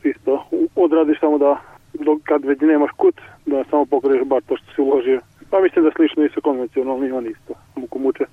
isto 0.02 0.44
odradiš 0.76 1.20
samo 1.20 1.38
da 1.38 1.60
dok 1.94 2.18
kad 2.22 2.44
već 2.44 2.60
nemaš 2.60 2.90
kut, 2.96 3.14
da 3.46 3.64
samo 3.70 3.84
pokriješ 3.84 4.24
bar 4.26 4.42
to 4.48 4.56
što 4.56 4.66
si 4.74 4.80
uložio. 4.80 5.20
Pa 5.50 5.60
mislim 5.60 5.84
da 5.84 5.90
slično 5.96 6.24
i 6.24 6.32
sa 6.34 6.40
konvencionalnim 6.40 7.14
oni 7.14 7.28
isto 7.28 7.54
muku 7.76 7.98
muče 7.98 8.24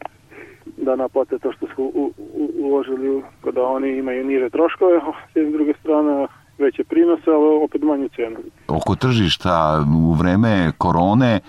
da 0.77 0.95
naplate 0.95 1.39
to 1.39 1.51
što 1.51 1.65
su 1.75 1.83
u, 1.83 2.13
u, 2.17 2.51
uložili 2.59 3.23
kada 3.43 3.63
oni 3.63 3.97
imaju 3.97 4.25
niže 4.25 4.49
troškove, 4.49 4.99
s 5.33 5.35
jedne 5.35 5.51
druge 5.51 5.73
strane 5.81 6.27
veće 6.57 6.83
prinose, 6.83 7.31
ali 7.31 7.63
opet 7.63 7.81
manju 7.81 8.09
cenu. 8.15 8.37
Oko 8.67 8.95
tržišta 8.95 9.85
u 10.07 10.13
vreme 10.13 10.71
korone 10.77 11.39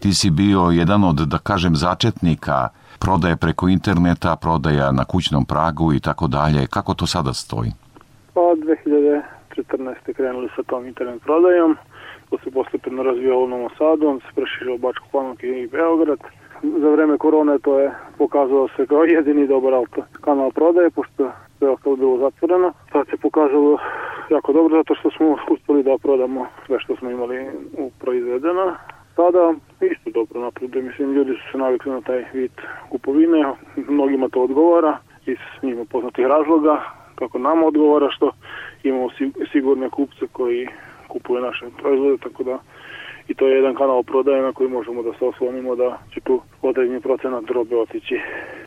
ti 0.00 0.14
si 0.14 0.30
bio 0.30 0.60
jedan 0.60 1.04
od, 1.04 1.16
da 1.16 1.38
kažem, 1.38 1.76
začetnika 1.76 2.68
prodaje 3.00 3.36
preko 3.36 3.68
interneta, 3.68 4.36
prodaja 4.36 4.92
na 4.92 5.04
kućnom 5.04 5.44
pragu 5.44 5.92
i 5.92 6.00
tako 6.00 6.26
dalje. 6.26 6.66
Kako 6.66 6.94
to 6.94 7.06
sada 7.06 7.32
stoji? 7.32 7.70
Pa 8.34 8.40
2014. 8.40 10.12
krenuli 10.16 10.48
sa 10.56 10.62
tom 10.62 10.86
internet 10.86 11.22
prodajom, 11.22 11.76
to 12.32 12.38
se 12.44 12.50
postepeno 12.50 13.02
razvijalo 13.02 13.44
u 13.44 13.48
Novom 13.48 13.70
Sadu, 13.78 14.08
on 14.08 14.20
se 14.20 14.26
preširio 14.34 14.78
Bačku 14.78 15.06
Palanku 15.12 15.46
i 15.46 15.66
Beograd. 15.66 16.18
Za 16.62 16.88
vreme 16.88 17.18
korone 17.18 17.58
to 17.58 17.78
je 17.78 17.90
pokazalo 18.18 18.68
se 18.76 18.86
kao 18.86 19.04
jedini 19.04 19.46
dobar 19.46 19.74
auto 19.74 20.02
kanal 20.20 20.50
prodaje, 20.50 20.90
pošto 20.90 21.30
sve 21.58 21.68
ostalo 21.68 21.96
bilo 21.96 22.18
zatvoreno. 22.18 22.72
Sad 22.92 23.06
se 23.06 23.16
pokazalo 23.16 23.78
jako 24.30 24.52
dobro 24.52 24.76
zato 24.76 24.94
što 24.94 25.10
smo 25.10 25.36
uspeli 25.50 25.82
da 25.82 25.98
prodamo 26.02 26.46
sve 26.66 26.80
što 26.80 26.96
smo 26.96 27.10
imali 27.10 27.46
u 27.78 27.90
proizvedeno. 28.00 28.74
Sada 29.16 29.54
isto 29.80 30.10
dobro 30.10 30.40
napreduje, 30.40 30.84
mislim 30.84 31.12
ljudi 31.12 31.32
su 31.32 31.52
se 31.52 31.58
navikli 31.58 31.92
na 31.92 32.00
taj 32.00 32.24
vid 32.32 32.52
kupovine, 32.90 33.54
mnogima 33.76 34.28
to 34.28 34.42
odgovara 34.42 34.98
iz 35.26 35.38
njima 35.62 35.84
poznatih 35.90 36.26
razloga, 36.26 36.82
kako 37.14 37.38
nama 37.38 37.66
odgovara 37.66 38.10
što 38.10 38.30
imamo 38.82 39.08
sigurne 39.52 39.90
kupce 39.90 40.26
koji 40.32 40.68
kupuju 41.12 41.42
naše 41.48 41.64
proizvode, 41.80 42.16
tako 42.26 42.42
da 42.44 42.56
i 43.28 43.34
to 43.34 43.46
je 43.46 43.56
jedan 43.56 43.74
kanal 43.74 44.02
prodaje 44.02 44.42
na 44.42 44.52
koji 44.52 44.68
možemo 44.70 45.02
da 45.02 45.10
se 45.18 45.24
oslonimo 45.24 45.76
da 45.76 45.98
će 46.14 46.20
tu 46.20 46.40
određeni 46.62 47.00
procenat 47.00 47.44
drobe 47.44 47.76
otići. 47.76 48.14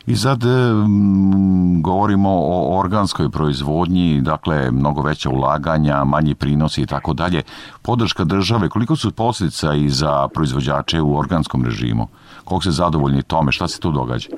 I 0.06 0.14
sad 0.16 0.40
m, 0.44 1.82
govorimo 1.82 2.30
o 2.30 2.78
organskoj 2.80 3.30
proizvodnji, 3.30 4.20
dakle 4.20 4.70
mnogo 4.70 5.02
veća 5.02 5.30
ulaganja, 5.30 6.04
manji 6.04 6.34
prinosi 6.34 6.82
i 6.82 6.86
tako 6.86 7.12
dalje. 7.12 7.42
Podrška 7.82 8.24
države, 8.24 8.68
koliko 8.68 8.96
su 8.96 9.12
posljedica 9.12 9.74
i 9.74 9.88
za 9.88 10.28
proizvođače 10.28 11.00
u 11.00 11.18
organskom 11.18 11.64
režimu? 11.64 12.08
Koliko 12.44 12.62
se 12.64 12.70
zadovoljni 12.70 13.22
tome? 13.22 13.52
Šta 13.52 13.68
se 13.68 13.80
tu 13.80 13.90
događa? 13.90 14.28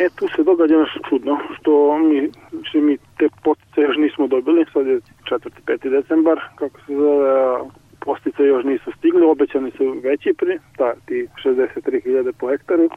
E, 0.00 0.08
tu 0.16 0.28
se 0.36 0.42
događa 0.42 0.78
nešto 0.78 1.00
čudno, 1.08 1.38
što 1.58 1.98
mi, 1.98 2.30
što 2.62 2.78
mi 2.78 2.96
te 3.18 3.28
potice 3.44 3.80
još 3.80 3.96
nismo 3.96 4.26
dobili, 4.26 4.64
sad 4.72 4.86
je 4.86 5.00
4. 5.30 5.50
5. 5.66 5.90
decembar, 5.90 6.40
kako 6.54 6.80
se 6.86 6.94
zove, 6.94 7.58
postice 8.00 8.42
još 8.42 8.64
nisu 8.64 8.92
stigli, 8.98 9.26
obećani 9.26 9.70
su 9.70 9.96
veći 10.02 10.34
pri, 10.38 10.58
ta, 10.76 10.92
ti 11.06 11.28
63.000 11.44 12.32
po 12.38 12.48
hektaru, 12.48 12.88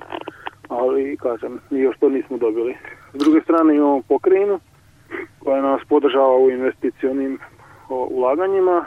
ali, 0.69 1.17
kažem, 1.17 1.59
još 1.71 1.97
to 1.97 2.09
nismo 2.09 2.37
dobili. 2.37 2.75
S 3.13 3.17
druge 3.17 3.41
strane 3.41 3.75
imamo 3.75 4.01
pokrajinu, 4.01 4.59
koja 5.39 5.61
nas 5.61 5.81
podržava 5.89 6.37
u 6.37 6.51
investicionim 6.51 7.39
ulaganjima. 7.89 8.85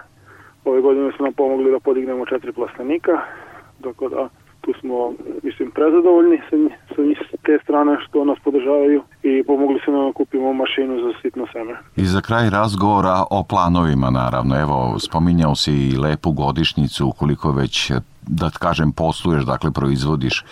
Ove 0.65 0.81
godine 0.81 1.13
su 1.17 1.23
nam 1.23 1.33
pomogli 1.33 1.71
da 1.71 1.79
podignemo 1.81 2.27
četiri 2.27 2.53
plastenika, 2.53 3.21
tako 3.83 4.09
da 4.09 4.29
tu 4.67 4.73
smo, 4.81 5.13
mislim, 5.43 5.71
prezadovoljni 5.71 6.39
sa, 6.49 6.57
sa 7.31 7.37
te 7.47 7.59
strane 7.63 7.93
što 8.05 8.25
nas 8.25 8.39
podržavaju 8.45 9.03
i 9.23 9.45
pomogli 9.47 9.79
su 9.85 9.93
nam 9.93 10.07
da 10.07 10.13
kupimo 10.13 10.53
mašinu 10.53 10.95
za 11.05 11.11
sitno 11.23 11.47
seme. 11.53 11.75
I 11.97 12.05
za 12.05 12.21
kraj 12.21 12.51
razgovora 12.51 13.17
o 13.31 13.43
planovima, 13.43 14.11
naravno. 14.11 14.61
Evo, 14.61 14.99
spominjao 14.99 15.55
si 15.55 15.73
i 15.73 15.97
lepu 15.97 16.33
godišnicu, 16.33 17.13
koliko 17.19 17.53
već, 17.53 17.93
da 18.27 18.51
kažem, 18.51 18.93
posluješ, 18.93 19.45
dakle, 19.45 19.71
proizvodiš 19.71 20.45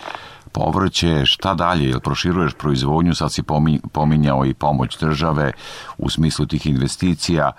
povrće, 0.55 1.25
šta 1.25 1.53
dalje, 1.53 1.89
jel 1.89 1.99
proširuješ 1.99 2.53
proizvodnju, 2.53 3.15
sad 3.15 3.33
si 3.33 3.43
pominjao 3.91 4.45
i 4.45 4.53
pomoć 4.53 4.99
države 4.99 5.51
u 5.97 6.09
smislu 6.09 6.45
tih 6.45 6.67
investicija. 6.67 7.51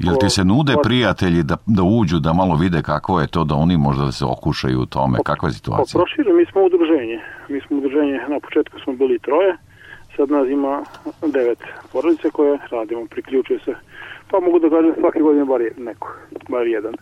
Jel 0.00 0.16
ti 0.20 0.30
se 0.30 0.44
nude 0.44 0.74
prijatelji 0.82 1.42
da, 1.42 1.56
da 1.66 1.82
uđu, 1.82 2.18
da 2.18 2.32
malo 2.32 2.56
vide 2.56 2.82
kako 2.82 3.20
je 3.20 3.26
to, 3.26 3.44
da 3.44 3.54
oni 3.54 3.76
možda 3.76 4.12
se 4.12 4.24
okušaju 4.24 4.80
u 4.80 4.86
tome? 4.86 5.18
Kakva 5.24 5.48
je 5.48 5.52
Pa 5.52 5.56
situacija? 5.56 5.98
prošire, 5.98 6.32
mi 6.32 6.46
smo 6.46 6.62
udruženje. 6.62 7.20
Mi 7.48 7.60
smo 7.60 7.76
udruženje, 7.76 8.20
na 8.28 8.40
početku 8.40 8.78
smo 8.84 8.92
bili 8.92 9.18
troje, 9.18 9.56
sad 10.16 10.30
nas 10.30 10.48
ima 10.48 10.82
devet 11.26 11.58
porodice 11.92 12.30
koje 12.30 12.58
radimo, 12.70 13.06
priključuje 13.10 13.58
se, 13.64 13.74
pa 14.30 14.40
mogu 14.40 14.58
da 14.58 14.70
kažem 14.70 14.94
svake 15.00 15.20
godine 15.20 15.44
bar 15.44 15.60
neko, 15.78 16.08
bar 16.48 16.66
jedan 16.66 16.94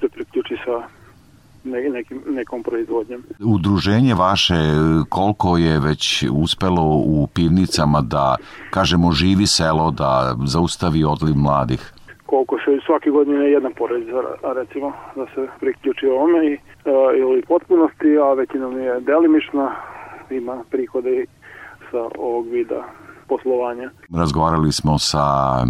se 0.00 0.08
priključi 0.08 0.56
sa 0.64 0.82
ne, 1.64 1.88
nekim, 1.90 2.22
nekom 2.26 2.62
proizvodnjom. 2.62 3.22
Udruženje 3.44 4.14
vaše, 4.14 4.54
koliko 5.08 5.56
je 5.56 5.80
već 5.80 6.24
uspelo 6.32 6.82
u 7.06 7.26
pivnicama 7.34 8.00
da, 8.00 8.36
kažemo, 8.70 9.12
živi 9.12 9.46
selo, 9.46 9.90
da 9.90 10.36
zaustavi 10.44 11.04
odliv 11.04 11.34
mladih? 11.36 11.92
Koliko 12.26 12.58
se 12.58 12.78
svake 12.86 13.10
godine 13.10 13.50
jedna 13.50 13.70
porodica, 13.78 14.22
recimo, 14.42 14.92
da 15.16 15.26
se 15.34 15.48
priključi 15.60 16.06
ovome 16.06 16.46
i, 16.46 16.54
a, 16.54 17.16
ili 17.16 17.42
potpunosti, 17.42 18.18
a 18.18 18.32
većinom 18.32 18.78
je 18.78 19.00
delimična, 19.00 19.70
ima 20.30 20.64
prihode 20.70 21.24
sa 21.90 22.02
ovog 22.18 22.46
vida 22.48 22.84
poslovanja. 23.28 23.90
Razgovarali 24.16 24.72
smo 24.72 24.98
sa 24.98 25.24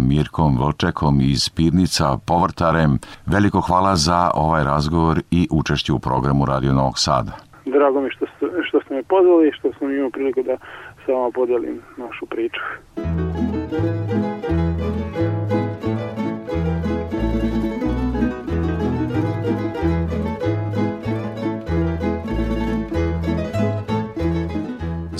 Mirkom 0.09 0.57
Vlčekom 0.61 1.21
iz 1.21 1.49
Pivnica, 1.49 2.17
povrtarem. 2.27 2.91
Veliko 3.25 3.59
hvala 3.61 3.95
za 3.95 4.31
ovaj 4.33 4.63
razgovor 4.63 5.17
i 5.31 5.47
učešće 5.51 5.93
u 5.93 5.99
programu 5.99 6.45
Radio 6.45 6.73
Novog 6.73 6.99
Sada. 6.99 7.31
Drago 7.65 8.01
mi 8.01 8.09
što 8.09 8.25
ste, 8.25 8.45
što 8.67 8.81
ste 8.81 8.93
me 8.95 9.03
pozvali 9.03 9.47
i 9.47 9.51
što 9.51 9.73
sam 9.79 9.91
imao 9.91 10.09
priliku 10.09 10.43
da 10.43 10.57
sa 11.05 11.11
vama 11.11 11.31
podelim 11.31 11.81
našu 11.97 12.25
priču. 12.25 12.61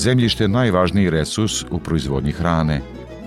Zemljište 0.08 0.44
je 0.44 0.48
najvažniji 0.48 1.10
resurs 1.10 1.64
u 1.72 1.80
proizvodnji 1.80 2.32
hrane. 2.32 2.82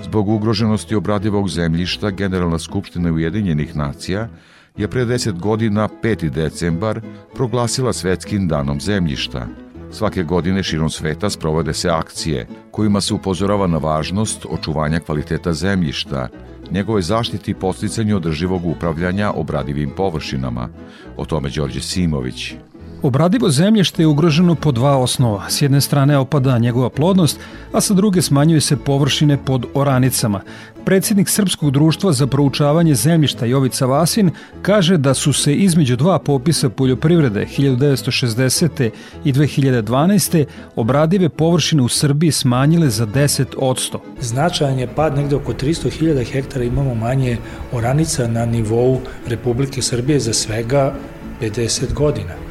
Zbog 0.04 0.28
ugroženosti 0.28 0.94
obradivog 0.94 1.48
zemljišta 1.48 2.10
Generalna 2.10 2.58
skupština 2.58 3.12
Ujedinjenih 3.12 3.76
nacija 3.76 4.28
je 4.76 4.88
pre 4.88 5.04
10 5.04 5.38
godina 5.38 5.88
5. 6.02 6.30
decembar 6.30 7.00
proglasila 7.34 7.92
svetskim 7.92 8.48
danom 8.48 8.80
zemljišta. 8.80 9.46
Svake 9.92 10.22
godine 10.22 10.62
širom 10.62 10.90
sveta 10.90 11.30
sprovode 11.30 11.74
se 11.74 11.88
akcije 11.88 12.46
kojima 12.70 13.00
se 13.00 13.14
upozorava 13.14 13.66
na 13.66 13.78
važnost 13.78 14.46
očuvanja 14.50 15.00
kvaliteta 15.00 15.52
zemljišta, 15.52 16.28
njegove 16.70 17.02
zaštiti 17.02 17.50
i 17.50 17.54
posticanju 17.54 18.16
održivog 18.16 18.66
upravljanja 18.66 19.30
obradivim 19.30 19.90
površinama. 19.96 20.68
O 21.16 21.24
tome 21.24 21.50
Đorđe 21.50 21.80
Simović. 21.80 22.54
Obradivo 23.02 23.50
zemljište 23.50 24.02
je 24.02 24.06
ugroženo 24.06 24.54
po 24.54 24.72
dva 24.72 24.96
osnova. 24.96 25.50
S 25.50 25.62
jedne 25.62 25.80
strane 25.80 26.18
opada 26.18 26.58
njegova 26.58 26.90
plodnost, 26.90 27.40
a 27.72 27.80
sa 27.80 27.94
druge 27.94 28.22
smanjuje 28.22 28.60
se 28.60 28.76
površine 28.76 29.38
pod 29.44 29.66
oranicama. 29.74 30.40
Predsjednik 30.84 31.28
Srpskog 31.28 31.70
društva 31.70 32.12
za 32.12 32.26
proučavanje 32.26 32.94
zemljišta 32.94 33.46
Jovica 33.46 33.86
Vasin 33.86 34.30
kaže 34.62 34.96
da 34.96 35.14
su 35.14 35.32
se 35.32 35.54
između 35.54 35.96
dva 35.96 36.18
popisa 36.18 36.68
poljoprivrede 36.68 37.46
1960. 37.58 38.90
i 39.24 39.32
2012. 39.32 40.44
obradive 40.76 41.28
površine 41.28 41.82
u 41.82 41.88
Srbiji 41.88 42.32
smanjile 42.32 42.90
za 42.90 43.06
10 43.06 43.44
odsto. 43.56 44.02
Značajan 44.20 44.78
je 44.78 44.94
pad 44.94 45.16
negde 45.16 45.36
oko 45.36 45.52
300.000 45.52 46.32
hektara 46.32 46.64
imamo 46.64 46.94
manje 46.94 47.38
oranica 47.72 48.28
na 48.28 48.46
nivou 48.46 49.00
Republike 49.26 49.82
Srbije 49.82 50.20
za 50.20 50.32
svega 50.32 50.94
50 51.40 51.92
godina. 51.94 52.49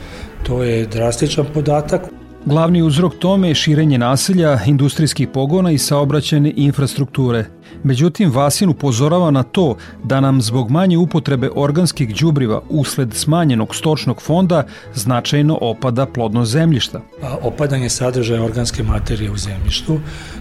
To 0.50 0.64
je 0.64 0.86
drastičan 0.86 1.46
podatak. 1.54 2.02
Glavni 2.46 2.82
uzrok 2.82 3.16
tome 3.20 3.48
je 3.48 3.56
širenje 3.56 3.98
naselja, 3.98 4.60
industrijskih 4.66 5.28
pogona 5.28 5.72
i 5.72 5.78
saobraćene 5.78 6.54
infrastrukture. 6.56 7.46
Međutim, 7.84 8.32
Vasin 8.32 8.70
upozorava 8.70 9.32
na 9.32 9.44
to 9.44 9.76
da 10.04 10.20
nam 10.20 10.42
zbog 10.42 10.72
manje 10.72 10.98
upotrebe 10.98 11.50
organskih 11.56 12.16
đubriva 12.16 12.62
usled 12.70 13.14
smanjenog 13.14 13.76
stočnog 13.76 14.22
fonda 14.22 14.64
značajno 14.94 15.58
opada 15.62 16.06
plodnost 16.06 16.52
zemljišta. 16.52 17.02
A 17.24 17.38
Opadanje 17.42 17.90
sadržaja 17.90 18.44
organske 18.44 18.84
materije 18.84 19.32
u 19.32 19.38
zemljištu, 19.38 20.00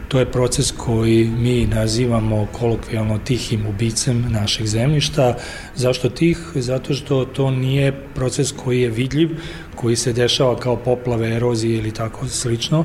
to 0.08 0.18
je 0.18 0.32
proces 0.32 0.72
koji 0.72 1.24
mi 1.24 1.66
nazivamo 1.66 2.46
kolokvijalno 2.52 3.18
tihim 3.18 3.66
ubicem 3.66 4.24
našeg 4.28 4.66
zemljišta. 4.66 5.34
Zašto 5.76 6.08
tih? 6.08 6.38
Zato 6.54 6.94
što 6.94 7.24
to 7.24 7.50
nije 7.50 7.92
proces 8.14 8.52
koji 8.52 8.80
je 8.80 8.90
vidljiv, 8.90 9.30
koji 9.74 9.96
se 9.96 10.12
dešava 10.12 10.56
kao 10.56 10.76
poplave, 10.76 11.36
erozije 11.36 11.78
ili 11.78 11.92
tako 11.92 12.28
slično, 12.28 12.84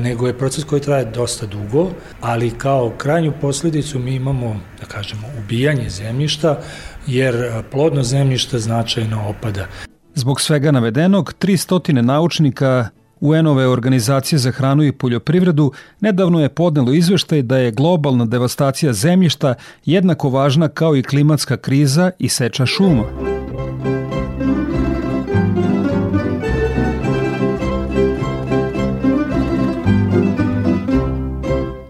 nego 0.00 0.26
je 0.26 0.38
proces 0.38 0.64
koji 0.64 0.80
traje 0.80 1.04
dosta 1.04 1.46
dugo, 1.46 1.90
ali 2.20 2.50
kao 2.50 2.92
krajnju 2.98 3.32
posledicu 3.40 3.98
mi 3.98 4.14
imamo, 4.14 4.60
da 4.80 4.86
kažemo, 4.86 5.22
ubijanje 5.38 5.90
zemljišta, 5.90 6.58
jer 7.06 7.62
plodno 7.70 8.02
zemljišta 8.02 8.58
značajno 8.58 9.28
opada. 9.28 9.66
Zbog 10.14 10.40
svega 10.40 10.70
navedenog, 10.70 11.34
300 11.40 12.02
naučnika 12.02 12.88
UN-ove 13.20 13.66
organizacije 13.66 14.38
za 14.38 14.50
hranu 14.50 14.84
i 14.84 14.92
poljoprivredu 14.92 15.72
nedavno 16.00 16.40
je 16.40 16.48
podnelo 16.48 16.92
izveštaj 16.92 17.42
da 17.42 17.58
je 17.58 17.70
globalna 17.70 18.24
devastacija 18.24 18.92
zemljišta 18.92 19.54
jednako 19.84 20.28
važna 20.28 20.68
kao 20.68 20.96
i 20.96 21.02
klimatska 21.02 21.56
kriza 21.56 22.10
i 22.18 22.28
seča 22.28 22.66
šuma. 22.66 23.04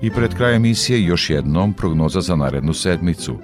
I 0.08 0.10
pred 0.10 0.34
krajem 0.34 0.56
emisije 0.56 1.04
još 1.04 1.30
jednom 1.30 1.72
prognoza 1.72 2.20
za 2.20 2.36
narednu 2.36 2.72
sedmicu. 2.72 3.38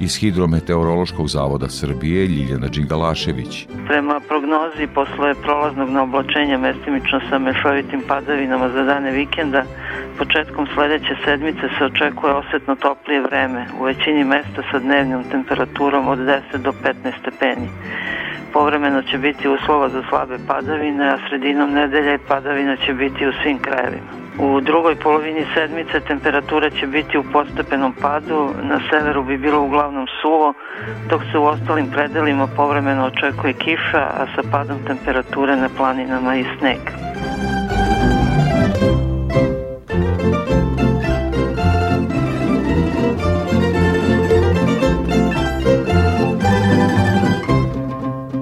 Iz 0.00 0.16
Hidrometeorološkog 0.20 1.28
zavoda 1.28 1.68
Srbije 1.68 2.26
Ljiljana 2.26 2.68
Đingalašević. 2.68 3.66
Prema 3.86 4.20
prognozi 4.28 4.86
posle 4.94 5.34
prolaznog 5.42 5.90
naoblačenja 5.90 6.58
mestimično 6.58 7.20
sa 7.30 7.38
mešovitim 7.38 8.02
padavinama 8.08 8.68
za 8.68 8.82
dane 8.82 9.10
vikenda, 9.10 9.64
početkom 10.18 10.66
sledeće 10.74 11.14
sedmice 11.24 11.66
se 11.78 11.84
očekuje 11.84 12.32
osetno 12.34 12.74
toplije 12.76 13.20
vreme, 13.20 13.66
u 13.80 13.84
većini 13.84 14.24
mesta 14.24 14.62
sa 14.70 14.78
dnevnom 14.78 15.24
temperaturom 15.30 16.08
od 16.08 16.18
10 16.18 16.40
do 16.56 16.72
15 16.72 17.12
stepeni. 17.20 17.68
Povremeno 18.52 19.02
će 19.02 19.18
biti 19.18 19.48
uslova 19.48 19.88
za 19.88 20.02
slabe 20.08 20.38
padavine, 20.48 21.08
a 21.08 21.18
sredinom 21.28 21.72
nedelje 21.72 22.18
padavina 22.28 22.76
će 22.76 22.94
biti 22.94 23.26
u 23.26 23.32
svim 23.42 23.58
krajevima. 23.58 24.21
U 24.38 24.60
drugoj 24.60 24.94
polovini 24.96 25.44
sedmice 25.54 26.00
temperatura 26.00 26.70
će 26.70 26.86
biti 26.86 27.18
u 27.18 27.24
postepenom 27.32 27.92
padu, 27.92 28.50
na 28.62 28.80
severu 28.90 29.22
bi 29.24 29.38
bilo 29.38 29.62
uglavnom 29.62 30.06
suvo, 30.22 30.54
dok 31.10 31.22
se 31.32 31.38
u 31.38 31.44
ostalim 31.44 31.90
predelima 31.90 32.46
povremeno 32.56 33.06
očekuje 33.06 33.52
kiša, 33.52 34.00
a 34.00 34.26
sa 34.34 34.42
padom 34.50 34.78
temperature 34.86 35.56
na 35.56 35.68
planinama 35.76 36.36
i 36.36 36.44
sneg. 36.58 36.78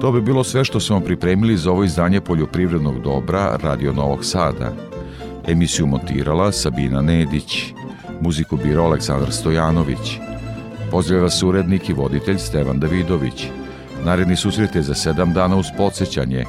To 0.01 0.11
bi 0.11 0.21
bilo 0.21 0.43
sve 0.43 0.63
što 0.65 0.79
smo 0.79 0.99
pripremili 0.99 1.57
za 1.57 1.71
ovo 1.71 1.83
izdanje 1.83 2.21
poljoprivrednog 2.21 2.99
dobra 2.99 3.57
Radio 3.63 3.93
Novog 3.93 4.25
Sada. 4.25 4.71
Emisiju 5.47 5.87
montirala 5.87 6.51
Sabina 6.51 7.01
Nedić, 7.01 7.73
muziku 8.21 8.57
bira 8.57 8.83
Aleksandar 8.83 9.31
Stojanović. 9.31 10.17
Pozdravlja 10.91 11.23
vas 11.23 11.43
urednik 11.43 11.89
i 11.89 11.93
voditelj 11.93 12.37
Stevan 12.37 12.79
Davidović. 12.79 13.47
Naredni 14.05 14.35
susret 14.35 14.75
je 14.75 14.81
za 14.81 14.93
sedam 14.93 15.33
dana 15.33 15.55
uz 15.55 15.65
podsjećanje, 15.77 16.45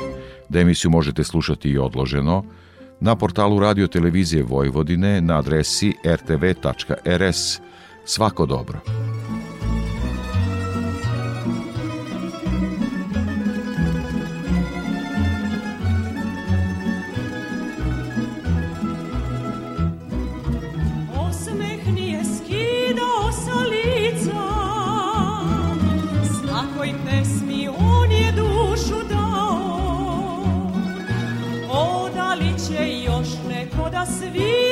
da 0.49 0.61
emisiju 0.61 0.91
možete 0.91 1.25
slušati 1.25 1.69
i 1.69 1.79
odloženo 1.79 2.45
na 3.01 3.17
portalu 3.17 3.61
Radio 3.61 3.87
Televizije 3.87 4.43
Vojvodine 4.43 5.21
na 5.21 5.39
adresi 5.39 5.95
rtv.rs. 6.07 7.61
Svako 8.05 8.47
dobro. 8.47 8.79
Neko 34.05 34.72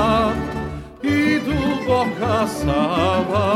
i 1.04 1.40
duboka 1.46 2.48
Sava. 2.48 3.50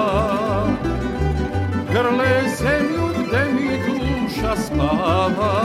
Grle 1.91 2.35
zemlju 2.57 3.05
gde 3.27 3.43
mi 3.53 3.71
duša 3.85 4.55
spava. 4.55 5.55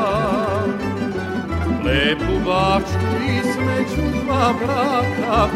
Lepu 1.84 2.34
bačku 2.46 3.10
između 3.28 4.04
dva 4.24 4.46
brata 4.60 5.48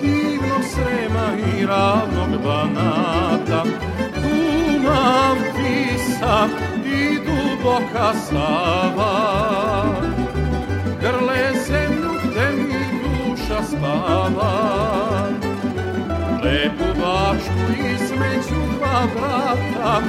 Divnog 0.00 0.64
Srema 0.74 1.28
i 1.36 1.66
ravnog 1.66 2.42
Banata 2.44 3.95
sam, 5.06 5.38
ti 5.56 5.98
sam 6.18 6.50
i 6.84 7.18
duboka 7.26 8.12
sava. 8.28 9.14
Grle 11.00 11.44
zemlju 11.66 12.10
gde 12.24 12.48
mi 12.56 12.84
duša 13.02 13.62
spava. 13.62 14.52
Lepu 16.44 17.00
bačku 17.00 17.66
između 17.94 18.60
dva 18.78 19.00
brata, 19.14 20.00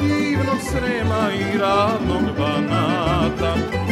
divnog 0.00 0.60
srema 0.70 1.30
i 1.32 1.58
radnog 1.58 2.36
banata. 2.38 3.83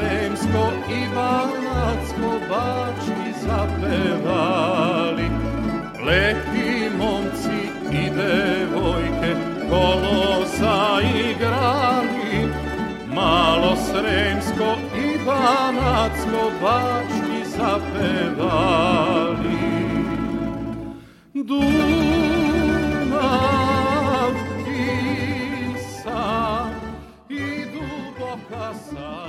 Sremsko 0.00 0.64
i 0.88 1.00
Banacko 1.14 2.30
bački 2.48 3.30
zapevali. 3.40 5.28
Lepi 6.06 6.70
momci 6.98 7.60
i 7.92 8.10
devojke 8.10 9.32
kolosa 9.70 10.78
igrali. 11.02 12.34
Malo 13.14 13.76
Sremsko 13.76 14.70
i 14.96 15.18
Banacko 15.26 16.42
bački 16.62 17.40
zapevali. 17.56 18.90
Dunav, 21.34 22.72
Tisa 24.64 26.24
i 27.28 27.40
Duboka 27.72 28.74
Sava. 28.74 29.19